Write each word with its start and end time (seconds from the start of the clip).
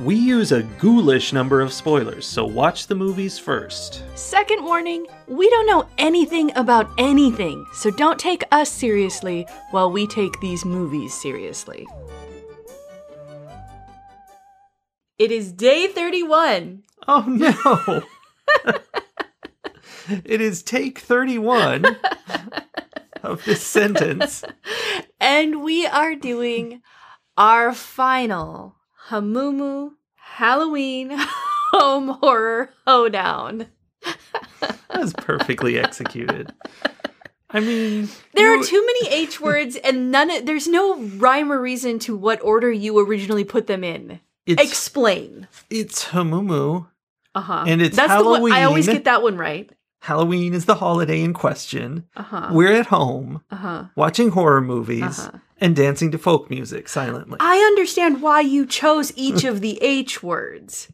we 0.00 0.14
use 0.14 0.52
a 0.52 0.62
ghoulish 0.62 1.32
number 1.32 1.60
of 1.60 1.72
spoilers, 1.72 2.26
so 2.26 2.44
watch 2.44 2.86
the 2.86 2.94
movies 2.94 3.38
first. 3.38 4.02
Second 4.14 4.62
warning 4.64 5.06
we 5.26 5.48
don't 5.48 5.66
know 5.66 5.88
anything 5.98 6.52
about 6.56 6.90
anything, 6.98 7.66
so 7.72 7.90
don't 7.90 8.18
take 8.18 8.44
us 8.52 8.70
seriously 8.70 9.46
while 9.70 9.90
we 9.90 10.06
take 10.06 10.38
these 10.40 10.64
movies 10.64 11.14
seriously. 11.14 11.86
It 15.18 15.30
is 15.30 15.50
day 15.52 15.86
31. 15.86 16.82
Oh 17.08 17.24
no! 17.26 18.02
it 20.24 20.40
is 20.40 20.62
take 20.62 20.98
31 20.98 21.86
of 23.22 23.44
this 23.44 23.62
sentence. 23.62 24.44
And 25.18 25.62
we 25.62 25.86
are 25.86 26.14
doing 26.14 26.82
our 27.38 27.72
final 27.72 28.76
Hamumu 29.08 29.92
Halloween 30.14 31.10
Home 31.72 32.08
Horror 32.08 32.70
Hoedown. 32.86 33.66
That 34.60 34.78
was 35.00 35.12
perfectly 35.14 35.78
executed. 35.78 36.52
I 37.50 37.60
mean, 37.60 38.08
There 38.34 38.54
you- 38.54 38.60
are 38.60 38.64
too 38.64 38.84
many 38.84 39.08
H 39.22 39.40
words, 39.40 39.76
and 39.76 40.10
none. 40.10 40.30
Of, 40.30 40.46
there's 40.46 40.66
no 40.68 40.98
rhyme 40.98 41.52
or 41.52 41.60
reason 41.60 41.98
to 42.00 42.16
what 42.16 42.42
order 42.42 42.70
you 42.70 42.98
originally 42.98 43.44
put 43.44 43.66
them 43.66 43.84
in. 43.84 44.20
It's 44.46 44.62
Explain. 44.62 45.48
it's 45.70 46.06
Hamumu. 46.06 46.86
Uh 47.34 47.40
huh. 47.40 47.64
And 47.66 47.82
it's 47.82 47.96
That's 47.96 48.14
the 48.22 48.24
one. 48.28 48.52
I 48.52 48.62
always 48.64 48.86
get 48.86 49.04
that 49.04 49.22
one 49.22 49.36
right. 49.36 49.70
Halloween 50.00 50.54
is 50.54 50.66
the 50.66 50.76
holiday 50.76 51.22
in 51.22 51.32
question. 51.32 52.04
Uh 52.16 52.22
huh. 52.22 52.48
We're 52.52 52.72
at 52.72 52.86
home 52.86 53.42
Uh 53.50 53.56
huh. 53.56 53.84
watching 53.96 54.30
horror 54.30 54.60
movies 54.60 55.18
Uh-huh. 55.20 55.38
and 55.60 55.74
dancing 55.74 56.10
to 56.12 56.18
folk 56.18 56.48
music 56.50 56.88
silently. 56.88 57.38
I 57.40 57.56
understand 57.58 58.22
why 58.22 58.40
you 58.40 58.66
chose 58.66 59.12
each 59.16 59.44
of 59.44 59.60
the 59.60 59.82
H 59.82 60.22
words, 60.22 60.92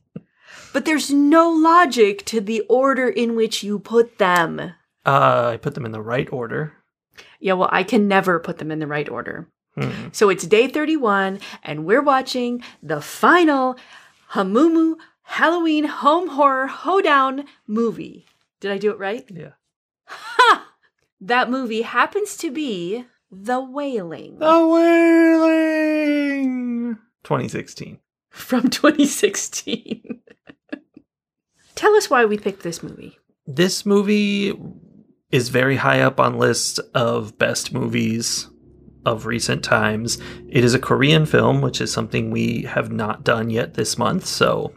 but 0.73 0.84
there's 0.84 1.11
no 1.11 1.50
logic 1.50 2.25
to 2.27 2.41
the 2.41 2.61
order 2.69 3.08
in 3.08 3.36
which 3.36 3.62
you 3.62 3.78
put 3.78 4.19
them. 4.19 4.61
Uh, 5.05 5.50
I 5.53 5.56
put 5.58 5.75
them 5.75 5.84
in 5.84 5.92
the 5.92 6.00
right 6.00 6.33
order. 6.33 6.73
Yeah, 7.41 7.55
well, 7.55 7.69
I 7.73 7.83
can 7.83 8.06
never 8.08 8.39
put 8.39 8.58
them 8.58 8.70
in 8.70 8.78
the 8.78 8.86
right 8.86 9.08
order. 9.08 9.48
Hmm. 9.77 10.08
So 10.12 10.28
it's 10.28 10.47
day 10.47 10.69
31, 10.69 11.41
and 11.64 11.84
we're 11.84 12.03
watching 12.03 12.62
the 12.83 13.00
final 13.00 13.77
Hamumu 14.33 14.95
Halloween 15.23 15.84
Home 15.84 16.28
Horror 16.28 16.69
Hoedown 16.69 17.45
movie. 17.67 18.27
Did 18.62 18.70
I 18.70 18.78
do 18.78 18.92
it 18.92 18.98
right? 19.00 19.28
Yeah. 19.28 19.55
Ha! 20.06 20.68
That 21.20 21.50
movie 21.50 21.82
happens 21.82 22.36
to 22.36 22.48
be 22.52 23.05
The 23.28 23.60
Wailing 23.60 24.38
The 24.38 24.66
Wailing 25.66 26.94
2016. 27.24 27.98
from 28.30 28.70
2016. 28.70 30.20
Tell 31.74 31.92
us 31.96 32.08
why 32.08 32.24
we 32.24 32.38
picked 32.38 32.62
this 32.62 32.84
movie. 32.84 33.18
This 33.48 33.84
movie 33.84 34.56
is 35.33 35.48
very 35.48 35.74
high 35.74 36.02
up 36.02 36.20
on 36.20 36.38
lists 36.38 36.78
of 36.94 37.36
best 37.38 37.72
movies 37.72 38.48
of 39.05 39.27
recent 39.27 39.64
times. 39.64 40.18
It 40.48 40.62
is 40.62 40.72
a 40.74 40.78
Korean 40.78 41.27
film, 41.27 41.62
which 41.62 41.80
is 41.80 41.92
something 41.92 42.30
we 42.30 42.62
have 42.62 42.92
not 42.92 43.24
done 43.24 43.51
yet 43.51 43.74
this 43.74 43.98
month, 43.98 44.24
so 44.24 44.72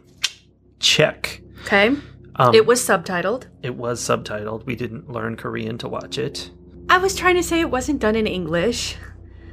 check. 0.80 1.40
Okay. 1.66 1.94
Um, 2.38 2.54
it 2.54 2.66
was 2.66 2.80
subtitled. 2.86 3.46
it 3.62 3.76
was 3.76 4.00
subtitled. 4.00 4.66
We 4.66 4.76
didn't 4.76 5.10
learn 5.10 5.36
Korean 5.36 5.78
to 5.78 5.88
watch 5.88 6.18
it. 6.18 6.50
I 6.88 6.98
was 6.98 7.14
trying 7.16 7.36
to 7.36 7.42
say 7.42 7.60
it 7.60 7.70
wasn't 7.70 8.00
done 8.00 8.14
in 8.16 8.26
English. 8.26 8.96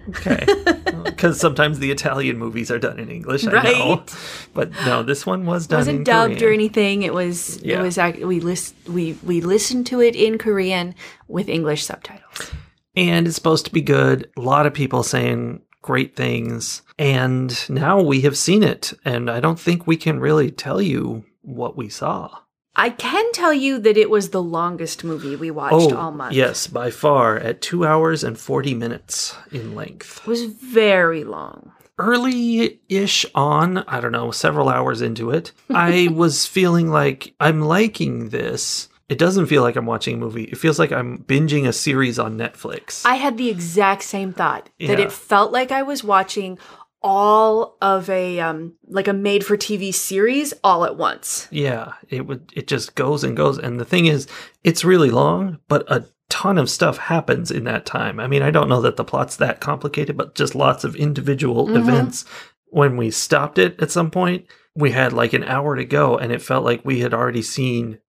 Okay. 0.09 0.45
Because 1.03 1.39
sometimes 1.39 1.79
the 1.79 1.91
Italian 1.91 2.37
movies 2.37 2.69
are 2.71 2.79
done 2.79 2.99
in 2.99 3.09
English, 3.09 3.45
I 3.45 3.51
know. 3.51 3.95
Right. 3.95 4.15
But 4.53 4.71
no, 4.85 5.03
this 5.03 5.25
one 5.25 5.45
was 5.45 5.65
It 5.65 5.69
done 5.69 5.79
wasn't 5.79 5.97
in 5.99 6.03
dubbed 6.03 6.41
or 6.41 6.51
anything. 6.51 7.03
It 7.03 7.13
was 7.13 7.61
Yeah. 7.63 7.79
it 7.79 7.83
was 7.83 7.97
we 8.25 8.39
list 8.39 8.75
we 8.89 9.17
we 9.23 9.39
listened 9.41 9.85
to 9.87 10.01
it 10.01 10.15
in 10.15 10.37
Korean 10.37 10.95
with 11.27 11.47
English 11.47 11.83
subtitles. 11.85 12.51
and 12.95 13.27
it's 13.27 13.35
supposed 13.35 13.65
to 13.65 13.71
be 13.73 13.81
good. 13.81 14.29
A 14.37 14.41
lot 14.41 14.65
of 14.65 14.73
people 14.73 15.03
saying 15.03 15.61
great 15.81 16.15
things, 16.15 16.81
and 16.99 17.57
now 17.69 18.01
we 18.01 18.21
have 18.21 18.37
seen 18.37 18.63
it, 18.63 18.93
and 19.05 19.29
I 19.29 19.39
don't 19.39 19.59
think 19.59 19.85
we 19.87 19.95
can 19.97 20.19
really 20.19 20.51
tell 20.51 20.81
you 20.81 21.23
what 21.41 21.77
we 21.77 21.87
saw. 21.89 22.29
I 22.75 22.89
can 22.89 23.31
tell 23.33 23.53
you 23.53 23.77
that 23.79 23.97
it 23.97 24.09
was 24.09 24.29
the 24.31 24.41
longest 24.41 25.03
movie 25.03 25.35
we 25.35 25.51
watched 25.51 25.91
oh, 25.93 25.95
all 25.95 26.11
month. 26.11 26.33
Oh, 26.33 26.35
yes, 26.35 26.65
by 26.67 26.89
far 26.89 27.37
at 27.37 27.61
two 27.61 27.85
hours 27.85 28.23
and 28.23 28.37
forty 28.37 28.73
minutes 28.73 29.35
in 29.51 29.75
length. 29.75 30.21
It 30.21 30.27
was 30.27 30.45
very 30.45 31.23
long. 31.23 31.71
Early-ish 31.99 33.25
on, 33.35 33.77
I 33.87 33.99
don't 34.01 34.11
know, 34.11 34.31
several 34.31 34.69
hours 34.69 35.01
into 35.01 35.29
it, 35.29 35.51
I 35.69 36.09
was 36.13 36.45
feeling 36.47 36.89
like 36.89 37.35
I'm 37.39 37.61
liking 37.61 38.29
this. 38.29 38.89
It 39.09 39.19
doesn't 39.19 39.45
feel 39.45 39.61
like 39.61 39.75
I'm 39.75 39.85
watching 39.85 40.15
a 40.15 40.17
movie. 40.17 40.45
It 40.45 40.57
feels 40.57 40.79
like 40.79 40.91
I'm 40.91 41.19
binging 41.19 41.67
a 41.67 41.73
series 41.73 42.17
on 42.17 42.37
Netflix. 42.37 43.05
I 43.05 43.15
had 43.15 43.37
the 43.37 43.49
exact 43.49 44.01
same 44.03 44.33
thought 44.33 44.69
that 44.79 44.97
Yeah. 44.97 45.05
it 45.05 45.11
felt 45.11 45.51
like 45.51 45.71
I 45.71 45.83
was 45.83 46.03
watching 46.03 46.57
all 47.03 47.77
of 47.81 48.09
a 48.09 48.39
um 48.39 48.73
like 48.87 49.07
a 49.07 49.13
made 49.13 49.45
for 49.45 49.57
TV 49.57 49.93
series 49.93 50.53
all 50.63 50.85
at 50.85 50.95
once. 50.95 51.47
Yeah, 51.51 51.93
it 52.09 52.25
would 52.25 52.51
it 52.55 52.67
just 52.67 52.95
goes 52.95 53.23
and 53.23 53.35
goes 53.37 53.57
and 53.57 53.79
the 53.79 53.85
thing 53.85 54.05
is 54.05 54.27
it's 54.63 54.85
really 54.85 55.09
long, 55.11 55.59
but 55.67 55.83
a 55.91 56.05
ton 56.29 56.57
of 56.57 56.69
stuff 56.69 56.97
happens 56.97 57.51
in 57.51 57.65
that 57.65 57.85
time. 57.85 58.19
I 58.19 58.27
mean, 58.27 58.41
I 58.41 58.49
don't 58.51 58.69
know 58.69 58.81
that 58.81 58.95
the 58.95 59.03
plot's 59.03 59.35
that 59.37 59.59
complicated, 59.59 60.17
but 60.17 60.33
just 60.35 60.55
lots 60.55 60.83
of 60.83 60.95
individual 60.95 61.67
Mhm. 61.67 61.75
events. 61.77 62.25
When 62.69 62.97
we 62.97 63.11
stopped 63.11 63.59
it 63.59 63.79
at 63.79 63.91
some 63.91 64.09
point, 64.09 64.45
we 64.75 64.91
had 64.91 65.13
like 65.13 65.33
an 65.33 65.43
hour 65.43 65.75
to 65.75 65.85
go 65.85 66.17
and 66.17 66.31
it 66.31 66.41
felt 66.41 66.63
like 66.65 66.81
we 66.83 67.01
had 67.01 67.13
already 67.13 67.43
seen 67.43 67.99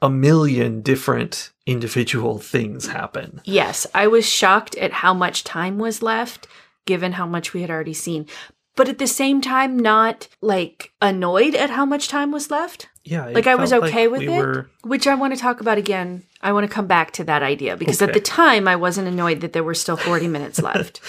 a 0.00 0.08
million 0.08 0.80
different 0.80 1.50
individual 1.66 2.38
things 2.38 2.88
happen. 2.88 3.40
Yes, 3.44 3.86
I 3.94 4.06
was 4.06 4.26
shocked 4.28 4.76
at 4.76 4.92
how 4.92 5.12
much 5.14 5.44
time 5.44 5.78
was 5.78 6.02
left 6.02 6.46
given 6.86 7.12
how 7.12 7.26
much 7.26 7.52
we 7.54 7.60
had 7.62 7.70
already 7.70 7.94
seen. 7.94 8.26
But 8.76 8.88
at 8.88 8.98
the 8.98 9.06
same 9.06 9.40
time 9.40 9.78
not 9.78 10.28
like 10.40 10.92
annoyed 11.00 11.54
at 11.54 11.70
how 11.70 11.84
much 11.84 12.08
time 12.08 12.32
was 12.32 12.50
left. 12.50 12.88
Yeah, 13.04 13.26
Like 13.26 13.46
I 13.46 13.54
was 13.54 13.72
okay 13.72 14.08
like 14.08 14.12
with 14.12 14.28
we 14.28 14.34
it, 14.34 14.38
were- 14.38 14.70
which 14.82 15.06
I 15.06 15.14
want 15.14 15.34
to 15.34 15.40
talk 15.40 15.60
about 15.60 15.78
again. 15.78 16.24
I 16.40 16.52
want 16.52 16.66
to 16.68 16.72
come 16.74 16.86
back 16.86 17.12
to 17.12 17.24
that 17.24 17.42
idea 17.42 17.76
because 17.76 18.02
at 18.02 18.12
the 18.14 18.20
time 18.20 18.66
I 18.66 18.76
wasn't 18.76 19.08
annoyed 19.08 19.40
that 19.42 19.52
there 19.52 19.62
were 19.62 19.74
still 19.74 19.96
40 19.96 20.26
minutes 20.28 20.60
left. 20.62 21.00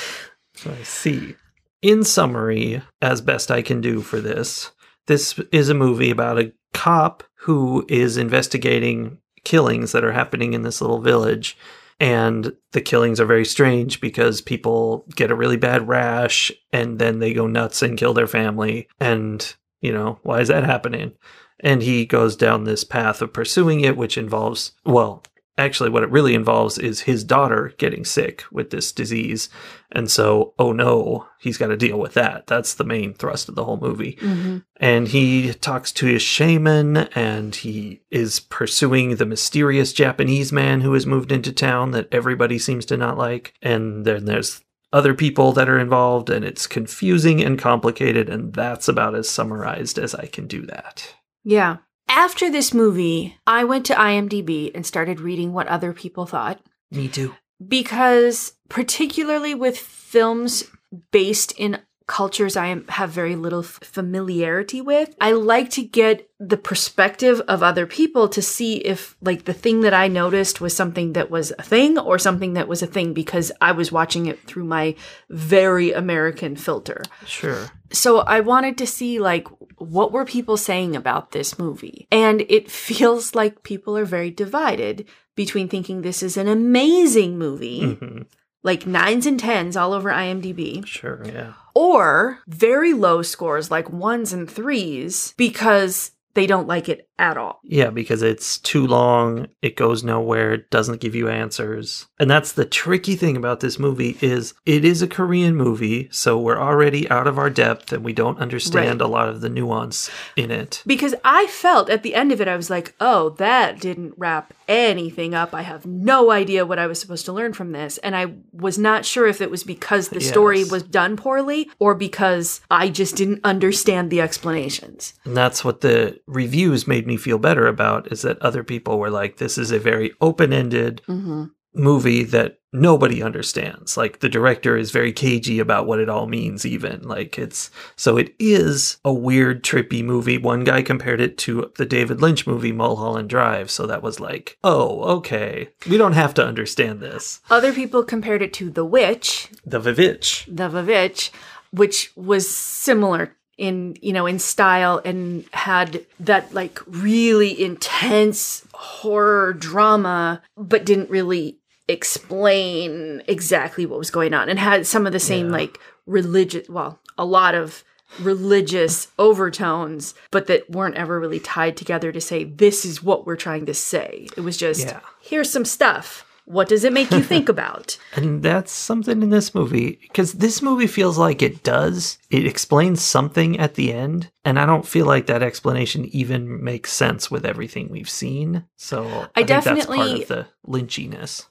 So 0.55 0.71
I 0.71 0.83
see. 0.83 1.35
In 1.81 2.03
summary, 2.03 2.81
as 3.01 3.21
best 3.21 3.49
I 3.51 3.61
can 3.61 3.79
do 3.81 4.01
for 4.01 4.19
this, 4.19 4.71
this 5.07 5.39
is 5.51 5.69
a 5.69 5.73
movie 5.73 6.09
about 6.11 6.39
a 6.39 6.51
cop 6.73 7.23
who 7.39 7.85
is 7.89 8.17
investigating 8.17 9.17
killings 9.43 9.91
that 9.91 10.03
are 10.03 10.11
happening 10.13 10.53
in 10.53 10.63
this 10.63 10.81
little 10.81 10.99
village. 11.01 11.57
And 11.99 12.53
the 12.73 12.81
killings 12.81 13.19
are 13.19 13.25
very 13.25 13.45
strange 13.45 14.01
because 14.01 14.41
people 14.41 15.05
get 15.15 15.31
a 15.31 15.35
really 15.35 15.57
bad 15.57 15.87
rash 15.87 16.51
and 16.73 16.99
then 16.99 17.19
they 17.19 17.33
go 17.33 17.47
nuts 17.47 17.81
and 17.81 17.97
kill 17.97 18.13
their 18.13 18.27
family. 18.27 18.87
And, 18.99 19.55
you 19.81 19.93
know, 19.93 20.19
why 20.23 20.41
is 20.41 20.49
that 20.49 20.65
happening? 20.65 21.13
And 21.61 21.81
he 21.81 22.05
goes 22.05 22.35
down 22.35 22.65
this 22.65 22.83
path 22.83 23.21
of 23.21 23.31
pursuing 23.31 23.81
it, 23.81 23.95
which 23.95 24.17
involves, 24.17 24.73
well, 24.85 25.23
actually, 25.57 25.89
what 25.89 26.03
it 26.03 26.11
really 26.11 26.33
involves 26.33 26.77
is 26.77 27.01
his 27.01 27.23
daughter 27.23 27.73
getting 27.77 28.05
sick 28.05 28.43
with 28.51 28.69
this 28.69 28.91
disease. 28.91 29.49
And 29.91 30.11
so, 30.11 30.53
oh 30.59 30.71
no, 30.71 31.27
he's 31.39 31.57
got 31.57 31.67
to 31.67 31.77
deal 31.77 31.97
with 31.97 32.13
that. 32.15 32.47
That's 32.47 32.73
the 32.73 32.83
main 32.83 33.13
thrust 33.13 33.47
of 33.47 33.55
the 33.55 33.63
whole 33.63 33.77
movie. 33.77 34.17
hmm 34.19 34.57
And 34.77 35.07
he 35.07 35.53
talks 35.53 35.91
to 35.93 36.05
his 36.05 36.21
shaman 36.21 36.97
and 36.97 37.55
he 37.55 38.01
is 38.11 38.39
pursuing 38.39 39.15
the 39.15 39.25
mysterious 39.25 39.93
Japanese 39.93 40.51
man 40.51 40.81
who 40.81 40.93
has 40.93 41.05
moved 41.05 41.31
into 41.31 41.53
town 41.53 41.91
that 41.91 42.09
everybody 42.11 42.59
seems 42.59 42.85
to 42.87 42.97
not 42.97 43.17
like. 43.17 43.53
And 43.61 44.05
then 44.05 44.25
there's 44.25 44.61
other 44.91 45.13
people 45.13 45.51
that 45.53 45.69
are 45.69 45.79
involved 45.79 46.29
and 46.29 46.45
it's 46.45 46.67
confusing 46.67 47.41
and 47.41 47.59
complicated. 47.59 48.29
And 48.29 48.53
that's 48.53 48.87
about 48.87 49.15
as 49.15 49.29
summarized 49.29 49.97
as 49.97 50.13
I 50.15 50.25
can 50.25 50.47
do 50.47 50.65
that. 50.67 51.15
Yeah. 51.43 51.77
After 52.07 52.49
this 52.49 52.73
movie, 52.73 53.37
I 53.47 53.63
went 53.63 53.85
to 53.87 53.93
IMDb 53.95 54.71
and 54.73 54.85
started 54.85 55.19
reading 55.19 55.53
what 55.53 55.67
other 55.67 55.93
people 55.93 56.25
thought 56.25 56.61
Me 56.91 57.07
too. 57.07 57.33
because 57.65 58.53
particularly 58.69 59.53
with 59.55 59.77
films 59.77 60.63
based 61.11 61.51
in 61.57 61.79
cultures 62.07 62.55
I 62.55 62.67
am, 62.67 62.87
have 62.87 63.09
very 63.09 63.35
little 63.35 63.61
f- 63.63 63.79
familiarity 63.83 64.79
with. 64.79 65.15
I 65.19 65.31
like 65.31 65.71
to 65.71 65.83
get 65.83 66.29
the 66.39 66.57
perspective 66.57 67.41
of 67.47 67.63
other 67.63 67.87
people 67.87 68.29
to 68.29 68.41
see 68.41 68.75
if 68.77 69.15
like 69.21 69.45
the 69.45 69.53
thing 69.53 69.81
that 69.81 69.93
I 69.93 70.07
noticed 70.07 70.61
was 70.61 70.75
something 70.75 71.13
that 71.13 71.31
was 71.31 71.51
a 71.57 71.63
thing 71.63 71.97
or 71.97 72.19
something 72.19 72.53
that 72.53 72.67
was 72.67 72.83
a 72.83 72.87
thing 72.87 73.13
because 73.13 73.51
I 73.59 73.71
was 73.71 73.91
watching 73.91 74.27
it 74.27 74.39
through 74.43 74.65
my 74.65 74.95
very 75.29 75.93
American 75.93 76.55
filter. 76.55 77.01
Sure. 77.25 77.71
So 77.91 78.19
I 78.19 78.41
wanted 78.41 78.77
to 78.79 78.87
see 78.87 79.19
like 79.19 79.47
what 79.77 80.11
were 80.11 80.25
people 80.25 80.57
saying 80.57 80.95
about 80.95 81.31
this 81.31 81.57
movie? 81.57 82.07
And 82.11 82.41
it 82.49 82.69
feels 82.69 83.33
like 83.33 83.63
people 83.63 83.97
are 83.97 84.05
very 84.05 84.29
divided 84.31 85.07
between 85.35 85.67
thinking 85.67 86.01
this 86.01 86.21
is 86.21 86.37
an 86.37 86.47
amazing 86.47 87.37
movie, 87.37 87.95
hmm 87.95 88.21
like 88.63 88.87
nines 88.87 89.27
and 89.27 89.39
tens 89.39 89.77
all 89.77 89.93
over 89.93 90.09
IMDb, 90.09 90.83
Sure. 90.87 91.21
Yeah. 91.23 91.53
Or 91.75 92.39
very 92.47 92.93
low 92.93 93.21
scores 93.21 93.69
like 93.69 93.91
ones 93.91 94.33
and 94.33 94.49
threes 94.49 95.33
because 95.37 96.11
they 96.35 96.45
don't 96.45 96.67
like 96.67 96.87
it 96.87 97.09
at 97.17 97.37
all. 97.37 97.61
Yeah, 97.63 97.89
because 97.89 98.21
it's 98.21 98.57
too 98.57 98.85
long, 98.85 99.47
it 99.61 99.75
goes 99.75 100.03
nowhere, 100.03 100.53
it 100.53 100.69
doesn't 100.69 100.99
give 100.99 101.15
you 101.15 101.29
answers. 101.29 102.07
And 102.19 102.29
that's 102.29 102.51
the 102.51 102.65
tricky 102.65 103.15
thing 103.15 103.37
about 103.37 103.61
this 103.61 103.79
movie 103.79 104.17
is 104.21 104.53
it 104.65 104.83
is 104.83 105.01
a 105.01 105.07
Korean 105.07 105.55
movie, 105.55 106.09
so 106.11 106.37
we're 106.37 106.59
already 106.59 107.09
out 107.09 107.27
of 107.27 107.39
our 107.39 107.49
depth 107.49 107.93
and 107.93 108.03
we 108.03 108.13
don't 108.13 108.39
understand 108.39 109.01
a 109.01 109.07
lot 109.07 109.29
of 109.29 109.41
the 109.41 109.49
nuance 109.49 110.09
in 110.35 110.51
it. 110.51 110.83
Because 110.85 111.15
I 111.23 111.47
felt 111.47 111.89
at 111.89 112.03
the 112.03 112.15
end 112.15 112.31
of 112.31 112.41
it, 112.41 112.49
I 112.49 112.57
was 112.57 112.69
like, 112.69 112.93
oh, 112.99 113.29
that 113.31 113.79
didn't 113.79 114.13
wrap 114.17 114.53
anything 114.67 115.33
up. 115.33 115.53
I 115.53 115.61
have 115.61 115.85
no 115.85 116.31
idea 116.31 116.65
what 116.65 116.79
I 116.79 116.87
was 116.87 116.99
supposed 116.99 117.25
to 117.25 117.33
learn 117.33 117.53
from 117.53 117.71
this. 117.71 117.97
And 117.99 118.15
I 118.15 118.33
was 118.51 118.77
not 118.77 119.05
sure 119.05 119.27
if 119.27 119.39
it 119.39 119.51
was 119.51 119.63
because 119.63 120.09
the 120.09 120.19
story 120.19 120.63
was 120.63 120.83
done 120.83 121.15
poorly 121.15 121.69
or 121.79 121.95
because 121.95 122.61
I 122.69 122.89
just 122.89 123.15
didn't 123.15 123.41
understand 123.43 124.11
the 124.11 124.21
explanations. 124.21 125.13
And 125.23 125.37
that's 125.37 125.63
what 125.63 125.81
the 125.81 126.19
reviews 126.27 126.87
made 126.87 127.05
me 127.07 127.17
feel 127.17 127.37
better 127.37 127.67
about 127.67 128.11
is 128.11 128.21
that 128.23 128.41
other 128.41 128.63
people 128.63 128.97
were 128.99 129.09
like 129.11 129.37
this 129.37 129.57
is 129.57 129.71
a 129.71 129.79
very 129.79 130.11
open-ended 130.21 131.01
Mm-hmm. 131.07 131.45
movie 131.73 132.23
that 132.23 132.57
nobody 132.71 133.21
understands. 133.21 133.97
Like 133.97 134.19
the 134.19 134.29
director 134.29 134.75
is 134.77 134.91
very 134.91 135.11
cagey 135.13 135.59
about 135.59 135.85
what 135.87 135.99
it 135.99 136.09
all 136.09 136.25
means 136.25 136.65
even. 136.65 137.01
Like 137.01 137.37
it's 137.37 137.69
so 137.97 138.17
it 138.17 138.33
is 138.39 138.97
a 139.05 139.13
weird 139.13 139.63
trippy 139.63 140.03
movie. 140.03 140.37
One 140.37 140.63
guy 140.63 140.81
compared 140.81 141.19
it 141.21 141.37
to 141.39 141.71
the 141.77 141.85
David 141.85 142.21
Lynch 142.21 142.47
movie 142.47 142.71
Mulholland 142.71 143.29
Drive, 143.29 143.69
so 143.69 143.85
that 143.87 144.01
was 144.01 144.19
like, 144.21 144.57
"Oh, 144.63 145.03
okay. 145.17 145.69
We 145.89 145.97
don't 145.97 146.13
have 146.13 146.33
to 146.35 146.45
understand 146.45 147.01
this." 147.01 147.41
Other 147.49 147.71
people 147.73 148.03
compared 148.03 148.41
it 148.41 148.53
to 148.53 148.69
The 148.69 148.85
Witch, 148.85 149.49
The 149.65 149.79
Vivitch. 149.79 150.45
the 150.47 150.69
Vavitch, 150.69 151.29
which 151.71 152.11
was 152.15 152.49
similar 152.53 153.35
in 153.57 153.95
you 154.01 154.11
know 154.11 154.25
in 154.25 154.37
style 154.39 155.01
and 155.05 155.45
had 155.53 156.05
that 156.19 156.53
like 156.53 156.79
really 156.87 157.61
intense 157.63 158.65
horror 158.73 159.53
drama 159.53 160.41
but 160.57 160.85
didn't 160.85 161.09
really 161.09 161.57
explain 161.87 163.21
exactly 163.27 163.85
what 163.85 163.99
was 163.99 164.09
going 164.11 164.33
on 164.33 164.49
and 164.49 164.59
had 164.59 164.87
some 164.87 165.05
of 165.05 165.13
the 165.13 165.19
same 165.19 165.47
Yeah. 165.47 165.51
like 165.53 165.79
religious 166.05 166.67
well 166.69 166.99
a 167.17 167.25
lot 167.25 167.55
of 167.55 167.83
religious 168.19 169.07
overtones 169.19 170.13
but 170.31 170.47
that 170.47 170.69
weren't 170.69 170.95
ever 170.95 171.19
really 171.19 171.39
tied 171.39 171.75
together 171.77 172.11
to 172.11 172.21
say 172.21 172.43
this 172.43 172.85
is 172.85 173.03
what 173.03 173.25
we're 173.25 173.35
trying 173.35 173.65
to 173.65 173.73
say 173.73 174.27
it 174.35 174.41
was 174.41 174.57
just 174.57 174.87
Yeah. 174.87 174.99
here's 175.21 175.49
some 175.49 175.65
stuff 175.65 176.24
what 176.45 176.69
does 176.69 176.83
it 176.83 176.93
make 176.93 177.11
you 177.11 177.21
think 177.21 177.49
about 177.55 177.97
And 178.15 178.41
that's 178.41 178.71
something 178.71 179.21
in 179.21 179.29
this 179.29 179.53
movie 179.53 179.99
because 180.01 180.33
this 180.33 180.61
movie 180.61 180.87
feels 180.87 181.17
like 181.17 181.41
it 181.41 181.63
does. 181.63 182.17
It 182.29 182.45
explains 182.45 183.01
something 183.01 183.59
at 183.59 183.75
the 183.75 183.91
end, 183.93 184.31
and 184.43 184.59
I 184.59 184.65
don't 184.65 184.87
feel 184.87 185.05
like 185.05 185.25
that 185.25 185.43
explanation 185.43 186.05
even 186.05 186.63
makes 186.63 186.91
sense 186.91 187.29
with 187.29 187.45
everything 187.45 187.89
we've 187.89 188.09
seen. 188.09 188.65
So 188.75 189.05
I, 189.05 189.27
think 189.35 189.47
that's 189.47 189.65
definitely- 189.65 189.97
part 189.97 190.21
of 190.21 190.27
the 190.27 190.47
lynchiness. 190.67 191.45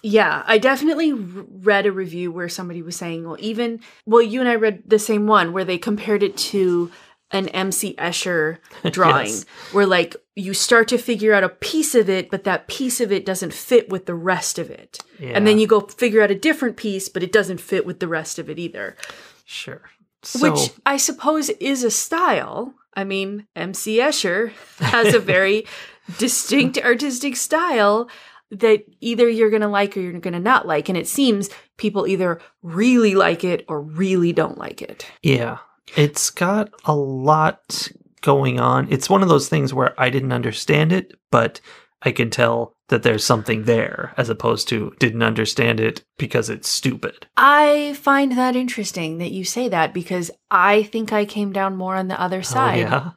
Yeah, 0.00 0.44
I 0.46 0.58
definitely 0.58 1.12
read 1.12 1.84
a 1.84 1.90
review 1.92 2.30
where 2.30 2.48
somebody 2.48 2.82
was 2.82 2.94
saying, 2.94 3.24
well, 3.24 3.36
even, 3.40 3.80
well, 4.06 4.22
you 4.22 4.38
and 4.38 4.48
I 4.48 4.54
read 4.54 4.84
the 4.86 4.98
same 4.98 5.26
one 5.26 5.52
where 5.52 5.64
they 5.64 5.76
compared 5.76 6.22
it 6.22 6.36
to 6.36 6.92
an 7.30 7.48
MC 7.48 7.94
Escher 7.96 8.58
drawing, 8.90 9.26
Yes. 9.26 9.44
where 9.72 9.86
like 9.86 10.16
you 10.34 10.54
start 10.54 10.88
to 10.88 10.98
figure 10.98 11.34
out 11.34 11.44
a 11.44 11.48
piece 11.48 11.94
of 11.94 12.08
it, 12.08 12.30
but 12.30 12.44
that 12.44 12.68
piece 12.68 13.00
of 13.00 13.12
it 13.12 13.26
doesn't 13.26 13.52
fit 13.52 13.88
with 13.90 14.06
the 14.06 14.14
rest 14.14 14.58
of 14.58 14.70
it. 14.70 14.98
And 15.20 15.46
then 15.46 15.58
you 15.58 15.66
go 15.66 15.80
figure 15.80 16.22
out 16.22 16.30
a 16.30 16.34
different 16.38 16.76
piece, 16.76 17.08
but 17.08 17.22
it 17.24 17.32
doesn't 17.32 17.60
fit 17.60 17.84
with 17.84 17.98
the 18.00 18.06
rest 18.08 18.38
of 18.38 18.48
it 18.48 18.58
either. 18.58 18.96
Sure. 19.44 19.82
So, 20.22 20.50
Which 20.50 20.70
I 20.86 20.96
suppose 20.96 21.48
is 21.50 21.82
a 21.84 21.90
style. 21.90 22.74
I 22.94 23.04
mean, 23.04 23.46
MC 23.56 23.98
Escher 23.98 24.52
has 24.78 25.14
a 25.14 25.18
very 25.20 25.66
distinct 26.18 26.78
artistic 26.78 27.36
style 27.36 28.08
that 28.50 28.84
either 29.00 29.28
you're 29.28 29.50
going 29.50 29.62
to 29.62 29.68
like 29.68 29.96
or 29.96 30.00
you're 30.00 30.18
going 30.18 30.32
to 30.34 30.40
not 30.40 30.66
like. 30.66 30.88
And 30.88 30.96
it 30.96 31.06
seems 31.06 31.50
people 31.76 32.06
either 32.06 32.40
really 32.62 33.14
like 33.14 33.44
it 33.44 33.64
or 33.68 33.80
really 33.80 34.32
don't 34.32 34.56
like 34.58 34.80
it. 34.82 35.06
yeah, 35.22 35.58
it's 35.96 36.30
got 36.30 36.70
a 36.84 36.94
lot 36.94 37.90
going 38.20 38.58
on. 38.60 38.90
It's 38.90 39.08
one 39.10 39.22
of 39.22 39.28
those 39.28 39.48
things 39.48 39.72
where 39.72 39.94
I 40.00 40.10
didn't 40.10 40.32
understand 40.32 40.92
it, 40.92 41.12
but 41.30 41.60
I 42.02 42.10
can 42.12 42.30
tell 42.30 42.74
that 42.88 43.02
there's 43.02 43.24
something 43.24 43.64
there 43.64 44.14
as 44.16 44.28
opposed 44.30 44.68
to 44.68 44.92
didn't 44.98 45.22
understand 45.22 45.78
it 45.78 46.04
because 46.16 46.48
it's 46.48 46.68
stupid. 46.68 47.26
I 47.36 47.94
find 47.94 48.32
that 48.32 48.56
interesting 48.56 49.18
that 49.18 49.30
you 49.30 49.44
say 49.44 49.68
that 49.68 49.92
because 49.92 50.30
I 50.50 50.84
think 50.84 51.12
I 51.12 51.24
came 51.24 51.52
down 51.52 51.76
more 51.76 51.96
on 51.96 52.08
the 52.08 52.20
other 52.20 52.38
Oh, 52.38 52.42
side 52.42 52.78
yeah. 52.80 53.10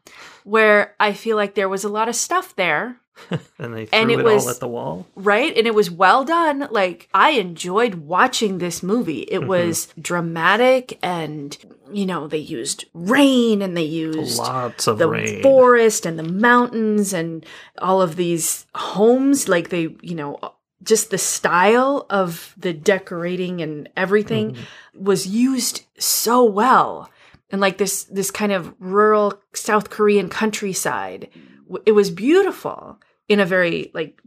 where 0.44 0.95
I 1.00 1.13
feel 1.13 1.38
like 1.38 1.56
there 1.56 1.69
was 1.69 1.83
a 1.83 1.89
lot 1.89 2.09
of 2.09 2.15
stuff 2.15 2.56
there 2.56 2.97
And 3.59 3.73
they 3.75 3.85
threw 3.85 3.99
And 3.99 4.11
it, 4.11 4.19
it 4.19 4.23
was- 4.23 4.45
all 4.45 4.51
at 4.51 4.59
the 4.59 4.67
wall. 4.67 5.07
right? 5.15 5.55
And 5.55 5.67
it 5.67 5.75
was 5.75 5.91
well 5.91 6.23
done. 6.25 6.67
Like, 6.71 7.07
I 7.13 7.31
enjoyed 7.31 7.95
watching 7.95 8.57
this 8.57 8.81
movie. 8.81 9.21
It 9.21 9.39
mm-hmm. 9.39 9.47
was 9.47 9.87
dramatic 9.99 10.97
and, 11.03 11.55
you 11.91 12.05
know, 12.05 12.27
they 12.27 12.37
used 12.39 12.85
rain 12.93 13.61
and 13.61 13.75
they 13.77 13.83
used 13.83 14.37
Lots 14.39 14.87
of 14.87 14.97
the 14.97 15.07
rain. 15.07 15.41
forest 15.43 16.05
and 16.05 16.17
the 16.17 16.23
mountains 16.23 17.13
and 17.13 17.45
all 17.79 18.01
of 18.01 18.15
these 18.15 18.65
homes. 18.75 19.47
Like, 19.47 19.69
they, 19.69 19.95
you 20.01 20.15
know, 20.15 20.39
just 20.83 21.11
the 21.11 21.17
style 21.17 22.07
of 22.09 22.55
the 22.57 22.73
decorating 22.73 23.61
and 23.61 23.87
everything 23.95 24.53
mm-hmm. 24.53 25.03
was 25.03 25.27
used 25.27 25.83
so 25.99 26.43
well. 26.43 27.09
And 27.51 27.59
like 27.61 27.77
this, 27.77 28.05
this 28.05 28.31
kind 28.31 28.51
of 28.51 28.73
rural 28.79 29.33
South 29.53 29.89
Korean 29.89 30.29
countryside, 30.29 31.27
it 31.85 31.91
was 31.94 32.09
beautiful 32.12 33.00
in 33.27 33.39
a 33.39 33.45
very 33.45 33.91
like 33.93 34.22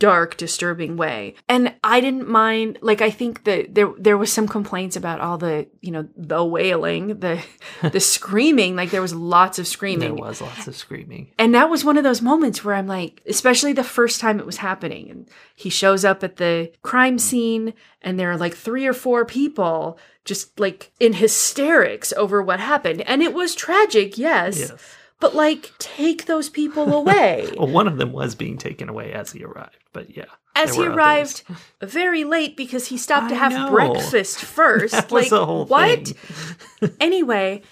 dark, 0.00 0.36
disturbing 0.36 0.96
way. 0.96 1.34
And 1.48 1.74
I 1.82 2.00
didn't 2.00 2.28
mind. 2.28 2.78
Like 2.82 3.02
I 3.02 3.10
think 3.10 3.44
that 3.44 3.74
there 3.74 3.92
there 3.98 4.16
was 4.16 4.32
some 4.32 4.46
complaints 4.46 4.96
about 4.96 5.20
all 5.20 5.38
the 5.38 5.66
you 5.80 5.90
know 5.90 6.08
the 6.16 6.44
wailing, 6.44 7.18
the 7.18 7.44
the 7.82 8.00
screaming. 8.00 8.76
Like 8.76 8.90
there 8.90 9.02
was 9.02 9.14
lots 9.14 9.58
of 9.58 9.66
screaming. 9.66 10.14
there 10.16 10.24
was 10.24 10.40
lots 10.40 10.68
of 10.68 10.76
screaming. 10.76 11.32
And 11.38 11.54
that 11.54 11.70
was 11.70 11.84
one 11.84 11.96
of 11.96 12.04
those 12.04 12.22
moments 12.22 12.64
where 12.64 12.74
I'm 12.74 12.86
like, 12.86 13.22
especially 13.26 13.72
the 13.72 13.84
first 13.84 14.20
time 14.20 14.38
it 14.38 14.46
was 14.46 14.58
happening. 14.58 15.10
And 15.10 15.28
he 15.56 15.70
shows 15.70 16.04
up 16.04 16.22
at 16.22 16.36
the 16.36 16.72
crime 16.82 17.18
scene, 17.18 17.74
and 18.00 18.18
there 18.18 18.30
are 18.30 18.38
like 18.38 18.54
three 18.54 18.86
or 18.86 18.94
four 18.94 19.24
people 19.24 19.98
just 20.24 20.60
like 20.60 20.92
in 21.00 21.14
hysterics 21.14 22.12
over 22.12 22.42
what 22.42 22.60
happened. 22.60 23.00
And 23.02 23.22
it 23.22 23.32
was 23.32 23.54
tragic, 23.54 24.18
yes. 24.18 24.60
Yes. 24.60 24.94
But 25.20 25.34
like, 25.34 25.72
take 25.78 26.26
those 26.26 26.48
people 26.48 26.94
away. 26.94 27.48
Well, 27.58 27.66
one 27.68 27.88
of 27.88 27.96
them 27.98 28.12
was 28.12 28.34
being 28.34 28.56
taken 28.56 28.88
away 28.88 29.12
as 29.12 29.32
he 29.32 29.42
arrived, 29.42 29.78
but 29.92 30.16
yeah. 30.16 30.26
As 30.58 30.74
he 30.74 30.86
arrived 30.86 31.44
others. 31.48 31.92
very 31.92 32.24
late 32.24 32.56
because 32.56 32.88
he 32.88 32.98
stopped 32.98 33.28
to 33.30 33.36
have 33.36 33.52
know. 33.52 33.70
breakfast 33.70 34.38
first. 34.44 34.92
That 34.92 35.10
was 35.10 35.22
like, 35.24 35.30
the 35.30 35.46
whole 35.46 35.66
what? 35.66 36.08
thing. 36.08 36.90
anyway, 37.00 37.62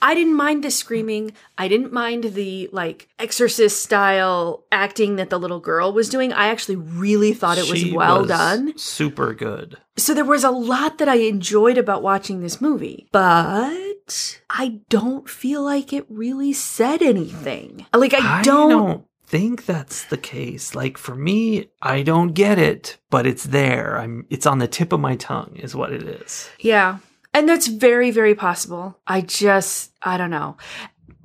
I 0.00 0.14
didn't 0.14 0.34
mind 0.34 0.62
the 0.62 0.70
screaming. 0.70 1.32
I 1.56 1.68
didn't 1.68 1.92
mind 1.92 2.24
the 2.24 2.68
like 2.72 3.08
exorcist 3.18 3.82
style 3.82 4.64
acting 4.70 5.16
that 5.16 5.30
the 5.30 5.38
little 5.38 5.60
girl 5.60 5.92
was 5.92 6.08
doing. 6.08 6.32
I 6.32 6.48
actually 6.48 6.76
really 6.76 7.32
thought 7.32 7.58
it 7.58 7.68
was 7.68 7.80
She 7.80 7.92
well 7.92 8.20
was 8.20 8.28
done. 8.28 8.76
Super 8.78 9.34
good. 9.34 9.78
So 9.96 10.14
there 10.14 10.24
was 10.24 10.44
a 10.44 10.50
lot 10.50 10.98
that 10.98 11.08
I 11.08 11.16
enjoyed 11.16 11.78
about 11.78 12.02
watching 12.02 12.40
this 12.40 12.60
movie. 12.60 13.08
But 13.12 14.40
I 14.50 14.80
don't 14.88 15.28
feel 15.28 15.62
like 15.62 15.92
it 15.92 16.06
really 16.08 16.52
said 16.52 17.02
anything. 17.02 17.86
Like 17.94 18.14
I, 18.14 18.40
I 18.40 18.42
don't, 18.42 18.70
don't 18.70 19.06
think 19.26 19.66
that's 19.66 20.04
the 20.04 20.16
case. 20.16 20.74
Like 20.74 20.98
for 20.98 21.14
me, 21.14 21.70
I 21.82 22.02
don't 22.02 22.32
get 22.32 22.58
it, 22.58 22.98
but 23.10 23.26
it's 23.26 23.44
there. 23.44 23.98
I'm 23.98 24.26
it's 24.30 24.46
on 24.46 24.58
the 24.58 24.68
tip 24.68 24.92
of 24.92 25.00
my 25.00 25.16
tongue 25.16 25.56
is 25.56 25.74
what 25.74 25.92
it 25.92 26.02
is. 26.02 26.48
Yeah. 26.58 26.98
And 27.34 27.48
that's 27.48 27.66
very, 27.66 28.10
very 28.10 28.34
possible. 28.34 28.98
I 29.06 29.20
just, 29.20 29.92
I 30.02 30.16
don't 30.16 30.30
know. 30.30 30.56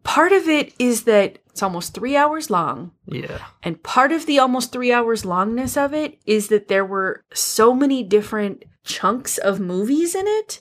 Part 0.03 0.33
of 0.33 0.49
it 0.49 0.73
is 0.77 1.03
that 1.03 1.37
it's 1.49 1.63
almost 1.63 1.93
three 1.93 2.17
hours 2.17 2.49
long. 2.49 2.91
Yeah. 3.05 3.39
And 3.63 3.81
part 3.81 4.11
of 4.11 4.25
the 4.25 4.39
almost 4.39 4.71
three 4.71 4.91
hours 4.91 5.23
longness 5.23 5.77
of 5.77 5.93
it 5.93 6.19
is 6.25 6.47
that 6.47 6.67
there 6.67 6.85
were 6.85 7.23
so 7.33 7.73
many 7.73 8.03
different 8.03 8.65
chunks 8.83 9.37
of 9.37 9.59
movies 9.59 10.15
in 10.15 10.25
it. 10.27 10.59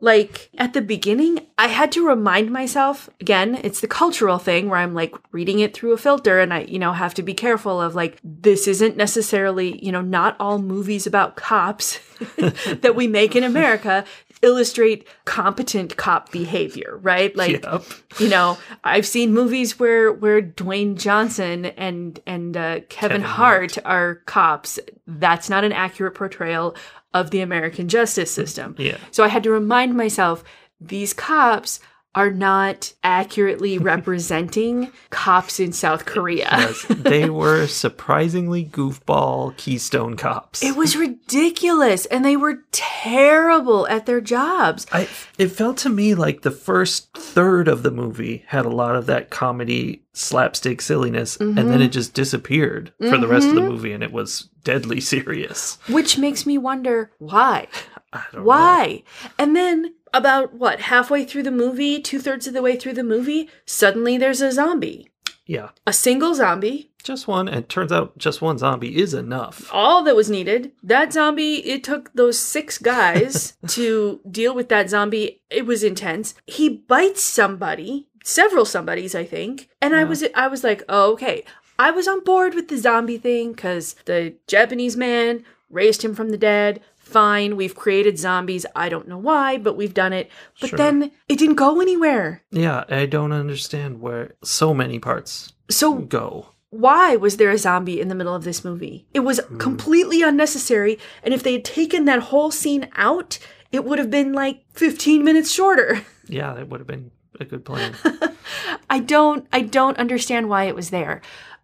Like 0.00 0.50
at 0.56 0.72
the 0.72 0.80
beginning, 0.80 1.46
I 1.58 1.68
had 1.68 1.92
to 1.92 2.06
remind 2.06 2.50
myself 2.50 3.10
again, 3.20 3.60
it's 3.62 3.80
the 3.80 3.88
cultural 3.88 4.38
thing 4.38 4.68
where 4.68 4.78
I'm 4.78 4.94
like 4.94 5.14
reading 5.30 5.60
it 5.60 5.74
through 5.74 5.92
a 5.92 5.98
filter 5.98 6.40
and 6.40 6.54
I, 6.54 6.60
you 6.60 6.78
know, 6.78 6.92
have 6.92 7.14
to 7.14 7.22
be 7.22 7.34
careful 7.34 7.80
of 7.80 7.94
like, 7.94 8.18
this 8.24 8.66
isn't 8.66 8.96
necessarily, 8.96 9.84
you 9.84 9.92
know, 9.92 10.00
not 10.00 10.36
all 10.40 10.58
movies 10.58 11.06
about 11.06 11.36
cops 11.36 12.00
that 12.36 12.94
we 12.96 13.06
make 13.06 13.36
in 13.36 13.44
America 13.44 14.04
illustrate 14.42 15.06
competent 15.24 15.96
cop 15.96 16.30
behavior, 16.32 16.98
right? 17.02 17.34
Like, 17.36 17.62
Yep. 17.62 17.82
you 18.18 18.28
know, 18.28 18.56
I've 18.84 19.06
seen 19.06 19.32
movies 19.32 19.78
where 19.78 20.12
where 20.12 20.40
Dwayne 20.40 20.96
Johnson 20.96 21.66
and 21.66 22.18
and 22.26 22.56
uh, 22.56 22.80
Kevin, 22.88 22.88
Kevin 22.88 23.22
Hart 23.22 23.78
are 23.84 24.16
cops. 24.26 24.78
That's 25.06 25.50
not 25.50 25.64
an 25.64 25.72
accurate 25.72 26.14
portrayal 26.14 26.74
of 27.12 27.30
the 27.30 27.40
American 27.40 27.88
justice 27.88 28.30
system. 28.30 28.74
Yeah. 28.78 28.98
So 29.10 29.24
I 29.24 29.28
had 29.28 29.42
to 29.42 29.50
remind 29.50 29.96
myself 29.96 30.44
these 30.80 31.12
cops 31.12 31.80
are 32.14 32.30
not 32.30 32.92
accurately 33.04 33.78
representing 33.78 34.90
cops 35.10 35.60
in 35.60 35.72
South 35.72 36.04
Korea. 36.06 36.48
Yes, 36.50 36.84
they 36.88 37.30
were 37.30 37.66
surprisingly 37.68 38.64
goofball 38.64 39.56
Keystone 39.56 40.16
cops. 40.16 40.62
It 40.62 40.76
was 40.76 40.96
ridiculous 40.96 42.06
and 42.06 42.24
they 42.24 42.36
were 42.36 42.64
terrible 42.72 43.86
at 43.88 44.06
their 44.06 44.20
jobs. 44.20 44.86
I 44.92 45.08
it 45.38 45.48
felt 45.48 45.76
to 45.78 45.88
me 45.88 46.14
like 46.14 46.42
the 46.42 46.50
first 46.50 47.12
third 47.16 47.68
of 47.68 47.82
the 47.82 47.90
movie 47.90 48.44
had 48.48 48.66
a 48.66 48.70
lot 48.70 48.96
of 48.96 49.06
that 49.06 49.30
comedy 49.30 50.02
slapstick 50.12 50.82
silliness 50.82 51.36
and 51.36 51.56
Mm-hmm. 51.56 51.68
then 51.68 51.82
it 51.82 51.92
just 51.92 52.14
disappeared 52.14 52.92
for 52.98 53.16
the 53.18 53.28
rest 53.28 53.48
of 53.48 53.54
the 53.54 53.60
movie 53.60 53.92
and 53.92 54.02
it 54.02 54.12
was 54.12 54.48
deadly 54.64 55.00
serious. 55.00 55.78
Which 55.88 56.18
makes 56.18 56.44
me 56.44 56.58
wonder 56.58 57.12
why? 57.18 57.68
I 58.12 58.24
don't 58.32 58.40
know. 58.40 58.46
Why? 58.48 59.02
And 59.38 59.54
then 59.54 59.94
about 60.12 60.54
what, 60.54 60.80
halfway 60.80 61.24
through 61.24 61.44
the 61.44 61.50
movie, 61.50 62.00
two 62.00 62.18
thirds 62.18 62.46
of 62.46 62.54
the 62.54 62.62
way 62.62 62.76
through 62.76 62.94
the 62.94 63.04
movie, 63.04 63.48
suddenly 63.64 64.16
there's 64.18 64.40
a 64.40 64.52
zombie. 64.52 65.10
Yeah. 65.46 65.70
A 65.86 65.92
single 65.92 66.34
zombie, 66.34 66.92
Just 67.02 67.26
one 67.26 67.48
and 67.48 67.58
it 67.58 67.68
turns 67.68 67.90
out 67.90 68.16
just 68.18 68.40
one 68.40 68.58
zombie 68.58 68.96
is 68.96 69.14
enough. 69.14 69.68
all 69.72 70.04
that 70.04 70.14
was 70.14 70.30
needed. 70.30 70.70
That 70.82 71.12
zombie, 71.12 71.56
it 71.56 71.82
took 71.82 72.12
those 72.14 72.38
six 72.38 72.78
guys 72.78 73.54
to 73.68 74.20
deal 74.30 74.54
with 74.54 74.68
that 74.68 74.90
zombie. 74.90 75.42
It 75.50 75.66
was 75.66 75.82
intense. 75.82 76.34
He 76.46 76.68
bites 76.68 77.22
somebody, 77.22 78.08
several 78.22 78.64
somebodies, 78.64 79.14
I 79.16 79.24
think. 79.24 79.68
And 79.82 79.96
I 79.96 80.04
was 80.04 80.22
I 80.36 80.46
was 80.46 80.62
like, 80.62 80.82
oh, 80.88 81.12
okay. 81.14 81.42
I 81.80 81.90
was 81.90 82.06
on 82.06 82.22
board 82.22 82.54
with 82.54 82.68
the 82.68 82.76
zombie 82.76 83.18
thing 83.18 83.52
because 83.52 83.94
the 84.04 84.34
Japanese 84.46 84.96
man 84.96 85.44
raised 85.70 86.04
him 86.04 86.14
from 86.14 86.28
the 86.28 86.36
dead. 86.38 86.80
Fine, 87.10 87.56
we've 87.56 87.74
created 87.74 88.18
zombies. 88.18 88.64
I 88.76 88.88
don't 88.88 89.08
know 89.08 89.18
why, 89.18 89.58
but 89.58 89.76
we've 89.76 89.94
done 89.94 90.12
it. 90.12 90.30
But 90.60 90.70
Sure. 90.70 90.76
then 90.76 91.10
it 91.28 91.38
didn't 91.38 91.56
go 91.56 91.80
anywhere. 91.80 92.42
Yeah, 92.50 92.84
I 92.88 93.06
don't 93.06 93.32
understand 93.32 94.00
where 94.00 94.34
so 94.44 94.72
many 94.74 94.98
parts 94.98 95.52
So 95.68 95.94
go. 95.94 96.50
why 96.70 97.16
was 97.16 97.36
there 97.36 97.50
a 97.50 97.58
zombie 97.58 98.00
in 98.00 98.08
the 98.08 98.14
middle 98.14 98.34
of 98.34 98.44
this 98.44 98.64
movie? 98.64 99.06
It 99.12 99.20
was 99.20 99.40
hmm. 99.40 99.58
completely 99.58 100.22
unnecessary, 100.22 100.98
and 101.22 101.34
if 101.34 101.42
they 101.42 101.54
had 101.54 101.64
taken 101.64 102.04
that 102.04 102.20
whole 102.30 102.50
scene 102.50 102.88
out, 102.94 103.38
it 103.72 103.84
would 103.84 103.98
have 103.98 104.10
been 104.10 104.32
like 104.32 104.62
15 104.74 105.24
minutes 105.24 105.50
shorter. 105.50 106.02
Yeah, 106.28 106.54
that 106.54 106.68
would 106.68 106.78
have 106.78 106.86
been 106.86 107.10
a 107.40 107.44
good 107.44 107.64
plan. 107.64 107.92
I 108.90 109.00
don't 109.00 109.48
I 109.52 109.62
don't 109.62 109.98
understand 109.98 110.48
why 110.48 110.64
it 110.64 110.76
was 110.76 110.90
there. 110.90 111.22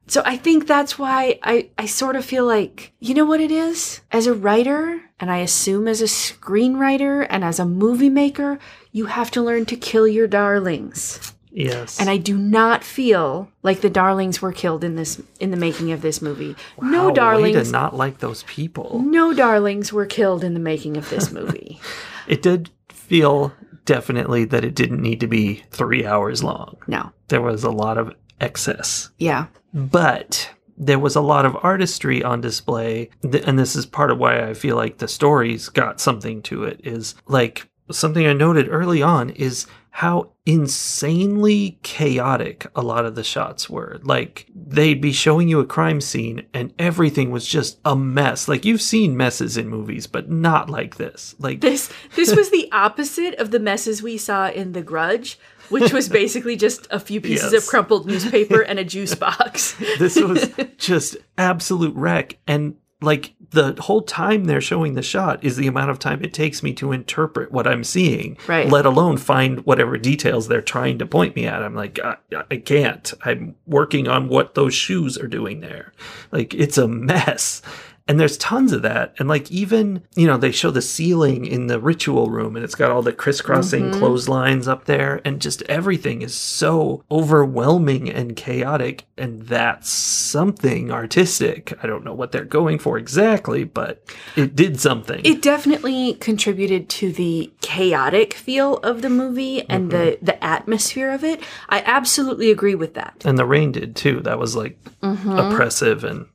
So 0.08 0.22
I 0.24 0.36
think 0.36 0.66
that's 0.66 0.98
why 0.98 1.38
I, 1.42 1.70
I 1.76 1.86
sort 1.86 2.14
of 2.16 2.24
feel 2.24 2.46
like, 2.46 2.92
you 3.00 3.12
know 3.14 3.24
what 3.24 3.40
it 3.40 3.50
is? 3.50 4.00
As 4.12 4.26
a 4.26 4.34
writer, 4.34 5.02
and 5.18 5.30
I 5.30 5.38
assume 5.38 5.88
as 5.88 6.00
a 6.00 6.04
screenwriter 6.04 7.26
and 7.28 7.42
as 7.44 7.58
a 7.58 7.64
movie 7.66 8.08
maker, 8.08 8.58
you 8.92 9.06
have 9.06 9.30
to 9.32 9.42
learn 9.42 9.66
to 9.66 9.76
kill 9.76 10.06
your 10.06 10.26
darlings. 10.26 11.32
yes. 11.50 11.98
And 12.00 12.08
I 12.08 12.18
do 12.18 12.36
not 12.38 12.84
feel 12.84 13.50
like 13.62 13.80
the 13.80 13.90
darlings 13.90 14.40
were 14.40 14.52
killed 14.52 14.84
in 14.84 14.94
this 14.96 15.20
in 15.40 15.50
the 15.50 15.56
making 15.56 15.90
of 15.92 16.02
this 16.02 16.22
movie. 16.22 16.54
no 16.80 17.04
Wow, 17.04 17.08
Way 17.08 17.14
darlings 17.14 17.66
to 17.66 17.72
not 17.72 17.96
like 17.96 18.18
those 18.18 18.42
people. 18.44 19.00
no 19.04 19.32
darlings 19.34 19.92
were 19.92 20.06
killed 20.06 20.44
in 20.44 20.54
the 20.54 20.60
making 20.60 20.96
of 20.96 21.08
this 21.10 21.32
movie. 21.32 21.80
It 22.28 22.42
did 22.42 22.70
feel 22.88 23.52
definitely 23.84 24.46
that 24.46 24.64
it 24.64 24.74
didn't 24.74 25.00
need 25.00 25.20
to 25.20 25.28
be 25.28 25.62
three 25.70 26.04
hours 26.04 26.42
long. 26.42 26.76
no. 26.88 27.12
There 27.28 27.40
was 27.42 27.62
a 27.62 27.70
lot 27.70 27.98
of 27.98 28.12
excess. 28.40 29.10
Yeah. 29.18 29.46
but 29.72 30.50
there 30.78 30.98
was 30.98 31.16
a 31.16 31.22
lot 31.22 31.46
of 31.46 31.56
artistry 31.62 32.22
on 32.22 32.40
display 32.42 33.08
and 33.22 33.58
this 33.58 33.74
is 33.74 33.86
part 33.86 34.10
of 34.10 34.18
why 34.18 34.46
i 34.46 34.52
feel 34.52 34.76
like 34.76 34.98
the 34.98 35.08
stories 35.08 35.70
got 35.70 36.00
something 36.00 36.42
to 36.42 36.64
it 36.64 36.78
is 36.84 37.14
like 37.26 37.66
something 37.90 38.26
i 38.26 38.32
noted 38.34 38.68
early 38.68 39.00
on 39.02 39.30
is 39.30 39.66
how 39.90 40.30
insanely 40.44 41.78
chaotic 41.82 42.66
a 42.76 42.82
lot 42.82 43.06
of 43.06 43.14
the 43.14 43.24
shots 43.24 43.70
were 43.70 43.98
like 44.02 44.46
they'd 44.54 45.00
be 45.00 45.12
showing 45.12 45.48
you 45.48 45.60
a 45.60 45.64
crime 45.64 46.00
scene 46.00 46.44
and 46.52 46.74
everything 46.78 47.30
was 47.30 47.46
just 47.46 47.78
a 47.86 47.96
mess 47.96 48.46
like 48.46 48.64
you've 48.66 48.82
seen 48.82 49.16
messes 49.16 49.56
in 49.56 49.68
movies 49.68 50.06
but 50.06 50.30
not 50.30 50.68
like 50.68 50.96
this 50.96 51.34
like 51.38 51.62
This 51.62 51.90
this 52.16 52.34
was 52.34 52.50
the 52.50 52.68
opposite 52.70 53.34
of 53.36 53.50
the 53.50 53.58
messes 53.60 54.02
we 54.02 54.18
saw 54.18 54.48
in 54.50 54.72
The 54.72 54.82
Grudge, 54.82 55.38
which 55.68 55.92
was 55.92 56.08
basically 56.08 56.56
just 56.56 56.86
a 56.90 57.00
few 57.00 57.20
pieces 57.20 57.52
Yes. 57.52 57.62
of 57.64 57.68
crumpled 57.68 58.06
newspaper 58.06 58.60
and 58.62 58.78
a 58.78 58.84
juice 58.94 59.14
box. 59.14 59.74
this 59.98 60.16
was 60.20 60.50
just 60.78 61.16
absolute 61.38 61.94
wreck 61.94 62.38
and 62.46 62.74
like 63.02 63.34
the 63.50 63.74
whole 63.82 64.00
time 64.02 64.44
they're 64.44 64.60
showing 64.60 64.94
the 64.94 65.02
shot 65.02 65.44
is 65.44 65.56
the 65.56 65.66
amount 65.66 65.90
of 65.90 65.98
time 65.98 66.24
it 66.24 66.32
takes 66.32 66.62
me 66.62 66.72
to 66.72 66.92
interpret 66.92 67.52
what 67.52 67.66
i'm 67.66 67.84
seeing 67.84 68.38
Right. 68.48 68.68
let 68.68 68.86
alone 68.86 69.18
find 69.18 69.64
whatever 69.66 69.98
details 69.98 70.48
they're 70.48 70.62
trying 70.62 70.98
to 71.00 71.06
point 71.06 71.36
me 71.36 71.46
at 71.46 71.62
i'm 71.62 71.74
like 71.74 72.00
I, 72.02 72.16
I 72.50 72.56
can't 72.56 73.12
i'm 73.22 73.54
working 73.66 74.08
on 74.08 74.28
what 74.28 74.54
those 74.54 74.72
shoes 74.74 75.18
are 75.18 75.28
doing 75.28 75.60
there 75.60 75.92
like 76.32 76.54
it's 76.54 76.78
a 76.78 76.88
mess 76.88 77.60
and 78.08 78.20
there's 78.20 78.38
tons 78.38 78.72
of 78.72 78.82
that. 78.82 79.14
And 79.18 79.28
like 79.28 79.50
even 79.50 80.02
you 80.14 80.26
know 80.26 80.36
they 80.36 80.52
show 80.52 80.70
the 80.70 80.82
ceiling 80.82 81.44
in 81.46 81.66
the 81.66 81.80
ritual 81.80 82.30
room 82.30 82.56
and 82.56 82.64
it's 82.64 82.74
got 82.74 82.90
all 82.90 83.02
the 83.02 83.12
crisscrossing 83.12 83.90
mm-hmm. 83.90 83.98
clotheslines 83.98 84.68
up 84.68 84.84
there. 84.84 85.20
And 85.24 85.40
just 85.40 85.62
everything 85.62 86.22
is 86.22 86.34
so 86.34 87.04
overwhelming 87.10 88.08
and 88.08 88.36
chaotic. 88.36 89.04
And 89.18 89.42
that's 89.42 89.90
something 89.90 90.90
artistic. 90.92 91.72
I 91.82 91.86
don't 91.86 92.04
know 92.04 92.14
what 92.14 92.32
they're 92.32 92.44
going 92.44 92.78
for 92.78 92.98
exactly 92.98 93.64
but 93.64 94.02
it 94.36 94.54
did 94.54 94.80
something. 94.80 95.20
It 95.24 95.42
definitely 95.42 96.14
contributed 96.14 96.88
to 96.90 97.12
the 97.12 97.52
chaotic 97.60 98.34
feel 98.34 98.78
of 98.78 99.02
the 99.02 99.10
movie 99.10 99.68
and 99.68 99.90
the 99.90 99.96
mm-hmm. 99.96 100.24
the 100.24 100.44
atmosphere 100.44 101.10
of 101.10 101.24
it. 101.24 101.42
I 101.68 101.82
absolutely 101.84 102.50
agree 102.50 102.74
with 102.74 102.94
that. 102.94 103.24
and 103.24 103.38
the 103.38 103.44
rain 103.44 103.72
did 103.72 103.96
too. 103.96 104.20
That 104.20 104.38
was 104.38 104.54
like 104.54 104.78
mm-hmm. 105.02 105.30
oppressive 105.30 106.04
and 106.04 106.26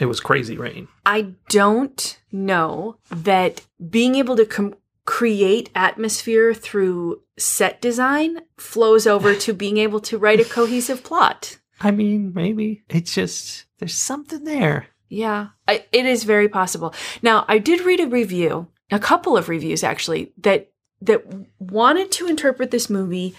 it 0.00 0.06
was 0.06 0.20
crazy 0.20 0.56
rain 0.56 0.88
I 1.04 1.34
don't 1.48 2.18
know 2.30 2.96
that 3.10 3.66
being 3.90 4.14
able 4.14 4.36
to 4.36 4.46
com- 4.46 4.74
create 5.04 5.70
atmosphere 5.74 6.54
through 6.54 7.22
set 7.38 7.80
design 7.80 8.38
flows 8.56 9.06
over 9.06 9.34
to 9.34 9.52
being 9.52 9.78
able 9.78 10.00
to 10.00 10.16
write 10.18 10.40
a 10.40 10.44
cohesive 10.44 11.02
plot. 11.02 11.58
i 11.80 11.90
mean 11.90 12.32
maybe 12.34 12.82
it's 12.88 13.14
just 13.14 13.64
there's 13.78 13.94
something 13.96 14.44
there 14.44 14.86
Yeah, 15.08 15.48
I, 15.68 15.84
it 15.92 16.06
is 16.06 16.24
very 16.24 16.48
possible. 16.48 16.94
Now, 17.20 17.44
I 17.48 17.58
did 17.58 17.80
read 17.82 18.00
a 18.00 18.06
review, 18.06 18.68
a 18.90 18.98
couple 18.98 19.36
of 19.36 19.48
reviews 19.48 19.82
actually, 19.84 20.32
that 20.38 20.70
that 21.02 21.22
wanted 21.58 22.12
to 22.12 22.28
interpret 22.28 22.70
this 22.70 22.88
movie 22.88 23.34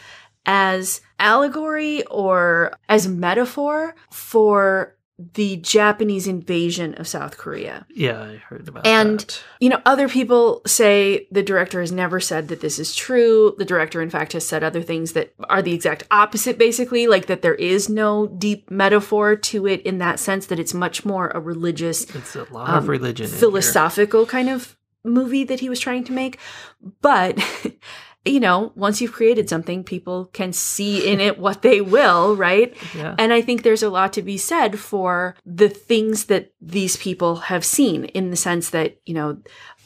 as 0.45 1.01
allegory 1.17 2.03
or 2.07 2.73
as 2.89 3.07
metaphor 3.07 3.95
for 4.11 4.95
the 5.33 5.57
Japanese 5.57 6.25
invasion 6.27 6.95
of 6.95 7.07
South 7.07 7.37
Korea. 7.37 7.85
yeah 7.93 8.19
i 8.23 8.35
heard 8.37 8.67
about 8.67 8.85
And- 8.87 9.19
that 9.19 9.23
And, 9.35 9.39
You 9.59 9.69
know, 9.69 9.81
other 9.85 10.09
people 10.09 10.61
say 10.65 11.27
the 11.31 11.43
director 11.43 11.79
has 11.81 11.91
never 11.91 12.19
said 12.19 12.47
that 12.47 12.59
this 12.61 12.79
is 12.79 12.95
true. 12.95 13.53
The 13.57 13.63
director, 13.65 14.01
in 14.01 14.09
fact, 14.09 14.33
has 14.33 14.45
said 14.45 14.63
other 14.63 14.81
things 14.81 15.13
that 15.13 15.33
are 15.49 15.61
the 15.61 15.73
exact 15.73 16.03
opposite, 16.11 16.57
basically, 16.57 17.05
like 17.07 17.27
that 17.27 17.41
there 17.43 17.55
is 17.55 17.87
no 17.89 18.27
deep 18.27 18.69
metaphor 18.71 19.35
to 19.35 19.67
it 19.67 19.81
in 19.83 19.99
that 19.99 20.19
sense, 20.19 20.47
that 20.47 20.59
it's 20.59 20.73
much 20.73 21.05
more 21.05 21.29
a 21.29 21.39
religious, 21.39 22.03
it's 22.15 22.35
a 22.35 22.45
lot 22.51 22.69
of 22.69 22.83
um, 22.83 22.89
religion 22.89 23.27
philosophical 23.27 24.25
kind 24.25 24.49
of 24.49 24.75
movie 25.05 25.43
that 25.45 25.59
he 25.59 25.69
was 25.69 25.79
trying 25.79 26.03
to 26.05 26.11
make. 26.11 26.39
But, 27.01 27.37
you 28.25 28.39
know, 28.39 28.71
once 28.75 29.01
you've 29.01 29.11
created 29.11 29.49
something, 29.49 29.83
people 29.83 30.25
can 30.33 30.53
see 30.53 31.05
in 31.11 31.19
it 31.19 31.37
what 31.37 31.61
they 31.61 31.81
will, 31.81 32.35
right? 32.37 32.73
yeah 32.95 33.15
And 33.19 33.33
I 33.33 33.41
think 33.41 33.63
there's 33.63 33.83
a 33.83 33.89
lot 33.89 34.13
to 34.13 34.21
be 34.21 34.37
said 34.37 34.79
for 34.79 35.35
the 35.45 35.67
things 35.69 36.25
that 36.25 36.53
these 36.61 36.95
people 36.97 37.35
have 37.51 37.65
seen 37.65 38.05
in 38.05 38.29
the 38.29 38.37
sense 38.37 38.69
that, 38.69 38.97
you 39.05 39.13
know, 39.13 39.37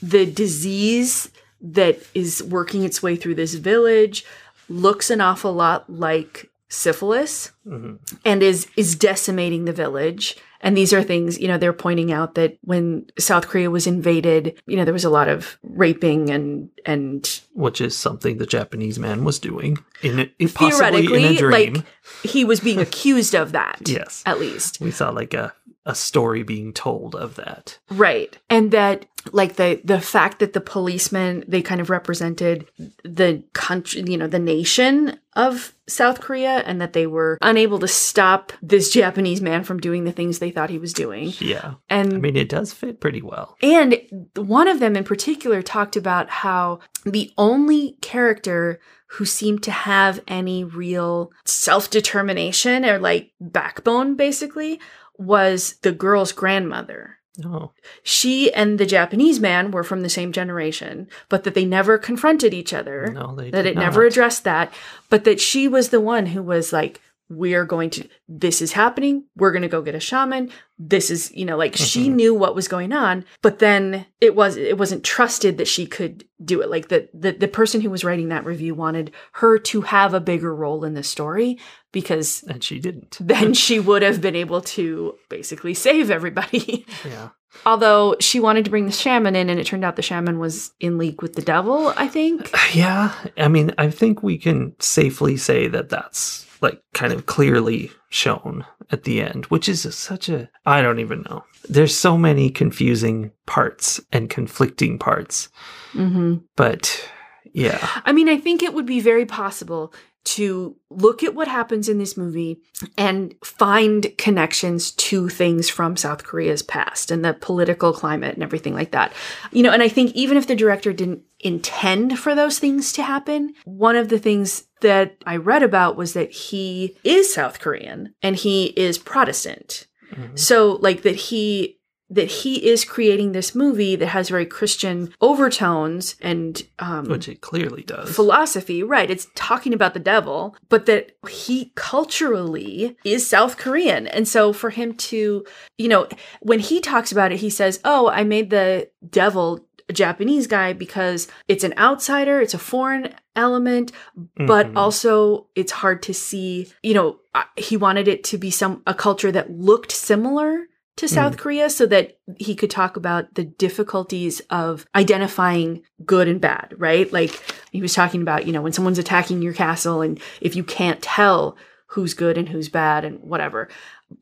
the 0.01 0.25
disease 0.27 1.31
that 1.61 1.97
is 2.13 2.43
working 2.43 2.83
its 2.83 3.01
way 3.01 3.15
through 3.15 3.33
this 3.35 3.55
village 3.55 4.23
looks 4.69 5.09
an 5.09 5.21
awful 5.21 5.53
lot 5.53 5.89
like 5.89 6.49
syphilis 6.69 7.51
Mhm. 7.65 7.97
and 8.25 8.43
is 8.43 8.67
is 8.75 8.95
decimating 8.95 9.65
the 9.65 9.73
village 9.73 10.35
and 10.67 10.75
these 10.75 10.91
are 10.91 11.01
things 11.01 11.39
you 11.39 11.47
know 11.47 11.57
they're 11.57 11.71
pointing 11.71 12.11
out 12.11 12.35
that 12.35 12.57
when 12.61 13.05
south 13.17 13.47
korea 13.47 13.71
was 13.71 13.87
invaded 13.87 14.61
you 14.67 14.75
know 14.75 14.83
there 14.83 14.93
was 14.93 15.05
a 15.05 15.09
lot 15.09 15.29
of 15.29 15.57
raping 15.63 16.29
and 16.29 16.69
and 16.85 17.41
Which 17.53 17.81
is 17.81 17.97
something 17.97 18.37
the 18.37 18.45
Japanese 18.45 18.99
man 18.99 19.23
was 19.23 19.39
doing 19.39 19.77
in, 20.01 20.19
in 20.19 20.31
in 20.39 20.47
theoretically 20.47 21.37
dream. 21.37 21.73
like 21.73 21.85
he 22.23 22.45
was 22.45 22.59
being 22.59 22.79
accused 22.79 23.33
of 23.33 23.53
that 23.53 23.81
yes, 23.85 24.23
at 24.25 24.39
least 24.39 24.79
we 24.81 24.91
saw 24.91 25.09
like 25.09 25.33
a 25.33 25.53
a 25.85 25.95
story 25.95 26.43
being 26.43 26.73
told 26.73 27.15
of 27.15 27.35
that. 27.35 27.79
right 27.89 28.37
and 28.49 28.71
that 28.71 29.05
like 29.31 29.55
the 29.55 29.81
the 29.83 29.99
fact 30.01 30.39
that 30.39 30.53
the 30.53 30.61
policemen 30.61 31.43
they 31.47 31.61
kind 31.61 31.81
of 31.81 31.89
represented 31.89 32.67
the 33.03 33.43
country 33.53 34.03
you 34.05 34.17
know 34.17 34.27
the 34.27 34.39
nation 34.39 35.17
of 35.33 35.73
south 35.87 36.21
korea 36.21 36.57
and 36.65 36.81
that 36.81 36.93
they 36.93 37.07
were 37.07 37.37
unable 37.41 37.79
to 37.79 37.87
stop 37.87 38.51
this 38.61 38.91
japanese 38.91 39.41
man 39.41 39.63
from 39.63 39.79
doing 39.79 40.03
the 40.03 40.11
things 40.11 40.39
they 40.39 40.51
thought 40.57 40.71
he 40.71 40.79
was 40.79 40.93
doing 40.93 41.31
Yeah, 41.37 41.75
and 41.87 42.15
I 42.15 42.17
mean 42.17 42.35
it 42.35 42.49
does 42.49 42.73
fit 42.73 42.99
pretty 42.99 43.21
well. 43.21 43.55
And 43.61 44.01
one 44.35 44.67
of 44.67 44.79
them 44.79 44.95
in 44.95 45.03
particular 45.03 45.61
talked 45.61 45.95
about 45.95 46.31
how 46.31 46.79
the 47.05 47.31
only 47.37 47.97
character 48.01 48.79
who 49.11 49.25
seemed 49.25 49.61
to 49.63 49.71
have 49.71 50.19
any 50.27 50.63
real 50.63 51.31
self 51.45 51.91
determination 51.91 52.85
or 52.85 52.97
like 52.97 53.33
backbone, 53.39 54.15
basically, 54.15 54.79
was 55.19 55.75
the 55.83 55.91
girl's 55.91 56.31
grandmother. 56.31 57.19
Oh, 57.45 57.71
She 58.01 58.51
and 58.51 58.79
the 58.79 58.87
Japanese 58.87 59.39
man 59.39 59.69
were 59.69 59.83
from 59.83 60.01
the 60.01 60.09
same 60.09 60.31
generation, 60.31 61.07
but 61.29 61.43
that 61.43 61.53
they 61.53 61.65
never 61.65 61.99
confronted 61.99 62.51
each 62.51 62.73
other 62.73 63.11
no, 63.13 63.35
they 63.35 63.51
that 63.51 63.67
it 63.67 63.75
never 63.75 64.05
addressed 64.07 64.43
that, 64.45 64.73
but 65.11 65.23
that 65.25 65.39
she 65.39 65.67
was 65.67 65.89
the 65.89 66.01
one 66.01 66.25
who 66.25 66.41
was 66.41 66.73
like, 66.73 66.99
we're 67.29 67.65
going 67.65 67.89
to, 67.91 68.07
this 68.29 68.61
is 68.61 68.71
happening. 68.71 69.25
We're 69.35 69.51
going 69.51 69.61
to 69.63 69.67
go 69.67 69.81
get 69.81 69.95
a 69.95 69.99
shaman. 69.99 70.49
This 70.79 71.11
is, 71.11 71.31
you 71.35 71.43
know, 71.45 71.57
like 71.57 71.75
she 71.75 72.07
Mhm. 72.09 72.13
knew 72.13 72.33
what 72.33 72.55
was 72.55 72.67
going 72.67 72.93
on, 72.93 73.25
but 73.41 73.59
then 73.59 74.05
it 74.21 74.35
was, 74.35 74.55
it 74.55 74.77
wasn't 74.77 75.03
trusted 75.03 75.57
that 75.57 75.67
she 75.67 75.85
could 75.85 76.23
do 76.43 76.61
it. 76.61 76.69
Like 76.69 76.87
the, 76.87 77.09
the, 77.13 77.31
the 77.33 77.47
person 77.47 77.81
who 77.81 77.89
was 77.89 78.03
writing 78.05 78.29
that 78.29 78.45
review 78.45 78.75
wanted 78.75 79.11
her 79.33 79.57
to 79.59 79.81
have 79.81 80.13
a 80.13 80.19
bigger 80.21 80.55
role 80.55 80.83
in 80.85 80.93
the 80.93 81.03
story 81.03 81.57
because 81.91 82.43
and 82.43 82.63
she 82.63 82.79
didn't. 82.79 83.17
then 83.21 83.53
she 83.53 83.79
would 83.79 84.03
have 84.03 84.21
been 84.21 84.35
able 84.35 84.61
to 84.61 85.15
basically 85.29 85.73
save 85.73 86.09
everybody. 86.11 86.85
Yeah, 87.05 87.29
Although 87.65 88.15
she 88.19 88.39
wanted 88.39 88.65
to 88.65 88.71
bring 88.71 88.85
the 88.85 88.91
shaman 88.91 89.35
in 89.35 89.49
and 89.49 89.59
it 89.59 89.65
turned 89.65 89.83
out 89.83 89.95
the 89.95 90.01
shaman 90.01 90.37
was 90.39 90.71
in 90.79 90.97
league 90.97 91.21
with 91.21 91.33
the 91.33 91.41
devil, 91.41 91.91
I 91.97 92.07
think. 92.07 92.51
yeah. 92.73 93.13
I 93.35 93.47
mean, 93.47 93.73
I 93.77 93.89
think 93.89 94.21
we 94.23 94.37
can 94.37 94.75
safely 94.79 95.35
say 95.37 95.67
that 95.67 95.89
that's 95.89 96.45
like 96.61 96.81
kind 96.93 97.13
of 97.13 97.25
clearly 97.25 97.91
shown 98.09 98.65
at 98.91 99.03
the 99.03 99.21
end, 99.21 99.45
which 99.47 99.67
is 99.67 99.93
such 99.95 100.29
a 100.29 100.49
I 100.65 100.81
don't 100.81 100.99
even 100.99 101.23
know. 101.23 101.43
There's 101.69 101.95
so 101.97 102.17
many 102.17 102.49
confusing 102.49 103.31
parts 103.45 103.99
and 104.11 104.29
conflicting 104.29 104.97
parts, 104.99 105.49
Mm-hmm. 105.93 106.35
but 106.55 107.09
yeah, 107.53 107.85
I 108.05 108.11
mean, 108.11 108.29
I 108.29 108.37
think 108.37 108.61
it 108.61 108.73
would 108.73 108.85
be 108.85 108.99
very 108.99 109.25
possible 109.25 109.93
to 110.25 110.75
look 110.89 111.23
at 111.23 111.33
what 111.33 111.47
happens 111.47 111.87
in 111.87 111.97
this 111.99 112.17
movie 112.17 112.59
and 112.97 113.33
find 113.45 114.11
connections 114.17 114.91
to 114.91 115.29
things 115.29 115.69
from 115.69 115.95
South 115.95 116.25
Korea's 116.25 116.61
past 116.61 117.11
and 117.11 117.23
the 117.23 117.33
political 117.33 117.93
climate 117.93 118.33
and 118.33 118.43
everything 118.43 118.73
like 118.73 118.91
that. 118.91 119.13
You 119.51 119.63
know, 119.63 119.71
and 119.71 119.81
I 119.81 119.87
think 119.87 120.11
even 120.15 120.35
if 120.35 120.45
the 120.45 120.55
director 120.55 120.91
didn't 120.91 121.21
intend 121.39 122.19
for 122.19 122.35
those 122.35 122.59
things 122.59 122.91
to 122.93 123.03
happen, 123.03 123.53
one 123.63 123.95
of 123.95 124.09
the 124.09 124.19
things 124.19 124.65
that 124.81 125.17
I 125.25 125.37
read 125.37 125.63
about 125.63 125.95
was 125.97 126.13
that 126.13 126.31
he 126.31 126.97
is 127.03 127.33
South 127.33 127.59
Korean 127.59 128.13
and 128.21 128.35
he 128.35 128.67
is 128.77 128.97
Protestant. 128.97 129.87
Mhm. 130.13 130.37
So 130.37 130.77
like 130.81 131.01
that 131.03 131.15
he 131.15 131.73
that 132.09 132.27
he 132.31 132.65
is 132.69 132.85
creating 132.85 133.33
this 133.33 133.53
movie 133.53 133.97
that 133.97 134.07
has 134.07 134.29
very 134.29 134.45
Christian 134.45 135.13
overtones 135.19 136.15
and 136.21 136.63
um 136.79 137.09
which 137.09 137.27
it 137.27 137.41
clearly 137.41 137.83
does. 137.83 138.15
philosophy, 138.15 138.81
right? 138.81 139.11
It's 139.11 139.27
talking 139.35 139.73
about 139.73 139.93
the 139.93 139.99
devil, 139.99 140.55
but 140.69 140.85
that 140.85 141.17
he 141.27 141.73
culturally 141.75 142.95
is 143.03 143.27
South 143.27 143.57
Korean. 143.57 144.07
And 144.07 144.25
so 144.25 144.53
for 144.53 144.69
him 144.69 144.93
to, 144.93 145.45
you 145.77 145.87
know, 145.89 146.07
when 146.39 146.59
he 146.59 146.79
talks 146.79 147.11
about 147.11 147.33
it, 147.33 147.39
he 147.39 147.49
says, 147.49 147.81
Oh, 147.83 148.07
I 148.09 148.23
made 148.23 148.51
the 148.51 148.89
devil 149.09 149.66
a 149.89 149.93
Japanese 149.93 150.47
guy 150.47 150.73
because 150.73 151.27
it's 151.47 151.63
an 151.63 151.73
outsider, 151.77 152.41
it's 152.41 152.53
a 152.53 152.57
foreign 152.59 153.13
element, 153.35 153.91
but 154.35 154.67
Mhm. 154.67 154.73
also 154.77 155.47
it's 155.55 155.71
hard 155.71 156.01
to 156.03 156.13
see, 156.13 156.67
you 156.83 156.93
know, 156.93 157.19
uh, 157.33 157.43
he 157.55 157.77
wanted 157.77 158.07
it 158.07 158.23
to 158.25 158.37
be 158.37 158.51
some 158.51 158.81
a 158.85 158.93
culture 158.93 159.31
that 159.31 159.51
looked 159.51 159.91
similar 159.91 160.67
to 160.97 161.07
South 161.07 161.37
Korea 161.37 161.69
so 161.69 161.85
that 161.85 162.17
he 162.37 162.55
could 162.55 162.71
talk 162.71 162.97
about 162.97 163.35
the 163.35 163.43
difficulties 163.43 164.41
of 164.49 164.85
identifying 164.95 165.83
good 166.05 166.27
and 166.27 166.41
bad, 166.41 166.73
right? 166.77 167.11
Like 167.13 167.39
he 167.71 167.81
was 167.81 167.93
talking 167.93 168.21
about, 168.23 168.47
you 168.47 168.51
know, 168.51 168.63
when 168.63 168.73
someone's 168.73 168.97
attacking 168.97 169.41
your 169.43 169.53
castle 169.53 170.01
and 170.01 170.19
if 170.41 170.55
you 170.55 170.63
can't 170.63 171.01
tell 171.01 171.55
who's 171.91 172.13
good 172.13 172.37
and 172.37 172.49
who's 172.49 172.67
bad 172.67 173.05
and 173.05 173.19
whatever. 173.21 173.69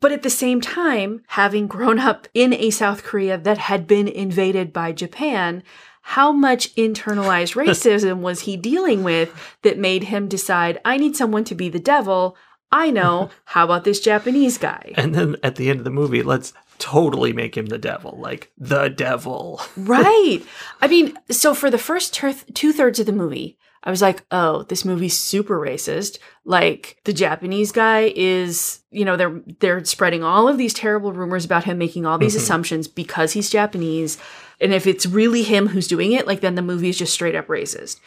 But 0.00 0.12
at 0.12 0.22
the 0.22 0.30
same 0.30 0.60
time, 0.60 1.22
having 1.28 1.66
grown 1.66 1.98
up 1.98 2.28
in 2.34 2.52
a 2.52 2.70
South 2.70 3.04
Korea 3.04 3.38
that 3.38 3.58
had 3.58 3.86
been 3.86 4.08
invaded 4.08 4.72
by 4.72 4.92
Japan, 4.92 5.62
how 6.02 6.32
much 6.32 6.74
internalized 6.74 7.54
racism 7.66 8.18
was 8.18 8.42
he 8.42 8.56
dealing 8.56 9.02
with 9.02 9.32
that 9.62 9.78
made 9.78 10.04
him 10.04 10.28
decide, 10.28 10.80
I 10.84 10.96
need 10.96 11.16
someone 11.16 11.44
to 11.44 11.54
be 11.54 11.68
the 11.68 11.78
devil? 11.78 12.36
I 12.70 12.90
know. 12.90 13.30
How 13.44 13.64
about 13.64 13.84
this 13.84 14.00
Japanese 14.00 14.58
guy? 14.58 14.92
and 14.96 15.14
then 15.14 15.36
at 15.42 15.56
the 15.56 15.70
end 15.70 15.78
of 15.78 15.84
the 15.84 15.90
movie, 15.90 16.22
let's 16.22 16.52
totally 16.78 17.32
make 17.32 17.56
him 17.56 17.66
the 17.66 17.78
devil, 17.78 18.18
like 18.20 18.52
the 18.58 18.88
devil. 18.88 19.60
right. 19.76 20.42
I 20.80 20.88
mean, 20.88 21.16
so 21.30 21.54
for 21.54 21.70
the 21.70 21.78
first 21.78 22.12
two 22.12 22.72
thirds 22.72 23.00
of 23.00 23.06
the 23.06 23.12
movie, 23.12 23.56
I 23.84 23.90
was 23.90 24.02
like, 24.02 24.24
oh, 24.32 24.64
this 24.64 24.84
movie's 24.84 25.16
super 25.16 25.58
racist. 25.60 26.18
Like 26.44 26.98
the 27.04 27.12
Japanese 27.12 27.70
guy 27.72 28.12
is, 28.16 28.80
you 28.90 29.04
know, 29.04 29.16
they're 29.16 29.40
they're 29.60 29.84
spreading 29.84 30.24
all 30.24 30.48
of 30.48 30.58
these 30.58 30.74
terrible 30.74 31.12
rumors 31.12 31.44
about 31.44 31.64
him 31.64 31.78
making 31.78 32.04
all 32.04 32.18
these 32.18 32.34
Mhm. 32.34 32.38
assumptions 32.38 32.88
because 32.88 33.32
he's 33.32 33.48
Japanese. 33.50 34.18
And 34.60 34.72
if 34.72 34.86
it's 34.86 35.06
really 35.06 35.42
him 35.42 35.68
who's 35.68 35.86
doing 35.86 36.12
it, 36.12 36.26
like 36.26 36.40
then 36.40 36.54
the 36.56 36.62
movie 36.62 36.88
is 36.88 36.98
just 36.98 37.12
straight 37.14 37.34
up 37.36 37.46
racist. 37.46 38.00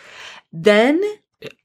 Then 0.52 1.02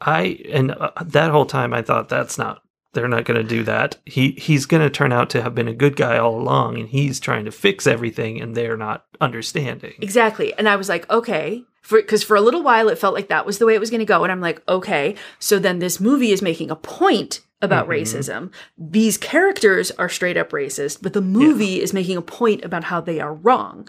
I 0.01 0.39
and 0.53 0.71
uh, 0.73 0.91
that 1.05 1.31
whole 1.31 1.47
time 1.47 1.73
I 1.75 1.83
thought 1.83 2.09
that's 2.09 2.39
not 2.39 2.63
they're 2.93 3.09
not 3.09 3.25
going 3.25 3.41
to 3.41 3.49
do 3.49 3.65
that. 3.65 3.97
He 4.05 4.33
he's 4.33 4.67
going 4.67 4.83
to 4.83 4.91
turn 4.91 5.11
out 5.11 5.31
to 5.31 5.43
have 5.43 5.55
been 5.55 5.67
a 5.67 5.75
good 5.75 5.97
guy 5.97 6.19
all 6.19 6.39
along 6.41 6.79
and 6.79 6.89
he's 6.89 7.19
trying 7.19 7.45
to 7.47 7.51
fix 7.51 7.87
everything 7.89 8.41
and 8.41 8.55
they're 8.55 8.77
not 8.77 9.07
understanding. 9.21 9.95
Exactly. 10.01 10.55
And 10.55 10.69
I 10.69 10.77
was 10.77 10.89
like, 10.89 11.11
okay. 11.11 11.65
For 11.85 12.01
because 12.01 12.23
for 12.25 12.35
a 12.35 12.41
little 12.41 12.63
while 12.63 12.89
it 12.89 12.97
felt 12.99 13.15
like 13.15 13.29
that 13.29 13.45
was 13.47 13.59
the 13.59 13.67
way 13.67 13.75
it 13.75 13.81
was 13.81 13.91
going 13.91 14.01
to 14.01 14.07
go, 14.07 14.23
and 14.25 14.33
I'm 14.33 14.41
like, 14.41 14.63
okay. 14.69 15.15
So 15.39 15.59
then 15.59 15.79
this 15.81 16.01
movie 16.01 16.33
is 16.33 16.41
making 16.43 16.71
a 16.71 16.77
point 16.77 17.41
about 17.61 17.87
Mhm. 17.87 17.91
racism. 18.01 18.53
These 18.79 19.19
characters 19.19 19.91
are 19.93 20.09
straight 20.09 20.37
up 20.39 20.51
racist, 20.51 20.99
but 21.03 21.13
the 21.13 21.21
movie 21.21 21.81
is 21.83 21.93
making 21.93 22.17
a 22.17 22.23
point 22.23 22.65
about 22.65 22.85
how 22.85 23.01
they 23.03 23.21
are 23.21 23.35
wrong. 23.35 23.89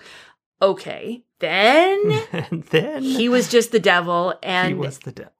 Okay. 0.61 1.23
Then 1.39 2.21
then 2.71 3.03
he 3.03 3.29
was 3.29 3.49
just 3.49 3.71
the 3.71 3.79
devil, 3.79 4.33
and 4.43 4.69
he 4.69 4.73
was 4.73 4.99
the 4.99 5.11
devil. 5.11 5.31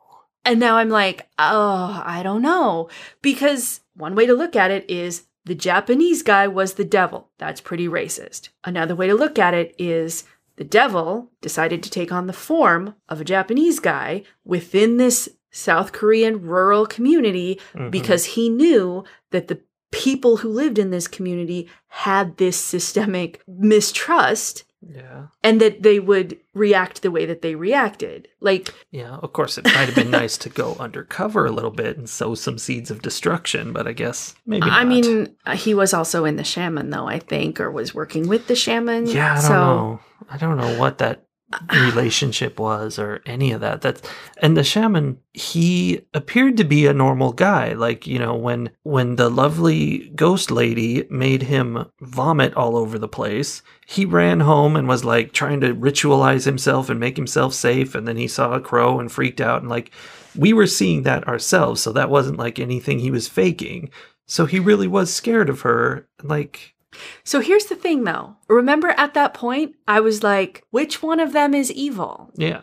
and 0.43 0.59
now 0.59 0.77
I'm 0.77 0.89
like, 0.89 1.27
oh, 1.39 2.01
I 2.05 2.21
don't 2.23 2.41
know. 2.41 2.89
Because 3.21 3.81
one 3.95 4.15
way 4.15 4.25
to 4.25 4.33
look 4.33 4.55
at 4.55 4.71
it 4.71 4.89
is 4.89 5.23
the 5.45 5.55
Japanese 5.55 6.23
guy 6.23 6.47
was 6.47 6.73
the 6.73 6.83
devil. 6.85 7.29
That's 7.37 7.61
pretty 7.61 7.87
racist. 7.87 8.49
Another 8.63 8.95
way 8.95 9.07
to 9.07 9.13
look 9.15 9.37
at 9.39 9.53
it 9.53 9.75
is 9.77 10.23
the 10.57 10.63
devil 10.63 11.31
decided 11.41 11.83
to 11.83 11.89
take 11.89 12.11
on 12.11 12.27
the 12.27 12.33
form 12.33 12.95
of 13.09 13.19
a 13.21 13.25
Japanese 13.25 13.79
guy 13.79 14.23
within 14.43 14.97
this 14.97 15.27
South 15.51 15.91
Korean 15.91 16.41
rural 16.41 16.85
community 16.85 17.59
Mhm. 17.73 17.91
because 17.91 18.25
he 18.25 18.49
knew 18.49 19.03
that 19.31 19.47
the 19.47 19.59
people 19.91 20.37
who 20.37 20.49
lived 20.49 20.77
in 20.77 20.89
this 20.91 21.07
community 21.07 21.69
had 21.87 22.35
this 22.37 22.57
systemic 22.57 23.41
mistrust 23.47 24.63
yeah. 24.89 25.27
and 25.43 25.59
that 25.61 25.83
they 25.83 25.99
would 25.99 26.37
react 26.53 27.01
the 27.01 27.11
way 27.11 27.25
that 27.25 27.41
they 27.41 27.55
reacted. 27.55 28.27
Like, 28.39 28.73
Yeah, 28.91 29.15
of 29.17 29.33
course, 29.33 29.57
it 29.57 29.65
might 29.65 29.87
have 29.87 29.95
been 29.95 30.11
nice 30.11 30.37
to 30.39 30.49
go 30.49 30.75
undercover 30.79 31.45
a 31.45 31.51
little 31.51 31.71
bit 31.71 31.97
and 31.97 32.09
sow 32.09 32.35
some 32.35 32.57
seeds 32.57 32.91
of 32.91 33.01
destruction, 33.01 33.73
but 33.73 33.87
I 33.87 33.93
guess 33.93 34.35
maybe. 34.45 34.69
I 34.69 34.83
not. 34.83 34.87
mean, 34.87 35.35
he 35.55 35.73
was 35.73 35.93
also 35.93 36.25
in 36.25 36.35
the 36.35 36.43
shaman, 36.43 36.89
though 36.89 37.07
I 37.07 37.19
think, 37.19 37.59
or 37.59 37.71
was 37.71 37.93
working 37.93 38.27
with 38.27 38.47
the 38.47 38.55
shaman. 38.55 39.07
yeah, 39.07 39.33
I 39.33 39.35
don't 39.35 39.43
so 39.43 39.53
know. 39.53 39.99
I 40.29 40.37
don't 40.37 40.57
know 40.57 40.79
what 40.79 40.99
that 40.99 41.24
relationship 41.71 42.59
was 42.59 42.99
or 42.99 43.21
any 43.25 43.51
of 43.51 43.61
that. 43.61 43.81
That's 43.81 44.01
and 44.41 44.55
the 44.55 44.63
shaman. 44.63 45.19
He 45.33 46.01
appeared 46.13 46.57
to 46.57 46.63
be 46.63 46.85
a 46.85 46.93
normal 46.93 47.33
guy. 47.33 47.73
Like 47.73 48.07
you 48.07 48.19
know, 48.19 48.35
when 48.35 48.71
when 48.83 49.15
the 49.15 49.29
lovely 49.29 50.09
ghost 50.15 50.51
lady 50.51 51.05
made 51.09 51.43
him 51.43 51.85
vomit 52.01 52.53
all 52.55 52.77
over 52.77 52.97
the 52.97 53.07
place, 53.07 53.61
he 53.85 54.05
ran 54.05 54.41
home 54.41 54.75
and 54.75 54.87
was 54.87 55.03
like 55.03 55.31
trying 55.31 55.61
to 55.61 55.73
ritualize 55.75 56.45
himself 56.45 56.89
and 56.89 56.99
make 56.99 57.17
himself 57.17 57.53
safe. 57.53 57.95
And 57.95 58.07
then 58.07 58.17
he 58.17 58.27
saw 58.27 58.53
a 58.53 58.61
crow 58.61 58.99
and 58.99 59.11
freaked 59.11 59.41
out 59.41 59.61
and 59.61 59.69
like 59.69 59.91
we 60.37 60.53
were 60.53 60.67
seeing 60.67 61.03
that 61.03 61.27
ourselves, 61.27 61.81
so 61.81 61.91
that 61.93 62.09
wasn't 62.09 62.37
like 62.37 62.59
anything 62.59 62.99
he 62.99 63.11
was 63.11 63.27
faking. 63.27 63.89
So 64.27 64.45
he 64.45 64.59
really 64.59 64.87
was 64.87 65.13
scared 65.13 65.49
of 65.49 65.61
her. 65.61 66.07
Like, 66.23 66.74
So 67.23 67.39
here's 67.39 67.65
the 67.65 67.75
thing 67.75 68.03
though. 68.03 68.35
Remember 68.47 68.89
at 68.89 69.13
that 69.13 69.33
point, 69.33 69.75
I 69.87 69.99
was 69.99 70.23
like, 70.23 70.63
which 70.71 71.01
one 71.01 71.19
of 71.19 71.33
them 71.33 71.53
is 71.53 71.71
evil? 71.71 72.31
yeah, 72.35 72.61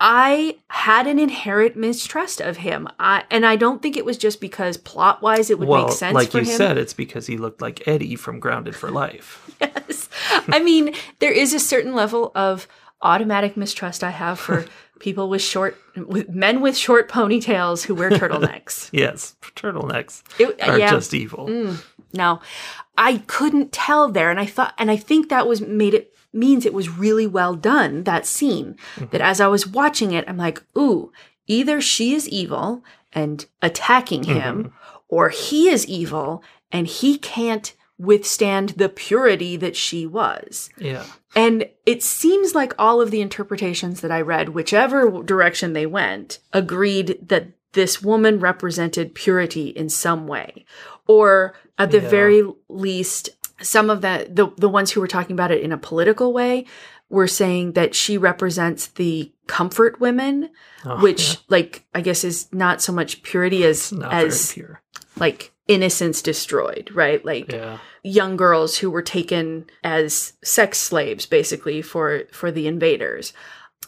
I 0.00 0.56
had 0.68 1.06
an 1.08 1.18
inherent 1.18 1.74
mistrust 1.76 2.40
of 2.40 2.58
him. 2.58 2.86
I, 3.00 3.24
and 3.32 3.44
I 3.44 3.56
don't 3.56 3.82
think 3.82 3.96
it 3.96 4.04
was 4.04 4.16
just 4.16 4.40
because 4.40 4.76
plot 4.76 5.22
wise 5.22 5.50
it 5.50 5.58
would 5.58 5.66
well, 5.68 5.86
make 5.86 5.92
sense 5.92 6.00
to 6.00 6.06
him. 6.10 6.14
like 6.14 6.34
you 6.34 6.40
him. 6.40 6.46
said, 6.56 6.78
it's 6.78 6.92
because 6.94 7.26
he 7.26 7.36
looked 7.36 7.60
like 7.60 7.86
Eddie 7.88 8.14
from 8.14 8.38
Grounded 8.38 8.76
for 8.76 8.90
Life. 8.90 9.44
Yes. 9.60 10.08
I 10.46 10.60
mean, 10.60 10.94
there 11.18 11.32
is 11.32 11.52
a 11.52 11.58
certain 11.58 11.92
level 11.94 12.30
of 12.36 12.68
automatic 13.02 13.56
mistrust 13.56 14.04
I 14.04 14.10
have 14.10 14.38
for 14.38 14.64
people 15.00 15.28
with 15.28 15.42
short, 15.42 15.76
with 15.96 16.28
men 16.28 16.60
with 16.60 16.76
short 16.76 17.08
ponytails 17.08 17.84
who 17.84 17.96
wear 17.96 18.10
turtlenecks. 18.20 18.88
yes, 18.92 19.34
turtlenecks 19.56 20.22
It- 20.38 20.62
are 20.62 20.78
yeah. 20.78 20.90
just 20.92 21.12
evil. 21.12 21.48
Mm. 21.48 21.84
Now, 22.12 22.40
I 22.96 23.18
couldn't 23.26 23.72
tell 23.72 24.10
there, 24.10 24.30
and 24.30 24.40
I 24.40 24.46
thought, 24.46 24.74
and 24.78 24.90
I 24.90 24.96
think 24.96 25.28
that 25.28 25.46
was 25.46 25.60
made 25.60 25.94
it 25.94 26.14
means 26.32 26.66
it 26.66 26.74
was 26.74 26.88
really 26.88 27.26
well 27.26 27.54
done 27.54 28.04
that 28.04 28.26
scene. 28.26 28.76
Mm-hmm. 28.96 29.10
That 29.10 29.20
as 29.20 29.40
I 29.40 29.46
was 29.46 29.66
watching 29.66 30.12
it, 30.12 30.24
I'm 30.28 30.36
like, 30.36 30.62
ooh, 30.76 31.12
either 31.46 31.80
she 31.80 32.14
is 32.14 32.28
evil 32.28 32.84
and 33.12 33.46
attacking 33.62 34.22
mm-hmm. 34.22 34.38
him, 34.38 34.72
or 35.08 35.30
he 35.30 35.68
is 35.68 35.86
evil 35.86 36.42
and 36.70 36.86
he 36.86 37.16
can't 37.16 37.74
withstand 37.98 38.70
the 38.70 38.88
purity 38.88 39.56
that 39.56 39.74
she 39.74 40.06
was. 40.06 40.70
Yeah, 40.78 41.04
And 41.34 41.68
it 41.84 42.02
seems 42.02 42.54
like 42.54 42.72
all 42.78 43.00
of 43.00 43.10
the 43.10 43.20
interpretations 43.20 44.02
that 44.02 44.12
I 44.12 44.20
read, 44.20 44.50
whichever 44.50 45.22
direction 45.22 45.72
they 45.72 45.86
went, 45.86 46.38
agreed 46.52 47.18
that 47.28 47.48
this 47.72 48.00
woman 48.00 48.38
represented 48.38 49.14
purity 49.14 49.68
in 49.68 49.88
some 49.88 50.28
way. 50.28 50.64
Or 51.06 51.54
at 51.78 51.90
the 51.90 52.00
Yeah. 52.00 52.08
very 52.08 52.42
least, 52.68 53.30
some 53.60 53.90
of 53.90 54.00
the, 54.02 54.26
the 54.30 54.48
the 54.56 54.68
ones 54.68 54.90
who 54.92 55.00
were 55.00 55.08
talking 55.08 55.34
about 55.34 55.50
it 55.50 55.62
in 55.62 55.72
a 55.72 55.78
political 55.78 56.32
way 56.32 56.64
were 57.10 57.26
saying 57.28 57.72
that 57.72 57.94
she 57.94 58.18
represents 58.18 58.88
the 58.88 59.32
comfort 59.46 59.98
women, 60.00 60.50
Oh, 60.84 61.00
which 61.02 61.30
yeah. 61.30 61.36
like 61.48 61.84
I 61.94 62.00
guess 62.02 62.22
is 62.24 62.48
not 62.52 62.80
so 62.82 62.92
much 62.92 63.22
purity 63.22 63.64
as 63.64 63.92
as 64.10 64.52
pure. 64.52 64.80
like 65.16 65.52
innocence 65.66 66.22
destroyed, 66.22 66.90
right? 66.94 67.24
Like 67.24 67.50
Yeah, 67.52 67.78
young 68.02 68.36
girls 68.36 68.78
who 68.78 68.90
were 68.90 69.02
taken 69.02 69.66
as 69.82 70.34
sex 70.42 70.78
slaves 70.78 71.26
basically 71.26 71.82
for 71.82 72.22
for 72.32 72.50
the 72.52 72.66
invaders 72.66 73.32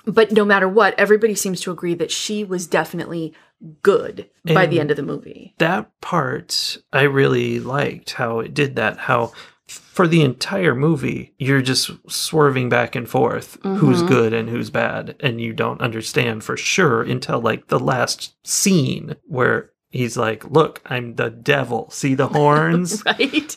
but 0.07 0.33
no 0.33 0.45
matter 0.45 0.69
what 0.69 0.99
everybody 0.99 1.35
seems 1.35 1.61
to 1.61 1.71
agree 1.71 1.95
that 1.95 2.11
she 2.11 2.43
was 2.43 2.67
definitely 2.67 3.35
good 3.83 4.29
by 4.45 4.67
the 4.67 4.81
end 4.81 4.91
of 4.91 4.97
the 4.97 5.03
movie 5.03 5.55
that 5.59 5.91
part 6.01 6.79
I 6.93 7.03
really 7.03 7.61
liked 7.61 8.13
how 8.13 8.41
it 8.41 8.55
did 8.55 8.77
that. 8.77 8.97
How 8.99 9.33
for 9.69 10.09
the 10.09 10.23
entire 10.23 10.75
movie 10.75 11.35
you're 11.39 11.63
just 11.63 11.91
swerving 12.11 12.69
back 12.69 12.97
and 12.97 13.09
forth 13.09 13.59
who's 13.63 14.03
Mhm. 14.03 14.09
good 14.09 14.33
and 14.33 14.49
who's 14.49 14.71
bad, 14.71 15.15
and 15.21 15.41
you 15.41 15.53
don't 15.53 15.81
understand 15.81 16.43
for 16.43 16.57
sure 16.57 17.03
until 17.03 17.39
like 17.41 17.69
the 17.69 17.79
last 17.79 18.35
scene 18.47 19.17
where 19.27 19.71
he's 19.91 20.17
like, 20.17 20.51
"Look, 20.51 20.81
I'm 20.87 21.17
the 21.17 21.31
devil. 21.31 21.91
See 21.91 22.15
the 22.15 22.29
horns." 22.29 23.03
right 23.07 23.57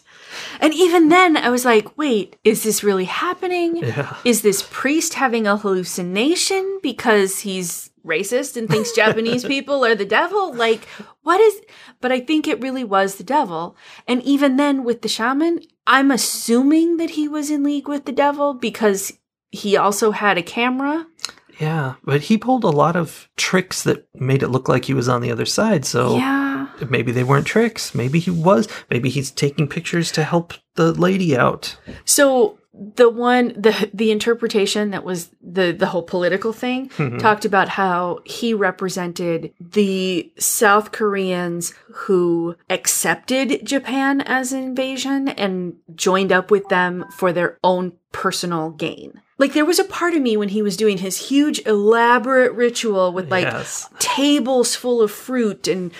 and 0.63 0.73
even 0.73 1.09
then 1.09 1.37
i 1.37 1.49
was 1.49 1.65
like 1.65 1.97
wait 1.97 2.35
is 2.43 2.63
this 2.63 2.83
really 2.83 3.05
happening 3.05 3.77
yeah, 3.77 4.15
is 4.23 4.41
this 4.41 4.67
priest 4.71 5.13
having 5.13 5.45
a 5.45 5.57
hallucination 5.57 6.79
because 6.81 7.39
he's 7.41 7.91
racist 8.05 8.57
and 8.57 8.69
thinks 8.69 8.91
Japanese 8.91 9.45
people 9.55 9.85
are 9.85 9.95
the 9.95 10.05
devil? 10.05 10.53
Like, 10.53 10.85
what 11.21 11.39
is. 11.39 11.61
But 12.01 12.11
I 12.11 12.19
think 12.19 12.47
it 12.47 12.61
really 12.61 12.83
was 12.83 13.15
the 13.15 13.23
devil. 13.23 13.77
And 14.07 14.21
even 14.23 14.57
then, 14.57 14.83
with 14.83 15.01
the 15.01 15.07
shaman, 15.07 15.61
I'm 15.87 16.11
assuming 16.11 16.97
that 16.97 17.11
he 17.11 17.27
was 17.27 17.49
in 17.49 17.63
league 17.63 17.87
with 17.87 18.05
the 18.05 18.11
devil 18.11 18.53
because 18.53 19.13
he 19.51 19.77
also 19.77 20.11
had 20.11 20.37
a 20.37 20.43
camera. 20.43 21.07
yeah. 21.59 21.95
But 22.03 22.21
he 22.21 22.37
pulled 22.37 22.63
a 22.63 22.69
lot 22.69 22.95
of 22.95 23.29
tricks 23.37 23.83
that 23.83 24.07
made 24.13 24.43
it 24.43 24.49
look 24.49 24.67
like 24.67 24.85
he 24.85 24.93
was 24.93 25.07
on 25.07 25.21
the 25.21 25.31
other 25.31 25.45
side. 25.45 25.85
So 25.85 26.17
Yeah. 26.17 26.42
Maybe 26.89 27.11
they 27.11 27.23
weren't 27.23 27.47
tricks. 27.47 27.93
Maybe 27.93 28.19
he 28.19 28.31
was. 28.31 28.67
Maybe 28.89 29.09
he's 29.09 29.31
taking 29.31 29.67
pictures 29.67 30.11
to 30.13 30.23
help 30.23 30.53
the 30.75 30.91
lady 30.93 31.37
out. 31.37 31.77
So 32.05 32.57
the 32.73 33.07
one 33.09 33.49
the 33.55 33.89
the 33.93 34.09
interpretation 34.11 34.89
that 34.91 35.03
was 35.03 35.29
the 35.41 35.71
the 35.71 35.85
whole 35.87 36.01
political 36.01 36.51
thing 36.51 36.89
Mhm. 36.97 37.19
talked 37.19 37.45
about 37.45 37.69
how 37.69 38.19
he 38.25 38.53
represented 38.53 39.53
the 39.59 40.31
South 40.39 40.91
Koreans 40.91 41.73
who 41.93 42.55
accepted 42.71 43.63
Japan 43.63 44.21
as 44.21 44.51
an 44.53 44.63
invasion 44.63 45.27
and 45.29 45.75
joined 45.95 46.31
up 46.31 46.49
with 46.49 46.67
them 46.69 47.05
for 47.15 47.31
their 47.31 47.59
own 47.63 47.93
personal 48.11 48.71
gain. 48.71 49.21
Like 49.37 49.53
there 49.53 49.65
was 49.65 49.79
a 49.79 49.83
part 49.83 50.13
of 50.13 50.21
me 50.21 50.37
when 50.37 50.49
he 50.49 50.61
was 50.61 50.77
doing 50.77 50.99
his 50.99 51.17
huge 51.29 51.59
elaborate 51.65 52.53
ritual 52.53 53.11
with 53.13 53.29
like 53.29 53.45
yes. 53.45 53.89
tables 53.99 54.75
full 54.75 55.01
of 55.01 55.11
fruit 55.11 55.67
and 55.67 55.91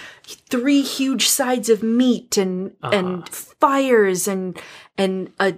three 0.50 0.82
huge 0.82 1.28
sides 1.28 1.70
of 1.70 1.84
meat 1.84 2.38
and 2.38 2.72
Uh-huh. 2.82 2.96
and 2.96 3.30
fires 3.30 4.28
and 4.28 4.58
and 4.98 5.32
a 5.40 5.56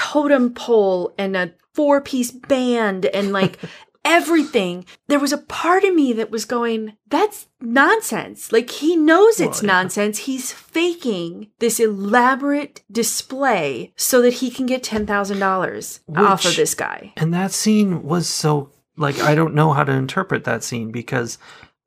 totem 0.00 0.54
pole 0.54 1.14
and 1.18 1.36
a 1.36 1.52
four 1.74 2.00
piece 2.00 2.30
band 2.30 3.06
and 3.06 3.32
like 3.32 3.58
everything. 4.04 4.86
There 5.08 5.18
was 5.20 5.32
a 5.32 5.38
part 5.38 5.84
of 5.84 5.94
me 5.94 6.14
that 6.14 6.30
was 6.30 6.44
going 6.46 6.96
that's 7.08 7.48
nonsense. 7.60 8.50
Like 8.50 8.70
he 8.70 8.96
knows 8.96 9.40
it's 9.40 9.60
Well, 9.62 9.68
yeah. 9.68 9.82
nonsense. 9.82 10.18
He's 10.20 10.52
faking 10.52 11.48
this 11.58 11.78
elaborate 11.78 12.82
display 12.90 13.92
so 13.96 14.22
that 14.22 14.34
he 14.34 14.50
can 14.50 14.64
get 14.66 14.82
$10,000 14.82 16.00
off 16.16 16.44
of 16.46 16.56
this 16.56 16.74
guy. 16.74 17.12
And 17.16 17.34
that 17.34 17.52
scene 17.52 18.02
was 18.02 18.26
so 18.28 18.70
like 18.96 19.18
I 19.20 19.34
don't 19.34 19.54
know 19.54 19.72
how 19.72 19.84
to 19.84 19.92
interpret 19.92 20.44
that 20.44 20.64
scene 20.64 20.90
because 20.90 21.38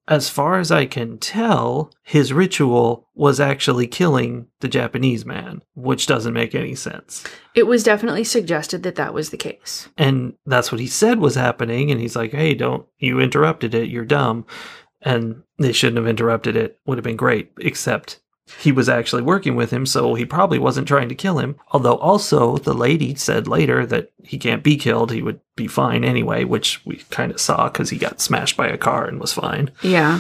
as 0.08 0.30
far 0.30 0.60
as 0.60 0.72
I 0.72 0.86
can 0.86 1.18
tell, 1.18 1.92
his 2.02 2.34
ritual 2.34 3.08
was 3.16 3.40
actually 3.40 3.88
killing 3.88 4.48
the 4.60 4.68
Japanese 4.68 5.26
man, 5.26 5.62
which 5.76 6.08
doesn't 6.08 6.34
make 6.34 6.54
any 6.54 6.76
sense. 6.76 7.24
it 7.56 7.68
was 7.68 7.84
definitely 7.84 8.24
suggested 8.24 8.84
that 8.84 8.96
that 8.96 9.14
was 9.14 9.30
the 9.30 9.38
case 9.38 9.88
And 9.98 10.34
that's 10.46 10.72
what 10.72 10.82
he 10.82 10.88
said 10.88 11.20
was 11.20 11.36
happening 11.36 11.92
and 11.92 12.02
he's 12.02 12.16
like, 12.16 12.32
"Hey, 12.32 12.54
don't 12.54 12.86
you 12.98 13.20
interrupted 13.20 13.74
it. 13.74 13.90
You're 13.90 14.06
dumb." 14.06 14.46
And 15.02 15.44
they 15.58 15.74
shouldn't 15.74 15.98
have 15.98 16.08
interrupted 16.08 16.56
it. 16.56 16.80
Would 16.86 16.98
have 16.98 17.04
been 17.04 17.18
great, 17.18 17.52
except 17.60 18.20
he 18.60 18.72
was 18.72 18.90
actually 18.90 19.22
working 19.22 19.56
with 19.56 19.72
him, 19.72 19.86
so 19.86 20.16
he 20.16 20.26
probably 20.26 20.60
wasn't 20.60 20.88
trying 20.88 21.10
to 21.10 21.16
kill 21.16 21.40
him. 21.40 21.56
Although 21.72 21.96
also 21.98 22.58
the 22.58 22.74
lady 22.74 23.16
said 23.16 23.48
later 23.48 23.86
that 23.86 24.12
he 24.24 24.38
can't 24.38 24.64
be 24.64 24.76
killed, 24.78 25.12
he 25.12 25.22
would 25.22 25.40
be 25.56 25.68
fine 25.68 26.04
anyway, 26.04 26.44
which 26.44 26.86
we 26.86 26.98
kind 27.10 27.32
of 27.32 27.40
saw 27.40 27.70
cuz 27.70 27.90
he 27.90 27.98
got 27.98 28.20
smashed 28.22 28.58
by 28.58 28.68
a 28.68 28.78
car 28.78 29.06
and 29.06 29.20
was 29.20 29.34
fine. 29.34 29.72
Yeah. 29.82 30.20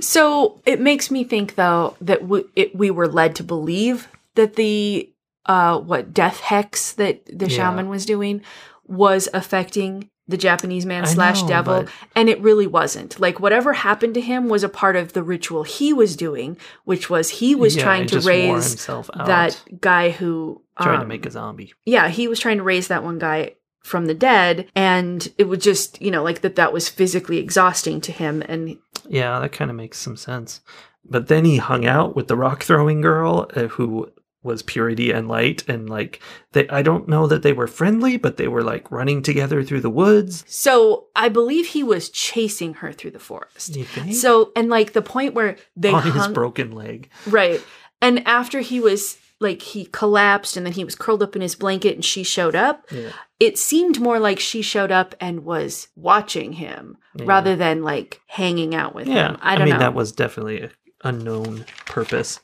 So 0.00 0.60
it 0.66 0.80
makes 0.80 1.10
me 1.10 1.24
think, 1.24 1.54
though, 1.54 1.96
that 2.00 2.26
we, 2.26 2.44
it, 2.56 2.74
we 2.74 2.90
were 2.90 3.08
led 3.08 3.34
to 3.36 3.42
believe 3.44 4.08
that 4.34 4.56
the 4.56 5.10
uh, 5.46 5.78
what 5.78 6.12
death 6.14 6.40
hex 6.40 6.92
that 6.92 7.24
the 7.26 7.48
Yeah. 7.48 7.56
shaman 7.56 7.88
was 7.88 8.04
doing 8.06 8.42
was 8.86 9.28
affecting 9.32 10.09
the 10.30 10.36
Japanese 10.38 10.86
man 10.86 11.04
I 11.04 11.08
slash 11.08 11.42
know, 11.42 11.48
devil, 11.48 11.82
but- 11.82 11.88
and 12.16 12.28
it 12.28 12.40
really 12.40 12.66
wasn't. 12.66 13.20
Like 13.20 13.38
whatever 13.40 13.72
happened 13.74 14.14
to 14.14 14.20
him 14.20 14.48
was 14.48 14.62
a 14.64 14.68
part 14.68 14.96
of 14.96 15.12
the 15.12 15.22
ritual 15.22 15.64
he 15.64 15.92
was 15.92 16.16
doing, 16.16 16.56
which 16.84 17.10
was 17.10 17.28
he 17.30 17.54
was 17.54 17.76
Yeah, 17.76 17.82
trying 17.84 18.06
to 18.08 18.20
raise 18.20 18.86
that 18.86 19.60
guy 19.80 20.10
who 20.10 20.62
trying 20.80 20.96
to 20.98 21.02
um, 21.02 21.08
make 21.08 21.26
a 21.26 21.30
zombie. 21.30 21.74
yeah, 21.84 22.08
he 22.08 22.26
was 22.28 22.40
trying 22.40 22.56
to 22.58 22.62
raise 22.64 22.88
that 22.88 23.04
one 23.04 23.18
guy 23.18 23.54
from 23.82 24.06
the 24.06 24.14
dead, 24.14 24.68
and 24.74 25.32
it 25.38 25.44
would 25.44 25.60
just 25.60 26.00
you 26.02 26.10
know 26.10 26.22
like 26.22 26.40
that 26.42 26.56
that 26.56 26.72
was 26.72 26.88
physically 26.88 27.38
exhausting 27.38 28.00
to 28.02 28.12
him, 28.12 28.42
and 28.48 28.78
Yeah, 29.08 29.38
that 29.40 29.52
kind 29.52 29.70
of 29.70 29.76
makes 29.76 29.98
some 29.98 30.16
sense. 30.16 30.60
But 31.04 31.28
then 31.28 31.44
he 31.46 31.56
hung 31.56 31.86
out 31.86 32.14
with 32.14 32.28
the 32.28 32.36
rock 32.36 32.62
throwing 32.62 33.00
girl 33.00 33.50
uh, 33.56 33.68
who 33.68 34.10
was 34.42 34.62
purity 34.62 35.10
and 35.10 35.28
light 35.28 35.62
and 35.68 35.88
like 35.90 36.20
they 36.52 36.66
I 36.68 36.80
don't 36.82 37.06
know 37.08 37.26
that 37.26 37.42
they 37.42 37.52
were 37.52 37.66
friendly, 37.66 38.16
but 38.16 38.36
they 38.38 38.48
were 38.48 38.62
like 38.62 38.90
running 38.90 39.22
together 39.22 39.62
through 39.62 39.80
the 39.82 39.90
woods. 39.90 40.44
So 40.48 41.06
I 41.14 41.28
believe 41.28 41.66
he 41.66 41.82
was 41.82 42.08
chasing 42.08 42.74
her 42.74 42.92
through 42.92 43.10
the 43.12 43.18
forest. 43.18 43.76
So 44.14 44.52
and 44.56 44.68
like 44.70 44.92
the 44.94 45.02
point 45.02 45.34
where 45.34 45.56
they 45.76 45.92
on 45.92 46.02
his 46.02 46.14
hung 46.14 46.32
broken 46.32 46.72
leg. 46.72 47.10
right, 47.26 47.62
and 48.00 48.26
after 48.26 48.60
he 48.60 48.80
was 48.80 49.18
like 49.40 49.62
he 49.62 49.86
collapsed 49.86 50.56
and 50.56 50.64
then 50.66 50.72
he 50.74 50.84
was 50.84 50.94
curled 50.94 51.22
up 51.22 51.34
in 51.34 51.42
his 51.42 51.54
blanket 51.54 51.94
and 51.94 52.04
she 52.04 52.22
showed 52.22 52.54
up. 52.54 52.86
Yeah. 52.90 53.10
It 53.38 53.56
seemed 53.58 53.98
more 53.98 54.18
like 54.18 54.38
she 54.38 54.60
showed 54.60 54.90
up 54.92 55.14
and 55.18 55.44
was 55.46 55.88
watching 55.96 56.52
him 56.54 56.98
Yeah. 57.14 57.24
rather 57.26 57.56
than 57.56 57.82
like 57.82 58.20
hanging 58.26 58.74
out 58.74 58.94
with 58.94 59.06
Yeah. 59.08 59.28
him. 59.30 59.38
I 59.40 59.54
don't 59.54 59.62
I 59.62 59.64
mean 59.64 59.74
know. 59.74 59.80
that 59.80 59.94
was 59.94 60.12
definitely 60.12 60.60
a 60.60 60.70
unknown 61.04 61.64
purpose. 61.86 62.40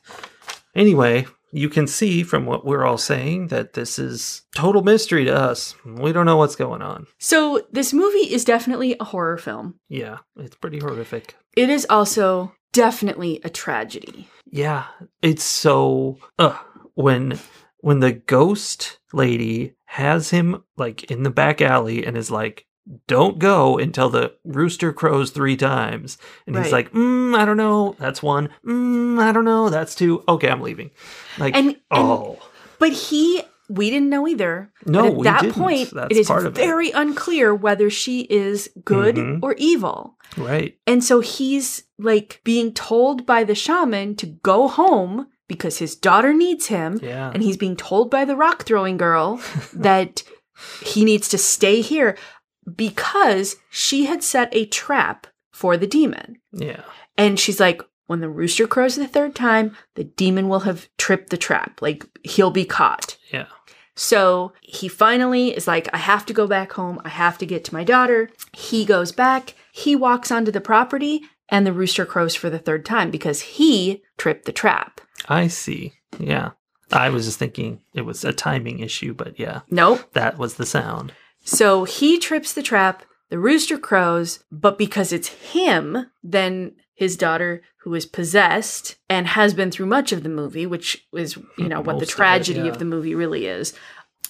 Anyway, 0.75 1.27
you 1.51 1.69
can 1.69 1.87
see 1.87 2.23
from 2.23 2.45
what 2.45 2.65
we're 2.65 2.85
all 2.85 2.97
saying 2.97 3.47
that 3.47 3.73
this 3.73 3.97
is 3.97 4.43
total 4.55 4.83
mystery 4.83 5.25
to 5.25 5.35
us. 5.35 5.75
We 5.85 6.11
don't 6.11 6.25
know 6.25 6.37
what's 6.37 6.55
going 6.55 6.81
on. 6.81 7.07
So, 7.19 7.65
this 7.71 7.93
movie 7.93 8.33
is 8.33 8.43
definitely 8.45 8.95
a 8.99 9.05
horror 9.05 9.37
film. 9.37 9.75
Yeah, 9.89 10.17
it's 10.35 10.55
pretty 10.55 10.79
horrific. 10.79 11.35
It 11.55 11.69
is 11.69 11.87
also 11.89 12.53
definitely 12.73 13.41
a 13.43 13.49
tragedy. 13.49 14.27
Yeah, 14.45 14.85
it's 15.21 15.43
so 15.43 16.19
uh 16.37 16.57
when 16.93 17.39
when 17.79 17.99
the 17.99 18.11
ghost 18.11 18.99
lady 19.13 19.73
has 19.85 20.29
him 20.29 20.63
like 20.75 21.05
in 21.05 21.23
the 21.23 21.29
back 21.29 21.61
alley 21.61 22.05
and 22.05 22.17
is 22.17 22.29
like 22.29 22.66
don't 23.07 23.37
go 23.39 23.77
until 23.77 24.09
the 24.09 24.33
rooster 24.45 24.93
crows 24.93 25.31
three 25.31 25.57
times. 25.57 26.17
And 26.45 26.55
he's 26.57 26.71
like, 26.71 26.91
mm, 26.93 27.35
I 27.37 27.43
don't 27.45 27.57
know. 27.57 27.95
That's 27.99 28.23
one. 28.23 28.49
Mm, 28.65 29.19
I 29.19 29.31
don't 29.31 29.45
know. 29.45 29.69
That's 29.69 29.93
two. 29.95 30.23
Okay, 30.27 30.49
I'm 30.49 30.61
leaving. 30.61 30.91
Like, 31.37 31.55
And- 31.55 31.67
and- 31.69 31.77
oh, 31.91 32.39
But 32.79 32.93
he, 32.93 33.41
we 33.69 33.89
didn't 33.89 34.09
know 34.09 34.27
either. 34.27 34.71
No, 34.85 35.15
But 35.15 35.27
at 35.27 35.41
that 35.43 35.53
point, 35.53 35.91
That's 35.91 36.11
it 36.11 36.17
is 36.17 36.29
of 36.29 36.45
it. 36.45 36.55
very 36.55 36.91
unclear 36.91 37.53
whether 37.53 37.89
she 37.89 38.21
is 38.29 38.69
good 38.85 39.15
Mhm. 39.15 39.39
or 39.41 39.55
evil. 39.57 40.15
right. 40.37 40.77
And 40.85 41.03
so 41.03 41.19
he's 41.21 41.83
like 41.97 42.41
being 42.43 42.71
told 42.73 43.25
by 43.25 43.43
the 43.43 43.55
shaman 43.55 44.15
to 44.17 44.25
go 44.27 44.67
home 44.67 45.27
because 45.47 45.79
his 45.79 45.95
daughter 45.95 46.33
needs 46.33 46.67
him. 46.67 46.99
Yeah. 47.01 47.31
And 47.33 47.41
he's 47.41 47.57
being 47.57 47.75
told 47.77 48.11
by 48.11 48.23
the 48.25 48.35
rock 48.35 48.63
throwing 48.65 48.97
girl 48.97 49.41
that 49.73 50.23
he 50.81 51.03
needs 51.05 51.27
to 51.29 51.37
stay 51.37 51.81
here 51.81 52.17
because 52.75 53.55
she 53.69 54.05
had 54.05 54.23
set 54.23 54.49
a 54.51 54.65
trap 54.65 55.27
for 55.51 55.77
the 55.77 55.87
demon. 55.87 56.37
yeah. 56.51 56.81
And 57.17 57.39
she's 57.39 57.59
like, 57.59 57.81
when 58.05 58.19
the 58.21 58.29
rooster 58.29 58.67
crows 58.67 58.95
the 58.95 59.07
third 59.07 59.33
time, 59.33 59.75
the 59.95 60.03
demon 60.03 60.47
will 60.49 60.59
have 60.61 60.87
tripped 60.97 61.29
the 61.31 61.37
trap. 61.37 61.81
Like 61.81 62.05
he'll 62.23 62.51
be 62.51 62.63
caught. 62.65 63.17
Yeah. 63.33 63.47
So 63.95 64.53
he 64.61 64.87
finally 64.87 65.49
is 65.49 65.67
like, 65.67 65.89
I 65.93 65.97
have 65.97 66.25
to 66.27 66.33
go 66.33 66.45
back 66.45 66.73
home. 66.73 67.01
I 67.03 67.09
have 67.09 67.39
to 67.39 67.45
get 67.47 67.63
to 67.65 67.73
my 67.73 67.83
daughter. 67.83 68.29
He 68.53 68.85
goes 68.85 69.11
back. 69.11 69.55
He 69.71 69.95
walks 69.95 70.31
onto 70.31 70.51
the 70.51 70.61
property 70.61 71.21
and 71.49 71.65
the 71.65 71.73
rooster 71.73 72.05
crows 72.05 72.35
for 72.35 72.49
the 72.51 72.59
third 72.59 72.85
time 72.85 73.09
because 73.09 73.41
he 73.41 74.03
tripped 74.17 74.45
the 74.45 74.51
trap. 74.51 75.01
I 75.27 75.47
see. 75.47 75.93
Yeah. 76.19 76.51
I 76.91 77.09
was 77.09 77.25
just 77.25 77.39
thinking 77.39 77.81
it 77.95 78.01
was 78.03 78.23
a 78.23 78.31
timing 78.31 78.79
issue, 78.79 79.13
but 79.13 79.39
yeah, 79.39 79.61
Nope. 79.71 80.13
that 80.13 80.37
was 80.37 80.53
the 80.55 80.65
sound. 80.65 81.11
So 81.47 81.85
he 81.85 82.19
trips 82.19 82.53
the 82.53 82.61
trap. 82.61 83.03
The 83.29 83.39
rooster 83.39 83.77
crows, 83.77 84.39
but 84.51 84.77
because 84.77 85.11
it's 85.11 85.27
him, 85.27 86.07
then 86.23 86.75
his 86.93 87.17
daughter, 87.17 87.61
who 87.81 87.93
is 87.93 88.05
possessed 88.05 88.95
and 89.09 89.27
has 89.27 89.53
been 89.53 89.69
through 89.69 89.87
much 89.87 90.11
of 90.11 90.23
the 90.23 90.29
movie, 90.29 90.65
which 90.65 91.05
is, 91.13 91.37
you 91.57 91.67
know, 91.67 91.81
what 91.81 91.99
the 91.99 92.03
of 92.03 92.09
it, 92.09 92.09
tragedy 92.09 92.61
yeah. 92.61 92.67
of 92.67 92.79
the 92.79 92.85
movie 92.85 93.15
really 93.15 93.45
is. 93.45 93.73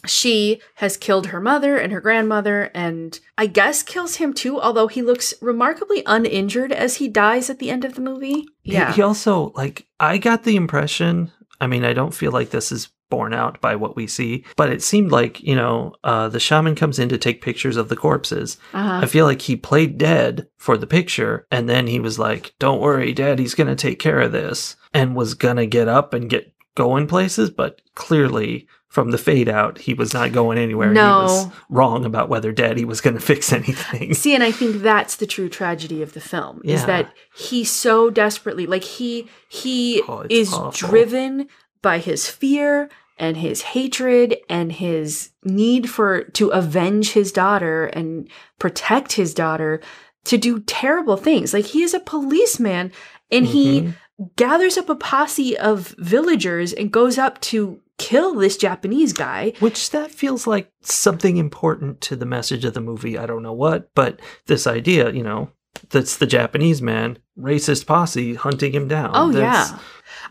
She 0.06 0.62
has 0.76 0.98
killed 0.98 1.28
her 1.28 1.40
mother 1.42 1.78
and 1.78 1.92
her 1.92 2.02
grandmother, 2.02 2.72
and 2.74 3.20
I 3.38 3.48
guess 3.48 3.84
kills 3.84 4.16
him 4.16 4.34
too, 4.34 4.60
although 4.60 4.88
he 4.88 5.02
looks 5.02 5.34
remarkably 5.42 6.04
uninjured 6.06 6.72
as 6.72 6.96
he 6.96 7.08
dies 7.08 7.50
at 7.50 7.60
the 7.60 7.70
end 7.70 7.84
of 7.86 7.96
the 7.96 8.02
movie. 8.02 8.46
He- 8.62 8.74
Yeah. 8.74 8.94
He, 8.94 9.02
also, 9.02 9.52
like, 9.56 9.88
I 10.00 10.18
got 10.18 10.44
the 10.44 10.56
impression, 10.56 11.32
I 11.60 11.68
mean, 11.68 11.84
I 11.84 11.94
don't 11.94 12.14
feel 12.14 12.32
like 12.32 12.52
this 12.52 12.72
is 12.72 12.90
borne 13.10 13.34
out 13.34 13.60
by 13.62 13.76
what 13.76 13.96
we 13.96 14.08
see, 14.08 14.44
but 14.56 14.70
it 14.70 14.82
seemed 14.84 15.12
like, 15.12 15.42
you 15.42 15.56
know, 15.56 15.94
uh, 16.04 16.28
the 16.30 16.40
shaman 16.40 16.76
comes 16.76 17.00
in 17.00 17.10
to 17.10 17.18
take 17.18 17.42
pictures 17.42 17.78
of 17.78 17.90
the 17.90 17.96
corpses. 17.96 18.58
uh-huh. 18.74 19.00
I 19.04 19.06
feel 19.06 19.26
like 19.26 19.42
he 19.44 19.56
played 19.56 19.98
dead 19.98 20.48
for 20.58 20.78
the 20.78 20.88
picture, 20.88 21.46
and 21.52 21.68
then 21.70 21.88
he 21.88 22.00
was 22.00 22.20
like, 22.20 22.54
don't 22.60 22.82
worry, 22.82 23.14
daddy's 23.14 23.56
gonna 23.56 23.76
take 23.76 24.00
care 24.00 24.20
of 24.22 24.32
this, 24.32 24.76
and 24.94 25.16
was 25.16 25.34
gonna 25.34 25.66
get 25.66 25.88
up 25.88 26.14
and 26.14 26.30
get 26.30 26.54
going 26.76 27.08
places, 27.08 27.50
but 27.50 27.82
clearly. 27.96 28.68
From 28.90 29.12
the 29.12 29.18
fade 29.18 29.50
out, 29.50 29.78
he 29.80 29.94
was 29.94 30.14
not 30.14 30.32
going 30.32 30.58
anywhere. 30.58 30.88
and 30.88 30.98
He 30.98 31.04
was 31.04 31.46
No. 31.48 31.52
wrong 31.70 32.06
about 32.06 32.30
whether 32.30 32.54
Daddy 32.54 32.86
was 32.86 33.02
going 33.02 33.16
to 33.20 33.22
fix 33.22 33.52
anything. 33.52 34.14
See, 34.14 34.34
and 34.34 34.42
I 34.44 34.52
think 34.52 34.78
that's 34.82 35.18
the 35.18 35.28
true 35.28 35.50
tragedy 35.50 36.02
of 36.02 36.14
the 36.14 36.22
film 36.22 36.62
is 36.64 36.86
that 36.86 37.12
he 37.36 37.64
so 37.66 38.10
desperately, 38.10 38.66
like 38.66 38.86
he 38.86 39.28
he 39.50 40.02
Oh, 40.08 40.26
is 40.30 40.52
awful. 40.54 40.72
driven 40.90 41.48
by 41.88 42.00
his 42.00 42.28
fear 42.28 42.90
and 43.18 43.38
his 43.38 43.62
hatred 43.62 44.36
and 44.50 44.72
his 44.74 45.30
need 45.44 45.90
for 45.90 46.24
to 46.40 46.50
avenge 46.50 47.14
his 47.14 47.32
daughter 47.32 47.86
and 47.88 48.28
protect 48.60 49.14
his 49.14 49.34
daughter 49.34 49.80
to 50.26 50.38
do 50.38 50.60
terrible 50.60 51.16
things. 51.18 51.54
Like 51.54 51.66
he 51.66 51.82
is 51.84 51.94
a 51.94 52.00
policeman 52.02 52.92
and 53.32 53.46
he 53.48 53.68
Mhm. 53.82 53.94
gathers 54.36 54.78
up 54.78 54.90
a 54.90 54.96
posse 54.96 55.58
of 55.58 55.96
villagers 55.98 56.74
and 56.74 56.92
goes 56.92 57.18
up 57.18 57.40
to 57.52 57.80
kill 57.98 58.36
this 58.36 58.58
Japanese 58.58 59.14
guy. 59.14 59.54
Which 59.60 59.90
that 59.92 60.12
feels 60.12 60.46
like 60.46 60.70
something 60.82 61.38
important 61.38 62.02
to 62.02 62.16
the 62.18 62.26
message 62.26 62.66
of 62.66 62.74
the 62.74 62.82
movie. 62.82 63.18
I 63.18 63.26
don't 63.26 63.42
know 63.44 63.54
what, 63.66 63.90
but 63.96 64.20
this 64.48 64.68
idea, 64.68 65.12
you 65.12 65.24
know, 65.24 65.50
that's 65.90 66.18
the 66.18 66.28
Japanese 66.28 66.82
man, 66.82 67.18
racist 67.40 67.86
posse 67.88 68.34
hunting 68.36 68.74
him 68.74 68.88
down. 68.88 69.12
Oh 69.14 69.32
That's- 69.32 69.72
yeah. 69.72 69.80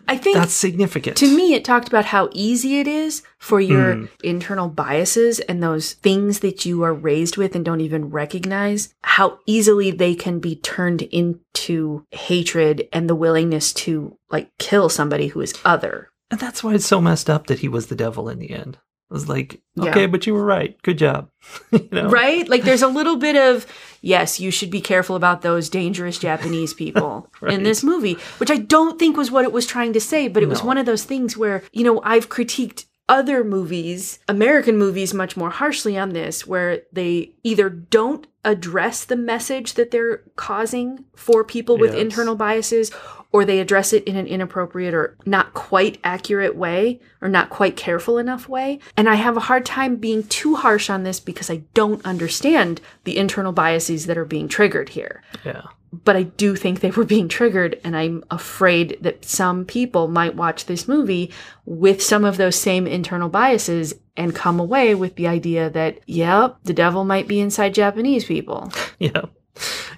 I 0.08 0.16
think 0.16 0.36
That's 0.36 0.52
significant. 0.52 1.16
To 1.18 1.36
me, 1.36 1.54
it 1.54 1.64
talked 1.64 1.88
about 1.88 2.04
how 2.06 2.28
easy 2.32 2.78
it 2.80 2.86
is 2.86 3.22
for 3.38 3.60
your 3.60 3.94
Mm. 3.96 4.08
internal 4.22 4.68
biases 4.68 5.40
and 5.40 5.62
those 5.62 5.92
things 5.94 6.40
that 6.40 6.64
you 6.64 6.82
are 6.82 6.94
raised 6.94 7.36
with 7.36 7.54
and 7.56 7.64
don't 7.64 7.80
even 7.80 8.10
recognize, 8.10 8.94
how 9.02 9.38
easily 9.46 9.90
they 9.90 10.14
can 10.14 10.38
be 10.38 10.56
turned 10.56 11.02
into 11.02 12.04
hatred 12.12 12.88
and 12.92 13.08
the 13.08 13.14
willingness 13.14 13.72
to 13.72 14.16
like 14.30 14.50
kill 14.58 14.88
somebody 14.88 15.28
who 15.28 15.40
is 15.40 15.54
other. 15.64 16.08
And 16.30 16.40
that's 16.40 16.62
why 16.62 16.74
it's 16.74 16.86
so 16.86 17.00
messed 17.00 17.30
up 17.30 17.46
that 17.46 17.60
he 17.60 17.68
was 17.68 17.86
the 17.86 17.94
devil 17.96 18.28
in 18.28 18.38
the 18.38 18.50
end. 18.50 18.78
I 19.10 19.14
was 19.14 19.28
like, 19.28 19.60
Yeah. 19.76 19.90
okay, 19.90 20.06
but 20.06 20.26
you 20.26 20.34
were 20.34 20.44
right. 20.44 20.80
Good 20.82 20.98
job. 20.98 21.30
you 21.70 21.88
know? 21.92 22.08
Right? 22.08 22.48
Like 22.48 22.62
there's 22.64 22.82
a 22.82 22.88
little 22.88 23.16
bit 23.16 23.36
of, 23.36 23.66
yes, 24.02 24.40
you 24.40 24.50
should 24.50 24.70
be 24.70 24.80
careful 24.80 25.14
about 25.16 25.42
those 25.42 25.68
dangerous 25.68 26.18
Japanese 26.18 26.74
people 26.82 27.30
Right. 27.40 27.52
in 27.54 27.62
this 27.62 27.84
movie, 27.84 28.14
which 28.38 28.50
I 28.50 28.56
don't 28.56 28.98
think 28.98 29.16
was 29.16 29.30
what 29.30 29.44
it 29.44 29.52
was 29.52 29.66
trying 29.66 29.92
to 29.92 30.00
say, 30.00 30.26
but 30.28 30.42
it 30.42 30.48
was 30.48 30.62
one 30.64 30.78
of 30.78 30.86
those 30.86 31.04
things 31.04 31.36
where, 31.36 31.62
you 31.72 31.84
know, 31.84 32.00
I've 32.02 32.28
critiqued 32.28 32.86
other 33.08 33.44
movies, 33.44 34.18
American 34.26 34.76
movies, 34.76 35.14
much 35.14 35.36
more 35.36 35.50
harshly 35.50 35.96
on 35.96 36.08
this, 36.12 36.44
where 36.44 36.82
they 36.92 37.30
either 37.44 37.70
don't 37.70 38.26
address 38.44 39.04
the 39.04 39.14
message 39.14 39.74
that 39.74 39.92
they're 39.92 40.22
causing 40.34 41.04
for 41.14 41.44
people 41.44 41.78
with 41.78 41.92
Yes. 41.92 42.00
internal 42.02 42.34
biases, 42.34 42.90
or 43.36 43.44
they 43.44 43.60
address 43.60 43.92
it 43.92 44.02
in 44.04 44.16
an 44.16 44.26
inappropriate 44.26 44.94
or 44.94 45.14
not 45.26 45.52
quite 45.52 45.98
accurate 46.02 46.56
way, 46.56 46.98
or 47.20 47.28
not 47.28 47.50
quite 47.50 47.76
careful 47.76 48.16
enough 48.16 48.48
way. 48.48 48.78
And 48.96 49.08
I 49.10 49.16
have 49.16 49.36
a 49.36 49.40
hard 49.40 49.66
time 49.66 49.96
being 49.96 50.22
too 50.24 50.54
harsh 50.56 50.88
on 50.88 51.02
this 51.02 51.20
because 51.20 51.50
I 51.50 51.58
don't 51.74 52.02
understand 52.06 52.80
the 53.04 53.18
internal 53.18 53.52
biases 53.52 54.06
that 54.06 54.16
are 54.16 54.24
being 54.24 54.48
triggered 54.48 54.88
here 54.90 55.22
Yeah. 55.44 55.62
but 55.92 56.16
I 56.16 56.22
do 56.22 56.56
think 56.56 56.80
they 56.80 56.90
were 56.90 57.04
being 57.04 57.28
triggered, 57.28 57.78
and 57.84 57.94
I'm 57.94 58.24
afraid 58.30 58.96
that 59.02 59.24
some 59.26 59.66
people 59.66 60.08
might 60.08 60.34
watch 60.34 60.64
this 60.64 60.88
movie 60.88 61.30
with 61.66 62.02
some 62.02 62.24
of 62.24 62.38
those 62.38 62.56
same 62.56 62.86
internal 62.86 63.28
biases 63.28 63.92
and 64.16 64.34
come 64.34 64.58
away 64.58 64.94
with 64.94 65.16
the 65.16 65.26
idea 65.28 65.68
that, 65.70 65.98
yep, 66.06 66.56
the 66.64 66.72
devil 66.72 67.04
might 67.04 67.28
be 67.28 67.38
inside 67.40 67.74
Japanese 67.74 68.24
people. 68.24 68.72
Yeah. 68.98 69.26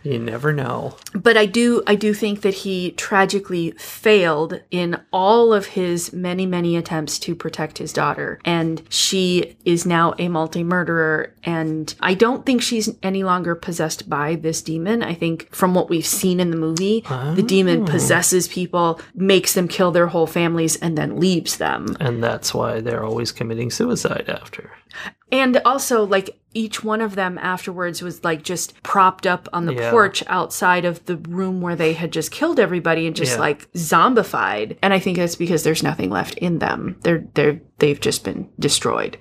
You 0.09 0.19
never 0.19 0.53
know. 0.55 0.97
But 1.15 1.37
I 1.37 1.45
do 1.45 1.83
I 1.87 1.95
do 1.95 2.15
think 2.15 2.41
that 2.41 2.55
he 2.55 2.93
tragically 2.93 3.73
failed 3.73 4.61
in 4.71 4.99
all 5.13 5.53
of 5.53 5.67
his 5.67 6.13
many 6.13 6.47
many 6.47 6.77
attempts 6.77 7.19
to 7.21 7.35
protect 7.35 7.77
his 7.77 7.93
daughter 7.93 8.39
and 8.45 8.83
she 8.89 9.57
is 9.67 9.85
now 9.85 10.15
a 10.19 10.29
multi-murderer 10.29 11.35
and 11.45 11.95
I 12.01 12.15
don't 12.15 12.47
think 12.47 12.63
she's 12.63 12.89
any 13.03 13.23
longer 13.23 13.55
possessed 13.55 14.09
by 14.09 14.37
this 14.37 14.63
demon. 14.63 15.03
I 15.03 15.13
think 15.15 15.55
from 15.55 15.75
what 15.75 15.91
we've 15.91 16.07
seen 16.07 16.41
in 16.41 16.51
the 16.51 16.57
movie, 16.57 17.05
the 17.35 17.45
demon 17.47 17.83
Oh. 17.83 17.87
possesses 17.87 18.49
people, 18.49 19.01
makes 19.15 19.53
them 19.53 19.69
kill 19.69 19.91
their 19.93 20.07
whole 20.07 20.27
families 20.27 20.77
and 20.77 20.97
then 20.97 21.21
leaves 21.21 21.59
them. 21.59 21.97
And 22.01 22.23
that's 22.25 22.55
why 22.55 22.81
they're 22.81 23.05
always 23.05 23.31
committing 23.31 23.71
suicide 23.71 24.25
after. 24.29 24.71
And 25.31 25.61
also, 25.67 26.05
like, 26.07 26.39
each 26.55 26.83
one 26.83 27.03
of 27.03 27.15
them 27.15 27.37
afterwards 27.39 28.01
was 28.01 28.25
like 28.25 28.43
just 28.43 28.83
propped 28.83 29.27
up 29.27 29.49
on 29.53 29.67
the 29.67 29.75
Yeah. 29.75 29.91
Porch 29.99 30.23
outside 30.29 30.85
of 30.85 31.05
the 31.07 31.17
room 31.17 31.61
where 31.61 31.77
they 31.77 31.93
had 31.93 32.13
just 32.13 32.31
killed 32.31 32.59
everybody 32.61 33.07
and 33.07 33.17
just 33.17 33.33
Yeah. 33.35 33.41
like 33.41 33.71
zombified. 33.73 34.77
And 34.83 34.93
I 34.95 34.99
think 34.99 35.17
that's 35.19 35.37
because 35.37 35.63
there's 35.63 35.83
nothing 35.83 36.11
left 36.11 36.35
in 36.39 36.59
them. 36.59 36.97
They're 37.03 37.25
they're 37.35 37.61
they've 37.79 38.01
just 38.01 38.25
been 38.25 38.49
destroyed. 38.59 39.17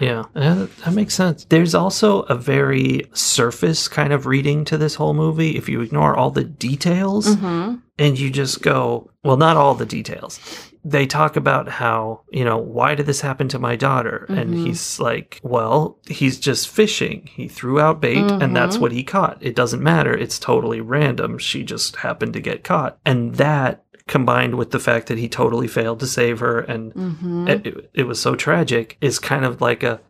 Yeah, 0.00 0.24
uh, 0.34 0.66
that 0.84 0.94
makes 0.94 1.14
sense. 1.14 1.44
There's 1.50 1.74
also 1.74 2.20
a 2.22 2.34
very 2.34 3.02
surface 3.12 3.86
kind 3.86 4.12
of 4.14 4.24
reading 4.24 4.64
to 4.64 4.78
this 4.78 4.94
whole 4.94 5.12
movie. 5.12 5.56
If 5.58 5.68
you 5.68 5.82
ignore 5.82 6.16
all 6.16 6.30
the 6.30 6.44
details 6.44 7.26
Mm-hmm. 7.26 7.74
and 7.98 8.18
you 8.18 8.30
just 8.30 8.62
go, 8.62 9.10
well, 9.22 9.36
not 9.36 9.58
all 9.58 9.74
the 9.74 9.84
details. 9.84 10.40
They 10.84 11.06
talk 11.06 11.36
about 11.36 11.68
how, 11.68 12.22
you 12.30 12.44
know, 12.44 12.56
why 12.56 12.94
did 12.94 13.06
this 13.06 13.20
happen 13.20 13.48
to 13.48 13.58
my 13.58 13.76
daughter? 13.76 14.24
And 14.28 14.54
Mhm. 14.54 14.66
he's 14.66 14.98
like, 14.98 15.38
well, 15.42 15.98
he's 16.06 16.38
just 16.40 16.68
fishing. 16.70 17.28
He 17.34 17.48
threw 17.48 17.78
out 17.78 18.00
bait 18.00 18.30
and 18.30 18.56
that's 18.56 18.78
Mhm. 18.78 18.80
what 18.80 18.92
he 18.92 19.02
caught. 19.02 19.36
It 19.40 19.54
doesn't 19.54 19.82
matter. 19.82 20.12
It's 20.14 20.38
totally 20.38 20.80
random. 20.80 21.36
She 21.38 21.62
just 21.64 21.96
happened 21.96 22.32
to 22.32 22.40
get 22.40 22.64
caught. 22.64 22.98
And 23.04 23.34
that 23.34 23.84
combined 24.06 24.54
with 24.56 24.70
the 24.70 24.78
fact 24.80 25.06
that 25.08 25.18
he 25.18 25.28
totally 25.28 25.68
failed 25.68 26.00
to 26.00 26.06
save 26.06 26.40
her 26.40 26.60
and 26.60 26.92
Mm-hmm. 26.94 27.48
it, 27.48 27.90
it 27.94 28.06
was 28.08 28.18
so 28.20 28.34
tragic 28.34 28.96
is 29.00 29.18
kind 29.18 29.44
of 29.44 29.60
like 29.60 29.82
a 29.82 30.00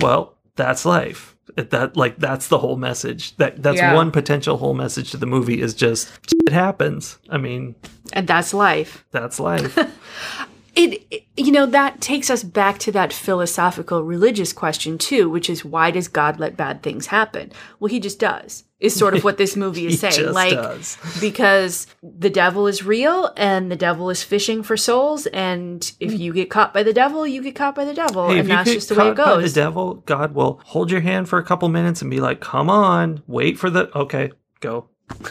well 0.00 0.34
that's 0.56 0.84
life 0.84 1.35
that 1.54 1.96
like 1.96 2.16
that's 2.18 2.48
the 2.48 2.58
whole 2.58 2.76
message 2.76 3.36
that 3.36 3.62
that's 3.62 3.78
Yeah. 3.78 3.94
one 3.94 4.10
potential 4.10 4.56
whole 4.56 4.74
message 4.74 5.10
to 5.12 5.16
the 5.16 5.26
movie 5.26 5.60
is 5.62 5.74
just 5.74 6.10
it 6.46 6.52
happens 6.52 7.18
i 7.30 7.38
mean 7.38 7.74
And 8.12 8.26
that's 8.26 8.52
life. 8.52 9.04
that's 9.12 9.38
life 9.38 9.78
It, 10.76 11.06
it- 11.10 11.22
you 11.38 11.52
know, 11.52 11.66
that 11.66 12.00
takes 12.00 12.30
us 12.30 12.42
back 12.42 12.78
to 12.78 12.92
that 12.92 13.12
philosophical 13.12 14.02
religious 14.02 14.54
question 14.54 14.96
too, 14.96 15.28
which 15.28 15.50
is 15.50 15.64
why 15.66 15.90
does 15.90 16.08
God 16.08 16.38
let 16.40 16.56
bad 16.56 16.82
things 16.82 17.06
happen? 17.08 17.52
Well, 17.78 17.88
he 17.90 18.00
just 18.00 18.18
does. 18.18 18.64
Is 18.80 18.94
sort 18.94 19.14
of 19.14 19.22
what 19.24 19.36
this 19.38 19.54
movie 19.56 19.86
is 19.86 20.00
saying. 20.00 20.14
just 20.14 20.34
like 20.34 20.52
does. 20.54 20.96
because 21.20 21.86
the 22.02 22.30
devil 22.30 22.66
is 22.66 22.82
real 22.84 23.32
and 23.36 23.70
the 23.70 23.76
devil 23.76 24.08
is 24.10 24.22
fishing 24.22 24.62
for 24.62 24.76
souls 24.78 25.26
and 25.26 25.92
if 26.00 26.18
you 26.18 26.32
get 26.32 26.48
caught 26.50 26.72
by 26.74 26.82
the 26.82 26.92
devil, 26.94 27.26
you 27.26 27.42
get 27.42 27.54
caught 27.54 27.74
by 27.74 27.84
the 27.84 27.94
devil 27.94 28.26
Hmm. 28.28 28.32
Hey, 28.32 28.38
and 28.40 28.50
that's 28.50 28.72
just 28.72 28.88
the 28.90 28.94
way 28.94 29.08
it 29.08 29.16
goes. 29.16 29.26
by 29.36 29.42
the 29.42 29.48
devil 29.50 29.94
god 30.06 30.34
will 30.34 30.60
hold 30.64 30.90
your 30.90 31.00
hand 31.02 31.28
for 31.28 31.38
a 31.38 31.44
couple 31.44 31.68
minutes 31.68 32.00
and 32.02 32.10
be 32.10 32.20
like 32.20 32.40
come 32.40 32.68
on 32.70 33.22
wait 33.26 33.58
for 33.58 33.68
the 33.70 33.94
okay 33.96 34.30
go 34.60 34.88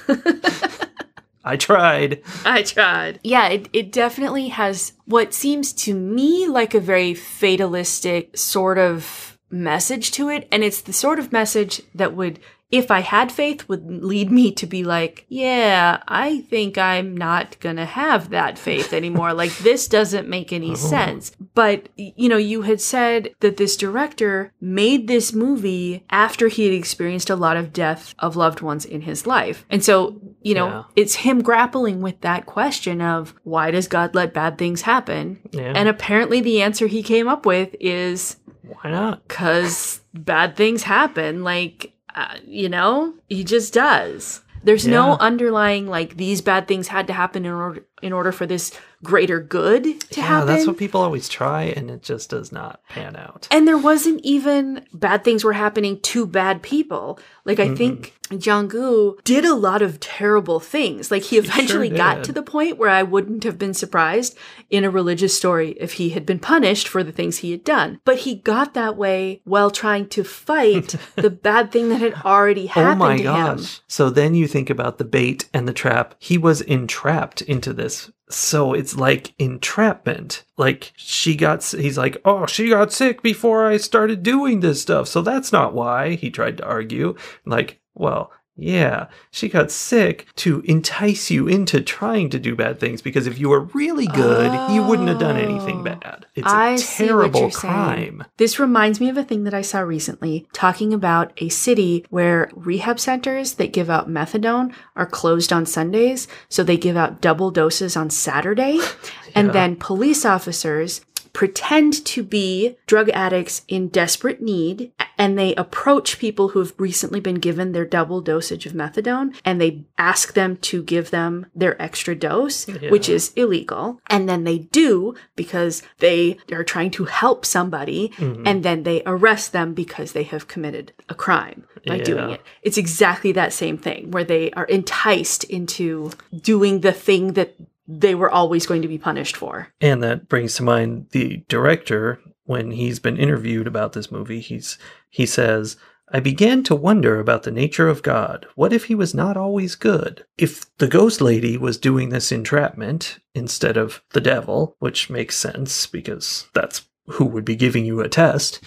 i 1.54 1.56
tried 1.56 2.22
I 2.44 2.64
tried. 2.64 3.20
Yeah, 3.24 3.48
it, 3.50 3.70
it 3.72 3.92
definitely 3.92 4.50
has 4.50 4.94
what 5.06 5.34
seems 5.34 5.74
to 5.74 5.94
me 5.94 6.48
like 6.48 6.74
a 6.74 6.80
very 6.80 7.14
fatalistic 7.14 8.36
sort 8.38 8.78
of 8.78 9.36
message 9.50 10.12
to 10.12 10.30
it. 10.30 10.48
And 10.52 10.64
it's 10.64 10.82
the 10.82 10.94
sort 10.94 11.20
of 11.20 11.32
message 11.32 11.82
that 11.94 12.16
would, 12.16 12.40
if 12.78 12.92
I 12.92 13.00
had 13.00 13.32
faith, 13.32 13.68
would 13.70 14.04
lead 14.04 14.32
me 14.32 14.52
to 14.54 14.66
be 14.68 14.84
like, 14.84 15.26
yeah, 15.30 16.02
I 16.08 16.42
think 16.42 16.78
I'm 16.78 17.16
not 17.16 17.60
going 17.60 17.78
to 17.78 17.86
have 17.86 18.30
that 18.30 18.58
faith 18.58 18.94
anymore. 19.00 19.34
like, 19.34 19.56
this 19.60 19.88
doesn't 19.88 20.28
make 20.28 20.52
any 20.52 20.72
oh. 20.72 20.76
sense. 20.76 21.32
But, 21.54 21.90
you 21.96 22.30
know, 22.30 22.38
you 22.38 22.64
had 22.64 22.82
said 22.82 23.34
that 23.40 23.58
this 23.58 23.78
director 23.78 24.52
made 24.60 25.08
this 25.08 25.34
movie 25.34 26.04
after 26.10 26.48
he 26.48 26.66
had 26.66 26.74
experienced 26.74 27.30
a 27.30 27.36
lot 27.36 27.58
of 27.58 27.74
death 27.74 28.14
of 28.20 28.36
loved 28.36 28.62
ones 28.62 28.86
in 28.86 29.02
his 29.02 29.26
life. 29.26 29.66
And 29.70 29.84
so, 29.84 30.20
you 30.42 30.54
know, 30.54 30.68
Yeah. 30.68 30.84
it's 30.96 31.16
him 31.16 31.42
grappling 31.42 32.02
with 32.02 32.22
that 32.22 32.46
question 32.46 33.02
of 33.02 33.34
why 33.44 33.72
does 33.72 33.88
God 33.88 34.16
let 34.16 34.34
bad 34.34 34.58
things 34.58 34.82
happen? 34.82 35.40
Yeah. 35.52 35.74
And 35.76 35.88
apparently 35.90 36.42
the 36.42 36.62
answer 36.62 36.88
he 36.88 37.04
came 37.04 37.28
up 37.28 37.46
with 37.46 37.76
is 37.80 38.38
why 38.64 38.92
not 38.92 39.28
because 39.28 40.02
bad 40.14 40.56
things 40.56 40.84
happen. 40.84 41.44
Like, 41.44 41.94
uh, 42.16 42.36
you 42.46 42.70
know, 42.70 43.14
he 43.28 43.44
just 43.44 43.74
does. 43.74 44.42
There's 44.64 44.88
no 44.88 45.14
underlying 45.18 45.88
like 45.88 46.18
these 46.18 46.42
bad 46.42 46.68
things 46.68 46.88
had 46.88 47.06
to 47.08 47.14
happen 47.14 47.46
in 47.46 47.52
order 47.52 47.86
in 48.06 48.14
order 48.14 48.32
for 48.32 48.46
this 48.46 48.72
greater 49.04 49.40
good 49.40 49.84
to 49.84 50.20
yeah 50.20 50.28
happen. 50.28 50.48
that's 50.48 50.68
what 50.68 50.78
people 50.78 51.02
always 51.02 51.28
try 51.28 51.64
and 51.64 51.90
it 51.92 52.02
just 52.02 52.30
does 52.30 52.52
not 52.52 52.80
pan 52.90 53.16
out 53.16 53.48
And 53.52 53.68
there 53.68 53.78
wasn't 53.78 54.22
even 54.24 54.86
bad 54.94 55.24
things 55.24 55.44
were 55.44 55.54
happening 55.54 56.00
to 56.02 56.26
bad 56.26 56.62
people. 56.62 57.20
Like 57.46 57.60
I 57.60 57.76
think 57.76 58.14
Jung-gu 58.32 59.18
did 59.24 59.46
a 59.46 59.54
lot 59.54 59.82
of 59.84 60.00
terrible 60.00 60.60
things. 60.60 61.12
Like 61.12 61.24
he 61.24 61.38
eventually 61.38 61.90
got 61.90 62.24
to 62.24 62.32
the 62.32 62.42
point 62.42 62.78
where 62.78 62.90
I 62.90 63.04
wouldn't 63.04 63.44
have 63.44 63.60
been 63.60 63.74
surprised 63.74 64.36
in 64.70 64.84
a 64.84 64.90
religious 64.90 65.38
story 65.38 65.72
if 65.80 65.94
he 65.94 66.10
had 66.10 66.26
been 66.26 66.40
punished 66.40 66.88
for 66.88 67.04
the 67.04 67.12
things 67.12 67.38
he 67.38 67.52
had 67.52 67.64
done. 67.64 68.00
But 68.04 68.20
he 68.20 68.36
got 68.36 68.74
that 68.74 68.98
way 68.98 69.42
while 69.44 69.70
trying 69.70 70.08
to 70.10 70.24
fight 70.24 70.96
the 71.16 71.30
bad 71.30 71.72
thing 71.72 71.90
that 71.90 72.02
had 72.02 72.16
already 72.26 72.66
happened. 72.66 73.02
Oh 73.02 73.06
my 73.06 73.22
gosh. 73.22 73.60
him. 73.60 73.82
So 73.88 74.10
then 74.10 74.34
you 74.34 74.48
think 74.48 74.70
about 74.72 74.98
the 74.98 75.06
bait 75.06 75.48
and 75.54 75.68
the 75.68 75.74
trap. 75.74 76.16
He 76.18 76.38
was 76.38 76.62
entrapped 76.62 77.42
into 77.44 77.74
this. 77.74 77.95
So 78.30 78.74
it's 78.74 78.96
like 78.96 79.34
entrapment. 79.38 80.44
Like 80.58 80.94
she 80.96 81.36
got, 81.36 81.64
he's 81.64 81.98
like, 81.98 82.18
oh, 82.26 82.46
she 82.46 82.70
got 82.70 82.92
sick 82.92 83.22
before 83.22 83.66
I 83.66 83.78
started 83.78 84.24
doing 84.24 84.60
this 84.60 84.82
stuff. 84.82 85.08
So 85.08 85.22
that's 85.22 85.52
not 85.52 85.74
why 85.74 86.16
he 86.16 86.30
tried 86.32 86.58
to 86.58 86.66
argue. 86.66 87.16
Like, 87.46 87.80
well, 87.94 88.32
yeah, 88.58 89.08
she 89.32 89.50
got 89.50 89.70
sick 89.72 90.28
to 90.38 90.62
entice 90.62 91.30
you 91.30 91.48
into 91.48 91.82
trying 91.82 92.30
to 92.30 92.40
do 92.40 92.56
bad 92.56 92.80
things 92.80 93.02
because 93.02 93.28
if 93.28 93.38
you 93.38 93.50
were 93.50 93.62
really 93.74 94.08
good, 94.08 94.52
you 94.74 94.82
wouldn't 94.84 95.10
have 95.10 95.20
done 95.20 95.38
anything 95.38 95.80
Oh. 95.80 95.84
bad. 95.84 96.26
It's 96.36 96.48
I 96.48 96.70
a 96.70 96.72
what 96.74 96.80
terrible 96.82 97.40
you're 97.42 97.52
saying. 97.52 97.74
crime. 97.74 98.24
This 98.38 98.60
reminds 98.60 99.00
me 99.00 99.10
of 99.10 99.18
a 99.18 99.24
thing 99.24 99.44
that 99.44 99.54
I 99.54 99.62
saw 99.62 99.80
recently 99.80 100.48
talking 100.54 100.94
about 100.94 101.34
a 101.38 101.50
city 101.50 102.06
where 102.10 102.50
rehab 102.56 103.00
centers 103.00 103.54
that 103.56 103.74
give 103.74 103.90
out 103.90 104.10
methadone 104.10 104.74
are 104.96 105.06
closed 105.06 105.52
on 105.54 105.66
Sundays. 105.66 106.28
So 106.50 106.64
they 106.64 106.78
give 106.78 106.96
out 106.98 107.22
double 107.22 107.52
doses 107.52 107.96
on 107.98 108.10
Saturday. 108.10 108.80
And 109.38 109.52
then 109.52 109.76
police 109.76 110.24
officers 110.24 111.02
pretend 111.36 112.04
to 112.06 112.24
be 112.24 112.78
drug 112.88 113.10
addicts 113.10 113.62
in 113.68 113.90
desperate 113.90 114.42
need 114.42 114.92
and 115.18 115.38
they 115.38 115.54
approach 115.56 116.18
people 116.18 116.50
who 116.50 116.60
have 116.60 116.74
recently 116.78 117.20
been 117.20 117.36
given 117.36 117.74
their 117.74 117.86
double 117.86 118.22
dosage 118.22 118.66
of 118.66 118.72
methadone 118.74 119.36
and 119.44 119.60
they 119.60 119.84
ask 119.98 120.34
them 120.34 120.56
to 120.58 120.82
give 120.82 121.12
them 121.12 121.46
their 121.54 121.80
extra 121.82 122.16
dose 122.16 122.66
which 122.90 123.10
is 123.10 123.34
illegal. 123.36 124.00
And 124.08 124.28
then 124.30 124.46
they 124.46 124.60
do 124.60 125.14
because 125.36 125.84
they 126.00 126.38
are 126.52 126.64
trying 126.64 126.92
to 126.92 127.06
help 127.06 127.46
somebody 127.46 128.14
Mm-hmm. 128.16 128.48
and 128.48 128.64
then 128.64 128.84
they 128.84 129.02
arrest 129.06 129.52
them 129.52 129.74
because 129.74 130.14
they 130.14 130.24
have 130.24 130.48
committed 130.48 130.94
a 131.10 131.16
crime 131.16 131.66
by 131.86 132.00
doing 132.00 132.30
it. 132.32 132.42
It's 132.62 132.78
exactly 132.78 133.32
that 133.34 133.52
same 133.52 133.78
thing 133.78 134.12
where 134.12 134.24
they 134.24 134.52
are 134.52 134.66
enticed 134.66 135.44
into 135.44 136.12
doing 136.42 136.80
the 136.82 136.94
thing 136.94 137.34
that 137.34 137.56
they 137.88 138.16
were 138.16 138.30
always 138.30 138.66
going 138.66 138.82
to 138.82 138.88
be 138.88 138.98
punished 138.98 139.36
for 139.36 139.68
And 139.82 140.02
that 140.04 140.28
brings 140.28 140.56
to 140.56 140.64
mind 140.64 141.08
the 141.12 141.44
director 141.48 142.20
when 142.46 142.72
he's 142.72 143.00
been 143.00 143.18
interviewed 143.18 143.68
about 143.68 143.94
this 143.94 144.12
movie. 144.12 144.40
He's 144.40 144.78
he 145.10 145.26
says, 145.26 145.78
"I 146.10 146.20
began 146.20 146.64
to 146.64 146.76
wonder 146.76 147.20
about 147.20 147.44
the 147.44 147.52
nature 147.52 147.88
of 147.88 148.04
God. 148.04 148.46
What 148.56 148.74
if 148.74 148.86
he 148.86 148.96
was 148.96 149.14
not 149.14 149.38
always 149.38 149.76
good? 149.76 150.26
If 150.38 150.66
the 150.78 150.88
ghost 150.88 151.22
lady 151.22 151.58
was 151.58 151.78
doing 151.78 152.10
this 152.10 152.32
entrapment 152.32 153.20
instead 153.34 153.78
of 153.78 154.02
the 154.14 154.22
devil, 154.22 154.76
which 154.80 155.10
makes 155.10 155.36
sense 155.36 155.88
because 155.88 156.48
that's 156.54 156.84
who 157.08 157.26
would 157.26 157.46
be 157.46 157.56
giving 157.56 157.86
you 157.86 158.02
a 158.02 158.10
test, 158.10 158.62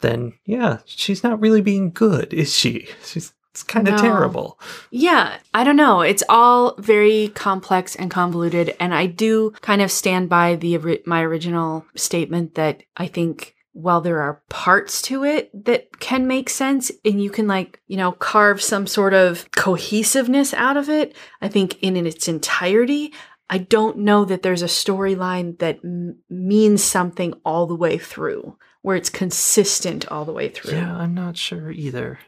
then 0.00 0.34
yeah, 0.44 0.78
she's 0.84 1.22
not 1.22 1.40
really 1.40 1.60
being 1.60 1.90
good, 1.90 2.32
is 2.32 2.54
she? 2.54 2.88
She's 3.04 3.32
it's 3.54 3.62
kind 3.62 3.86
of 3.86 3.94
No. 3.94 4.00
terrible. 4.02 4.58
Yeah, 4.90 5.36
I 5.54 5.62
don't 5.62 5.76
know. 5.76 6.00
It's 6.00 6.24
all 6.28 6.74
very 6.78 7.28
complex 7.36 7.94
and 7.94 8.10
convoluted, 8.10 8.74
and 8.80 8.92
I 8.92 9.06
do 9.06 9.52
kind 9.60 9.80
of 9.80 9.92
stand 9.92 10.28
by 10.28 10.56
the 10.56 11.00
my 11.06 11.22
original 11.22 11.86
statement 11.94 12.56
that 12.56 12.82
I 12.96 13.06
think 13.06 13.54
while 13.72 14.00
there 14.00 14.20
are 14.20 14.42
parts 14.48 15.00
to 15.02 15.22
it 15.24 15.50
that 15.66 16.00
can 16.00 16.26
make 16.26 16.50
sense 16.50 16.90
and 17.04 17.22
you 17.22 17.30
can 17.30 17.46
like, 17.46 17.80
you 17.86 17.96
know, 17.96 18.10
carve 18.12 18.60
some 18.60 18.88
sort 18.88 19.14
of 19.14 19.48
cohesiveness 19.52 20.52
out 20.54 20.76
of 20.76 20.88
it, 20.88 21.14
I 21.40 21.46
think 21.48 21.80
in 21.80 21.96
its 21.96 22.26
entirety, 22.26 23.12
I 23.50 23.58
don't 23.58 23.98
know 23.98 24.24
that 24.24 24.42
there's 24.42 24.62
a 24.62 24.66
storyline 24.66 25.58
that 25.58 25.78
m- 25.84 26.18
means 26.28 26.82
something 26.82 27.34
all 27.44 27.66
the 27.66 27.74
way 27.76 27.98
through, 27.98 28.56
where 28.82 28.96
it's 28.96 29.10
consistent 29.10 30.06
all 30.08 30.24
the 30.24 30.32
way 30.32 30.48
through. 30.48 30.72
Yeah, 30.78 30.96
I'm 30.96 31.14
not 31.14 31.36
sure 31.36 31.70
either. 31.70 32.18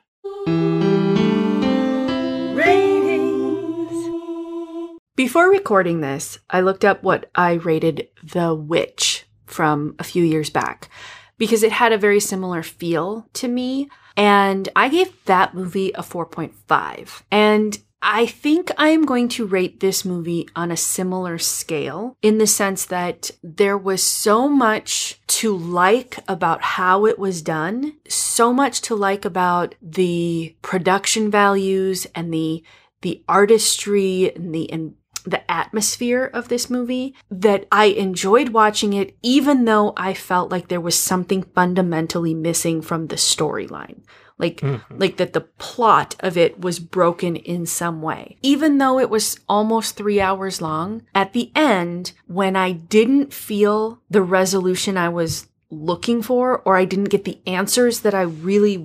Before 5.17 5.49
recording 5.49 6.03
this, 6.03 6.39
I 6.51 6.61
looked 6.61 6.85
up 6.85 7.03
what 7.03 7.31
I 7.35 7.55
rated 7.55 8.09
The 8.23 8.55
Witch 8.55 9.25
from 9.47 9.95
a 9.99 10.05
few 10.05 10.23
years 10.23 10.51
back 10.51 10.91
because 11.39 11.63
it 11.63 11.73
had 11.73 11.91
a 11.91 11.99
very 11.99 12.21
similar 12.21 12.63
feel 12.63 13.27
to 13.33 13.49
me. 13.49 13.89
And 14.15 14.69
I 14.77 14.91
gave 14.91 15.25
that 15.25 15.55
movie 15.55 15.91
a 15.93 16.03
4.5. 16.03 17.23
And 17.31 17.79
I 18.03 18.27
think 18.27 18.71
I 18.77 18.89
am 18.89 19.07
going 19.07 19.29
to 19.31 19.47
rate 19.47 19.81
this 19.81 20.05
movie 20.05 20.51
on 20.55 20.71
a 20.71 20.77
similar 20.77 21.39
scale 21.39 22.19
in 22.21 22.37
the 22.37 22.47
sense 22.47 22.85
that 22.85 23.31
there 23.43 23.79
was 23.79 24.03
so 24.03 24.51
much 24.51 25.19
to 25.29 25.57
like 25.57 26.19
about 26.29 26.61
how 26.61 27.07
it 27.07 27.19
was 27.19 27.41
done, 27.41 27.95
so 28.07 28.53
much 28.53 28.83
to 28.83 28.95
like 28.95 29.25
about 29.25 29.77
the 29.81 30.55
production 30.61 31.31
values 31.31 32.07
and 32.15 32.35
the 32.35 32.63
the 33.03 33.23
artistry 33.29 34.35
and 34.35 34.55
the 34.55 34.71
and 34.73 34.95
the 35.27 35.51
atmosphere 35.51 36.31
of 36.33 36.49
this 36.49 36.71
movie 36.71 37.15
that 37.31 37.67
I 37.73 37.87
enjoyed 37.87 38.51
watching 38.51 38.93
it 38.93 39.17
even 39.23 39.65
though 39.65 39.93
I 39.97 40.15
felt 40.15 40.51
like 40.51 40.69
there 40.69 40.81
was 40.81 40.99
something 40.99 41.43
fundamentally 41.43 42.35
missing 42.35 42.81
from 42.81 43.09
the 43.09 43.17
storyline. 43.17 44.03
Like 44.39 44.61
hmm. 44.61 44.77
like 44.91 45.17
that 45.17 45.33
the 45.33 45.41
plot 45.41 46.15
of 46.21 46.37
it 46.37 46.61
was 46.61 46.79
broken 46.79 47.37
in 47.37 47.67
some 47.67 48.03
way. 48.03 48.37
Even 48.43 48.79
though 48.79 48.99
it 48.99 49.11
was 49.11 49.41
almost 49.49 49.97
3 49.97 50.21
hours 50.21 50.61
long, 50.61 51.03
at 51.15 51.33
the 51.33 51.51
end 51.57 52.13
when 52.27 52.55
I 52.55 52.73
didn't 52.73 53.33
feel 53.33 54.01
the 54.11 54.23
resolution 54.23 54.97
I 54.97 55.09
was 55.09 55.49
looking 55.71 56.23
for 56.23 56.59
or 56.61 56.77
I 56.77 56.85
didn't 56.85 57.11
get 57.11 57.25
the 57.25 57.41
answers 57.47 58.01
that 58.01 58.15
I 58.15 58.23
really 58.23 58.77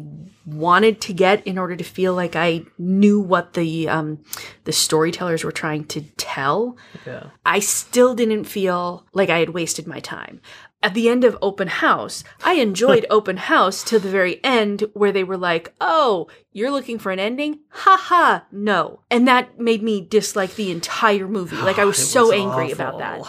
wanted 0.46 1.00
to 1.02 1.14
get 1.14 1.46
in 1.46 1.58
order 1.58 1.76
to 1.76 1.84
feel 1.84 2.14
like 2.14 2.36
I 2.36 2.64
knew 2.78 3.20
what 3.20 3.54
the 3.54 3.88
um, 3.90 4.20
the 4.64 4.72
storytellers 4.72 5.44
were 5.44 5.52
trying 5.52 5.86
to 5.86 6.02
tell, 6.18 6.78
Yeah. 7.06 7.28
I 7.46 7.60
still 7.60 8.16
didn't 8.16 8.46
feel 8.46 9.06
like 9.14 9.30
I 9.30 9.40
had 9.40 9.50
wasted 9.50 9.88
my 9.88 10.00
time. 10.00 10.42
At 10.84 10.96
the 10.96 11.10
end 11.10 11.24
of 11.24 11.38
Open 11.44 11.68
House, 11.68 12.24
I 12.44 12.54
enjoyed 12.54 13.06
Open 13.12 13.38
House 13.38 13.84
to 13.84 14.00
the 14.00 14.10
very 14.10 14.44
end 14.44 14.86
where 14.94 15.12
they 15.12 15.24
were 15.24 15.38
like, 15.38 15.74
oh, 15.80 16.28
you're 16.54 16.72
looking 16.72 16.98
for 16.98 17.12
an 17.12 17.20
ending? 17.20 17.60
Ha 17.70 17.98
ha, 18.02 18.46
no. 18.52 19.02
And 19.12 19.28
that 19.28 19.60
made 19.60 19.84
me 19.84 20.02
dislike 20.02 20.56
the 20.56 20.72
entire 20.72 21.28
movie. 21.28 21.58
Like, 21.58 21.78
I 21.78 21.86
was 21.92 22.00
It 22.00 22.06
so 22.06 22.24
was 22.30 22.32
angry 22.34 22.72
about 22.72 22.98
that. 22.98 23.22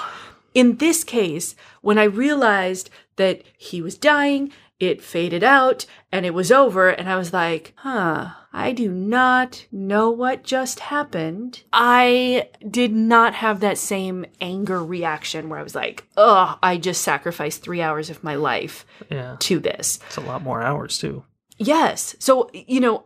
In 0.55 0.77
this 0.79 1.05
case, 1.05 1.55
when 1.83 1.99
I 1.99 2.05
realized 2.05 2.89
that 3.17 3.43
he 3.59 3.83
was 3.83 3.99
dying, 3.99 4.51
it 4.83 5.03
faded 5.03 5.45
out 5.45 5.87
and 6.11 6.27
it 6.27 6.35
was 6.35 6.51
over, 6.53 6.89
and 6.91 7.09
I 7.09 7.17
was 7.17 7.33
like, 7.33 7.73
huh, 7.77 8.31
I 8.53 8.73
do 8.73 8.91
not 8.91 9.65
know 9.73 10.11
what 10.11 10.43
just 10.43 10.81
happened. 10.81 11.63
I 11.73 12.49
did 12.69 12.93
not 12.93 13.35
have 13.35 13.61
that 13.61 13.79
same 13.79 14.27
anger 14.41 14.85
reaction 14.85 15.49
where 15.49 15.59
I 15.59 15.63
was 15.63 15.75
like, 15.75 16.05
ugh, 16.17 16.59
I 16.63 16.77
just 16.77 17.01
sacrificed 17.03 17.63
three 17.63 17.81
hours 17.81 18.11
of 18.11 18.23
my 18.25 18.35
life 18.35 18.85
Yeah. 19.11 19.37
to 19.39 19.59
this. 19.59 20.01
It's 20.07 20.17
a 20.19 20.21
lot 20.21 20.43
more 20.43 20.63
hours 20.63 20.99
too. 20.99 21.25
Yes. 21.59 22.17
So, 22.19 22.51
you 22.53 22.81
know, 22.81 23.05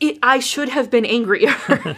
it, 0.00 0.18
I 0.22 0.40
should 0.40 0.68
have 0.68 0.90
been 0.90 1.06
angrier, 1.06 1.54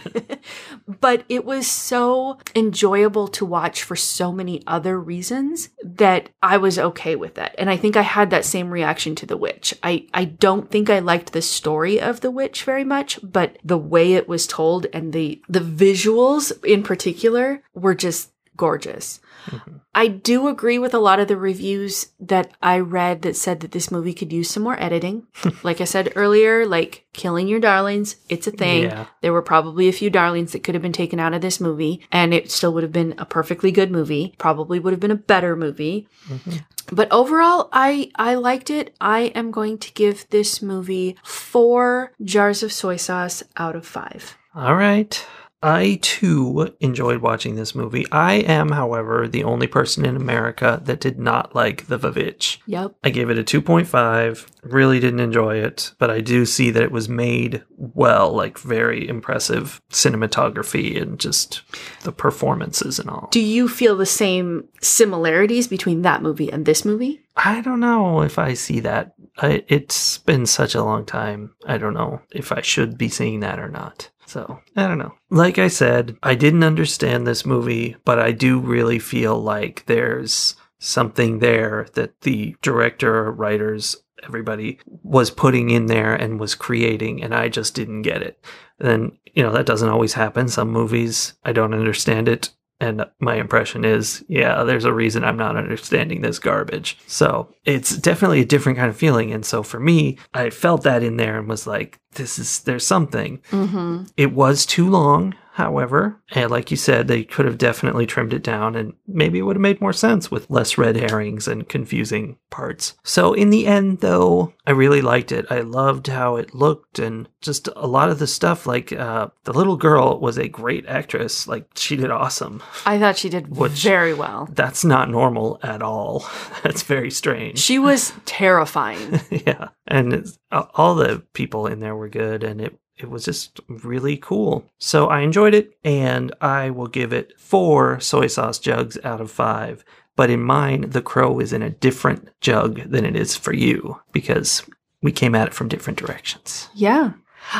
but 0.99 1.23
it 1.29 1.45
was 1.45 1.67
so 1.67 2.37
enjoyable 2.55 3.27
to 3.29 3.45
watch 3.45 3.83
for 3.83 3.95
so 3.95 4.31
many 4.31 4.63
other 4.67 4.99
reasons 4.99 5.69
that 5.83 6.29
I 6.41 6.57
was 6.57 6.77
okay 6.77 7.15
with 7.15 7.35
that. 7.35 7.55
And 7.57 7.69
I 7.69 7.77
think 7.77 7.95
I 7.95 8.01
had 8.01 8.29
that 8.29 8.45
same 8.45 8.69
reaction 8.69 9.15
to 9.15 9.25
The 9.25 9.37
Witch. 9.37 9.73
I, 9.83 10.07
I 10.13 10.25
don't 10.25 10.69
think 10.69 10.89
I 10.89 10.99
liked 10.99 11.33
the 11.33 11.41
story 11.41 11.99
of 11.99 12.21
The 12.21 12.31
Witch 12.31 12.63
very 12.63 12.83
much, 12.83 13.19
but 13.23 13.57
the 13.63 13.77
way 13.77 14.13
it 14.13 14.27
was 14.27 14.47
told 14.47 14.87
and 14.93 15.13
the, 15.13 15.41
the 15.49 15.59
visuals 15.59 16.51
in 16.63 16.83
particular 16.83 17.63
were 17.73 17.95
just 17.95 18.31
gorgeous. 18.55 19.19
Mm-hmm. 19.47 19.77
I 19.93 20.07
do 20.07 20.47
agree 20.47 20.79
with 20.79 20.93
a 20.93 20.99
lot 20.99 21.19
of 21.19 21.27
the 21.27 21.35
reviews 21.35 22.13
that 22.19 22.51
I 22.61 22.79
read 22.79 23.23
that 23.23 23.35
said 23.35 23.59
that 23.59 23.71
this 23.71 23.91
movie 23.91 24.13
could 24.13 24.31
use 24.31 24.49
some 24.49 24.63
more 24.63 24.81
editing. 24.81 25.27
like 25.63 25.81
I 25.81 25.85
said 25.85 26.13
earlier, 26.15 26.65
like 26.65 27.05
killing 27.11 27.49
your 27.49 27.59
darlings, 27.59 28.15
it's 28.29 28.47
a 28.47 28.51
thing. 28.51 28.83
Yeah. 28.83 29.07
There 29.19 29.33
were 29.33 29.41
probably 29.41 29.89
a 29.89 29.93
few 29.93 30.09
darlings 30.09 30.53
that 30.53 30.63
could 30.63 30.75
have 30.75 30.81
been 30.81 30.93
taken 30.93 31.19
out 31.19 31.33
of 31.33 31.41
this 31.41 31.59
movie, 31.59 32.01
and 32.11 32.33
it 32.33 32.51
still 32.51 32.73
would 32.73 32.83
have 32.83 32.93
been 32.93 33.15
a 33.17 33.25
perfectly 33.25 33.71
good 33.71 33.91
movie. 33.91 34.33
Probably 34.37 34.79
would 34.79 34.93
have 34.93 35.01
been 35.01 35.11
a 35.11 35.15
better 35.15 35.57
movie. 35.57 36.07
Mm-hmm. 36.29 36.57
But 36.93 37.11
overall, 37.11 37.69
I 37.73 38.11
I 38.15 38.35
liked 38.35 38.69
it. 38.69 38.95
I 39.01 39.31
am 39.35 39.51
going 39.51 39.77
to 39.79 39.93
give 39.93 40.29
this 40.29 40.61
movie 40.61 41.17
four 41.23 42.13
jars 42.23 42.63
of 42.63 42.71
soy 42.71 42.95
sauce 42.95 43.43
out 43.57 43.75
of 43.75 43.85
five. 43.85 44.37
All 44.55 44.75
right. 44.75 45.25
I 45.63 45.99
too 46.01 46.75
enjoyed 46.79 47.21
watching 47.21 47.55
this 47.55 47.75
movie. 47.75 48.05
I 48.11 48.35
am, 48.35 48.69
however, 48.69 49.27
the 49.27 49.43
only 49.43 49.67
person 49.67 50.05
in 50.05 50.15
America 50.15 50.81
that 50.83 50.99
did 50.99 51.19
not 51.19 51.55
like 51.55 51.87
The 51.87 51.99
Vavitch. 51.99 52.57
Yep. 52.65 52.95
I 53.03 53.09
gave 53.09 53.29
it 53.29 53.37
a 53.37 53.43
2.5. 53.43 54.47
Really 54.63 54.99
didn't 54.99 55.19
enjoy 55.19 55.57
it, 55.57 55.93
but 55.99 56.09
I 56.09 56.21
do 56.21 56.45
see 56.45 56.71
that 56.71 56.83
it 56.83 56.91
was 56.91 57.09
made 57.09 57.63
well, 57.77 58.31
like 58.31 58.57
very 58.57 59.07
impressive 59.07 59.81
cinematography 59.91 60.99
and 61.01 61.19
just 61.19 61.61
the 62.01 62.11
performances 62.11 62.99
and 62.99 63.09
all. 63.09 63.29
Do 63.31 63.39
you 63.39 63.67
feel 63.67 63.95
the 63.95 64.05
same 64.05 64.67
similarities 64.81 65.67
between 65.67 66.01
that 66.03 66.21
movie 66.21 66.51
and 66.51 66.65
this 66.65 66.85
movie? 66.85 67.21
I 67.35 67.61
don't 67.61 67.79
know 67.79 68.21
if 68.21 68.37
I 68.37 68.53
see 68.53 68.81
that. 68.81 69.15
I, 69.37 69.63
it's 69.67 70.19
been 70.19 70.45
such 70.45 70.75
a 70.75 70.83
long 70.83 71.05
time. 71.05 71.55
I 71.65 71.77
don't 71.77 71.93
know 71.93 72.21
if 72.31 72.51
I 72.51 72.61
should 72.61 72.97
be 72.97 73.09
seeing 73.09 73.39
that 73.39 73.59
or 73.59 73.69
not. 73.69 74.09
So, 74.31 74.61
I 74.77 74.87
don't 74.87 74.97
know. 74.97 75.13
Like 75.29 75.57
I 75.57 75.67
said, 75.67 76.15
I 76.23 76.35
didn't 76.35 76.63
understand 76.63 77.27
this 77.27 77.45
movie, 77.45 77.97
but 78.05 78.17
I 78.17 78.31
do 78.31 78.61
really 78.61 78.97
feel 78.97 79.37
like 79.37 79.83
there's 79.87 80.55
something 80.79 81.39
there 81.39 81.87
that 81.95 82.21
the 82.21 82.55
director, 82.61 83.29
writers, 83.29 83.97
everybody 84.23 84.79
was 85.03 85.31
putting 85.31 85.69
in 85.69 85.87
there 85.87 86.15
and 86.15 86.39
was 86.39 86.55
creating, 86.55 87.21
and 87.21 87.35
I 87.35 87.49
just 87.49 87.75
didn't 87.75 88.03
get 88.03 88.21
it. 88.21 88.41
And, 88.79 89.17
you 89.33 89.43
know, 89.43 89.51
that 89.51 89.65
doesn't 89.65 89.89
always 89.89 90.13
happen. 90.13 90.47
Some 90.47 90.69
movies, 90.69 91.33
I 91.43 91.51
don't 91.51 91.73
understand 91.73 92.29
it. 92.29 92.51
And 92.81 93.05
my 93.19 93.35
impression 93.35 93.85
is, 93.85 94.25
yeah, 94.27 94.63
there's 94.63 94.85
a 94.85 94.93
reason 94.93 95.23
I'm 95.23 95.37
not 95.37 95.55
understanding 95.55 96.21
this 96.21 96.39
garbage. 96.39 96.97
So 97.05 97.53
it's 97.63 97.95
definitely 97.95 98.41
a 98.41 98.45
different 98.45 98.79
kind 98.79 98.89
of 98.89 98.97
feeling. 98.97 99.31
And 99.31 99.45
so 99.45 99.61
for 99.61 99.79
me, 99.79 100.17
I 100.33 100.49
felt 100.49 100.81
that 100.81 101.03
in 101.03 101.17
there 101.17 101.37
and 101.37 101.47
was 101.47 101.67
like, 101.67 101.99
this 102.15 102.39
is, 102.39 102.61
there's 102.61 102.85
something. 102.85 103.39
Mm-hmm. 103.51 104.05
It 104.17 104.33
was 104.33 104.65
too 104.65 104.89
long, 104.89 105.35
however. 105.53 106.21
And 106.31 106.49
like 106.49 106.71
you 106.71 106.77
said, 106.77 107.07
they 107.07 107.23
could 107.23 107.45
have 107.45 107.57
definitely 107.57 108.05
trimmed 108.05 108.33
it 108.33 108.43
down 108.43 108.75
and 108.75 108.93
maybe 109.07 109.39
it 109.39 109.41
would 109.41 109.57
have 109.57 109.61
made 109.61 109.81
more 109.81 109.93
sense 109.93 110.31
with 110.31 110.49
less 110.49 110.77
red 110.77 110.95
herrings 110.95 111.47
and 111.47 111.67
confusing 111.67 112.37
parts. 112.49 112.95
So 113.03 113.33
in 113.33 113.49
the 113.49 113.67
end, 113.67 113.99
though, 113.99 114.53
I 114.65 114.71
really 114.71 115.01
liked 115.01 115.31
it. 115.31 115.45
I 115.49 115.59
loved 115.59 116.07
how 116.07 116.37
it 116.37 116.55
looked 116.55 116.99
and 116.99 117.27
just 117.41 117.67
a 117.75 117.87
lot 117.87 118.09
of 118.09 118.19
the 118.19 118.27
stuff. 118.27 118.65
Like 118.65 118.93
uh, 118.93 119.27
the 119.43 119.53
little 119.53 119.77
girl 119.77 120.19
was 120.19 120.37
a 120.37 120.47
great 120.47 120.85
actress. 120.87 121.47
Like 121.47 121.67
she 121.75 121.95
did 121.97 122.11
awesome. 122.11 122.63
I 122.85 122.97
thought 122.97 123.17
she 123.17 123.29
did 123.29 123.55
Which- 123.55 123.83
very 123.83 124.13
well. 124.13 124.47
That's 124.51 124.85
not 124.85 125.09
normal 125.09 125.59
at 125.63 125.81
all. 125.81 126.25
That's 126.63 126.83
very 126.83 127.11
strange. 127.11 127.59
She 127.59 127.77
was 127.77 128.13
terrifying. 128.25 129.19
yeah, 129.29 129.69
and 129.87 130.13
it's, 130.13 130.39
all 130.51 130.95
the 130.95 131.23
people 131.33 131.67
in 131.67 131.79
there 131.79 131.95
were 131.95 132.09
good, 132.09 132.43
and 132.43 132.61
it 132.61 132.77
it 133.01 133.09
was 133.09 133.25
just 133.25 133.59
really 133.67 134.17
cool. 134.17 134.65
So 134.77 135.07
I 135.07 135.21
enjoyed 135.21 135.53
it, 135.53 135.77
and 135.83 136.33
I 136.41 136.69
will 136.69 136.87
give 136.87 137.13
it 137.13 137.33
four 137.39 137.99
soy 137.99 138.27
sauce 138.27 138.59
jugs 138.59 138.97
out 139.03 139.21
of 139.21 139.31
five. 139.31 139.83
But 140.15 140.29
in 140.29 140.41
mine, 140.41 140.89
the 140.89 141.01
crow 141.01 141.39
is 141.39 141.53
in 141.53 141.61
a 141.61 141.69
different 141.69 142.29
jug 142.41 142.81
than 142.89 143.05
it 143.05 143.15
is 143.15 143.35
for 143.35 143.53
you 143.53 143.99
because 144.11 144.63
we 145.01 145.11
came 145.11 145.35
at 145.35 145.47
it 145.47 145.53
from 145.53 145.67
different 145.69 145.97
directions. 145.99 146.69
yeah. 146.75 147.13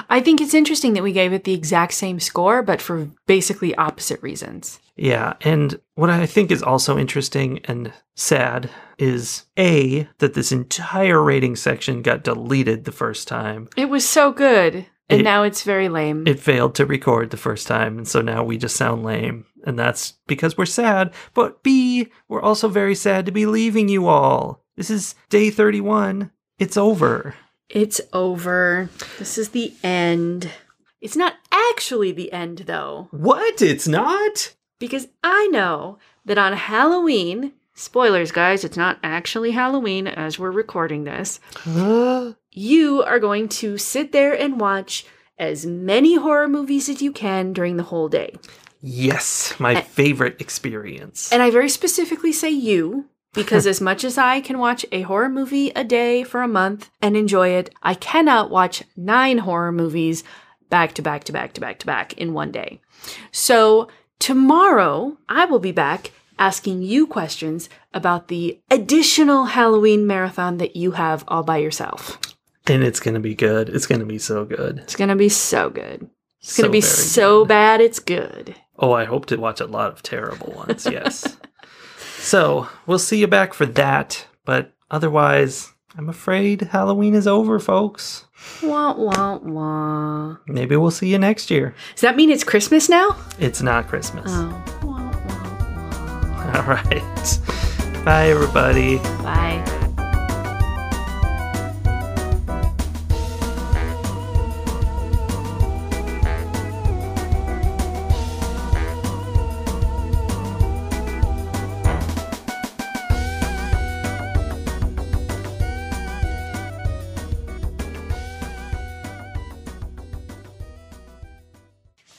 I 0.10 0.22
think 0.22 0.40
it's 0.40 0.54
interesting 0.54 0.94
that 0.94 1.02
we 1.02 1.12
gave 1.12 1.34
it 1.34 1.44
the 1.44 1.56
exact 1.56 1.94
same 1.94 2.20
score, 2.20 2.62
but 2.62 2.80
for 2.80 3.10
basically 3.26 3.74
opposite 3.76 4.22
reasons. 4.22 4.80
Yeah, 4.96 5.34
and 5.42 5.80
what 5.96 6.12
I 6.12 6.28
think 6.28 6.52
is 6.52 6.62
also 6.62 7.00
interesting 7.00 7.60
and 7.66 7.92
sad 8.16 8.70
is 9.00 9.46
A, 9.58 10.08
that 10.20 10.36
this 10.36 10.52
entire 10.52 11.22
rating 11.22 11.56
section 11.56 12.04
got 12.04 12.24
deleted 12.24 12.86
the 12.86 12.92
first 12.92 13.28
time. 13.28 13.70
It 13.76 13.90
was 13.90 14.08
so 14.08 14.32
good, 14.32 14.86
and 15.12 15.22
It- 15.22 15.24
now 15.24 15.44
it's 15.44 15.64
very 15.64 15.90
lame. 15.90 16.26
it 16.28 16.40
failed 16.40 16.74
to 16.76 16.86
record 16.86 17.30
the 17.30 17.38
first 17.38 17.68
time, 17.68 17.98
and 17.98 18.08
so 18.08 18.22
now 18.22 18.44
we 18.44 18.58
just 18.58 18.76
sound 18.76 19.04
lame. 19.04 19.46
And 19.66 19.78
that's 19.78 20.14
because 20.28 20.58
we're 20.58 20.66
sad. 20.66 21.12
But 21.36 21.62
B, 21.62 22.08
we're 22.28 22.42
also 22.42 22.68
very 22.68 22.96
sad 22.96 23.26
to 23.28 23.32
be 23.32 23.46
leaving 23.46 23.90
you 23.90 24.08
all. 24.08 24.64
This 24.76 24.90
is 24.90 25.14
day 25.30 25.50
31. 25.52 26.32
It's 26.58 26.78
over. 26.78 27.36
it's 27.70 28.02
over. 28.12 28.90
This 29.20 29.38
is 29.38 29.50
the 29.50 29.74
end. 29.84 30.50
It's 31.00 31.16
not 31.16 31.36
actually 31.52 32.12
the 32.12 32.32
end, 32.34 32.60
though, 32.68 33.08
What? 33.12 33.62
It's 33.62 33.88
not? 33.88 34.54
because 34.80 35.08
I 35.24 35.48
know 35.48 35.98
that 36.26 36.38
on 36.38 36.54
Halloween, 36.54 37.54
spoilers, 37.74 38.32
guys, 38.32 38.64
it's 38.64 38.78
not 38.78 39.00
actually 39.04 39.52
Halloween 39.52 40.08
as 40.08 40.38
we're 40.40 40.52
recording 40.52 41.04
this. 41.04 41.40
you 42.52 43.04
are 43.04 43.20
going 43.20 43.48
to 43.50 43.78
sit 43.78 44.12
there 44.12 44.34
and 44.34 44.60
watch 44.60 45.06
as 45.38 45.66
many 45.66 46.16
horror 46.16 46.48
movies 46.48 46.90
as 46.90 47.02
you 47.02 47.12
can 47.12 47.54
during 47.54 47.78
the 47.78 47.84
whole 47.84 48.10
day. 48.10 48.36
yes, 48.82 49.54
my 49.60 49.80
favorite 49.82 50.40
experience. 50.42 51.32
And 51.32 51.42
I 51.42 51.50
very 51.52 51.70
specifically 51.70 52.32
say 52.34 52.50
you 52.50 53.06
because 53.34 53.66
as 53.66 53.80
much 53.80 54.04
as 54.04 54.18
I 54.18 54.42
can 54.42 54.58
watch 54.60 54.86
a 54.92 55.04
horror 55.04 55.30
movie 55.30 55.70
a 55.70 55.84
day 55.84 56.24
for 56.24 56.42
a 56.42 56.48
month 56.48 56.90
and 57.02 57.16
enjoy 57.16 57.50
it, 57.50 57.74
I 57.82 57.94
cannot 57.94 58.50
watch 58.50 58.84
nine 58.98 59.40
horror 59.40 59.72
movies 59.72 60.24
back 60.70 60.94
to 60.96 61.02
back 61.02 61.24
to 61.26 61.32
back 61.32 61.54
to 61.54 61.62
back 61.62 61.80
to 61.80 61.86
back 61.86 62.14
in 62.14 62.34
one 62.34 62.52
day. 62.52 62.82
So 63.32 63.88
tomorrow 64.20 65.18
I 65.30 65.46
will 65.46 65.60
be 65.60 65.72
back 65.72 66.12
asking 66.40 66.82
you 66.84 67.08
questions 67.08 67.70
about 67.94 68.28
the 68.28 68.60
additional 68.70 69.46
Halloween 69.46 70.08
marathon 70.08 70.58
that 70.58 70.76
you 70.76 70.92
have 70.92 71.24
all 71.28 71.44
by 71.44 71.58
yourself. 71.58 72.20
and 72.68 72.84
it's 72.84 73.00
going 73.00 73.16
to 73.16 73.20
be 73.20 73.36
good. 73.36 73.70
It's 73.70 73.88
going 73.88 74.00
to 74.00 74.06
be 74.06 74.20
so 74.20 74.46
good. 74.46 74.80
It's 74.80 74.96
going 74.96 75.10
to 75.10 75.16
be 75.16 75.30
so 75.30 75.70
good. 75.70 76.10
It's 76.42 76.58
going 76.58 76.68
to 76.68 76.72
be 76.72 76.82
so 76.82 77.42
good. 77.42 77.50
bad 77.50 77.82
it's 77.82 78.00
good. 78.00 78.56
Oh, 78.78 78.94
I 78.94 79.06
hope 79.06 79.26
to 79.28 79.38
watch 79.38 79.60
a 79.60 79.66
lot 79.66 79.92
of 79.92 80.02
terrible 80.02 80.54
ones. 80.54 80.88
Yes. 80.90 81.38
so 82.18 82.68
we'll 82.88 83.00
see 83.00 83.20
you 83.20 83.28
back 83.28 83.54
for 83.54 83.66
that. 83.66 84.26
But 84.46 84.74
otherwise, 84.90 85.72
I'm 85.98 86.10
afraid 86.10 86.62
Halloween 86.62 87.14
is 87.14 87.28
over, 87.28 87.60
folks. 87.60 88.26
Wah 88.64 88.94
wah 88.96 89.38
wah. 89.38 90.38
Maybe 90.48 90.76
we'll 90.76 90.90
see 90.90 91.10
you 91.12 91.20
next 91.20 91.52
year. 91.52 91.76
Does 91.94 92.02
that 92.02 92.16
mean 92.16 92.32
it's 92.32 92.44
Christmas 92.44 92.90
now? 92.90 93.16
It's 93.38 93.62
not 93.62 93.88
Christmas. 93.88 94.32
Oh. 94.34 94.91
All 96.56 96.64
right. 96.64 97.40
Bye, 98.04 98.28
everybody. 98.28 98.98
Bye. 98.98 99.64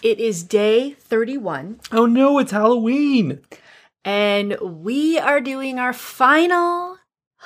It 0.03 0.18
is 0.18 0.43
day 0.43 0.93
31. 0.99 1.80
Oh 1.93 2.07
no, 2.07 2.39
it's 2.39 2.51
Halloween 2.51 3.41
and 4.05 4.57
we 4.61 5.19
are 5.19 5.41
doing 5.41 5.79
our 5.79 5.93
final 5.93 6.99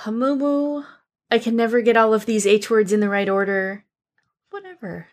Hamumu. 0.03 0.85
I 1.31 1.39
can 1.39 1.57
never 1.57 1.81
get 1.81 1.97
all 1.97 2.15
of 2.15 2.27
these 2.27 2.47
H 2.47 2.71
words 2.71 2.93
in 2.93 3.01
the 3.01 3.09
right 3.09 3.29
order. 3.29 3.85
Whatever. 4.51 5.09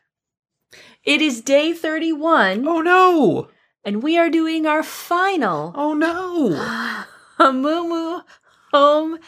It 1.03 1.21
is 1.21 1.41
day 1.41 1.73
31, 1.73 2.67
Oh 2.67 2.81
no. 2.81 3.49
and 3.83 4.01
we 4.01 4.17
are 4.17 4.29
doing 4.29 4.65
our 4.65 4.83
final 4.83 5.73
Oh 5.75 5.93
no. 5.93 7.05
Hamumu 7.39 8.23
home. 8.71 9.19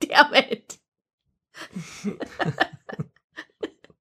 Damn 0.00 0.34
it. 0.34 0.78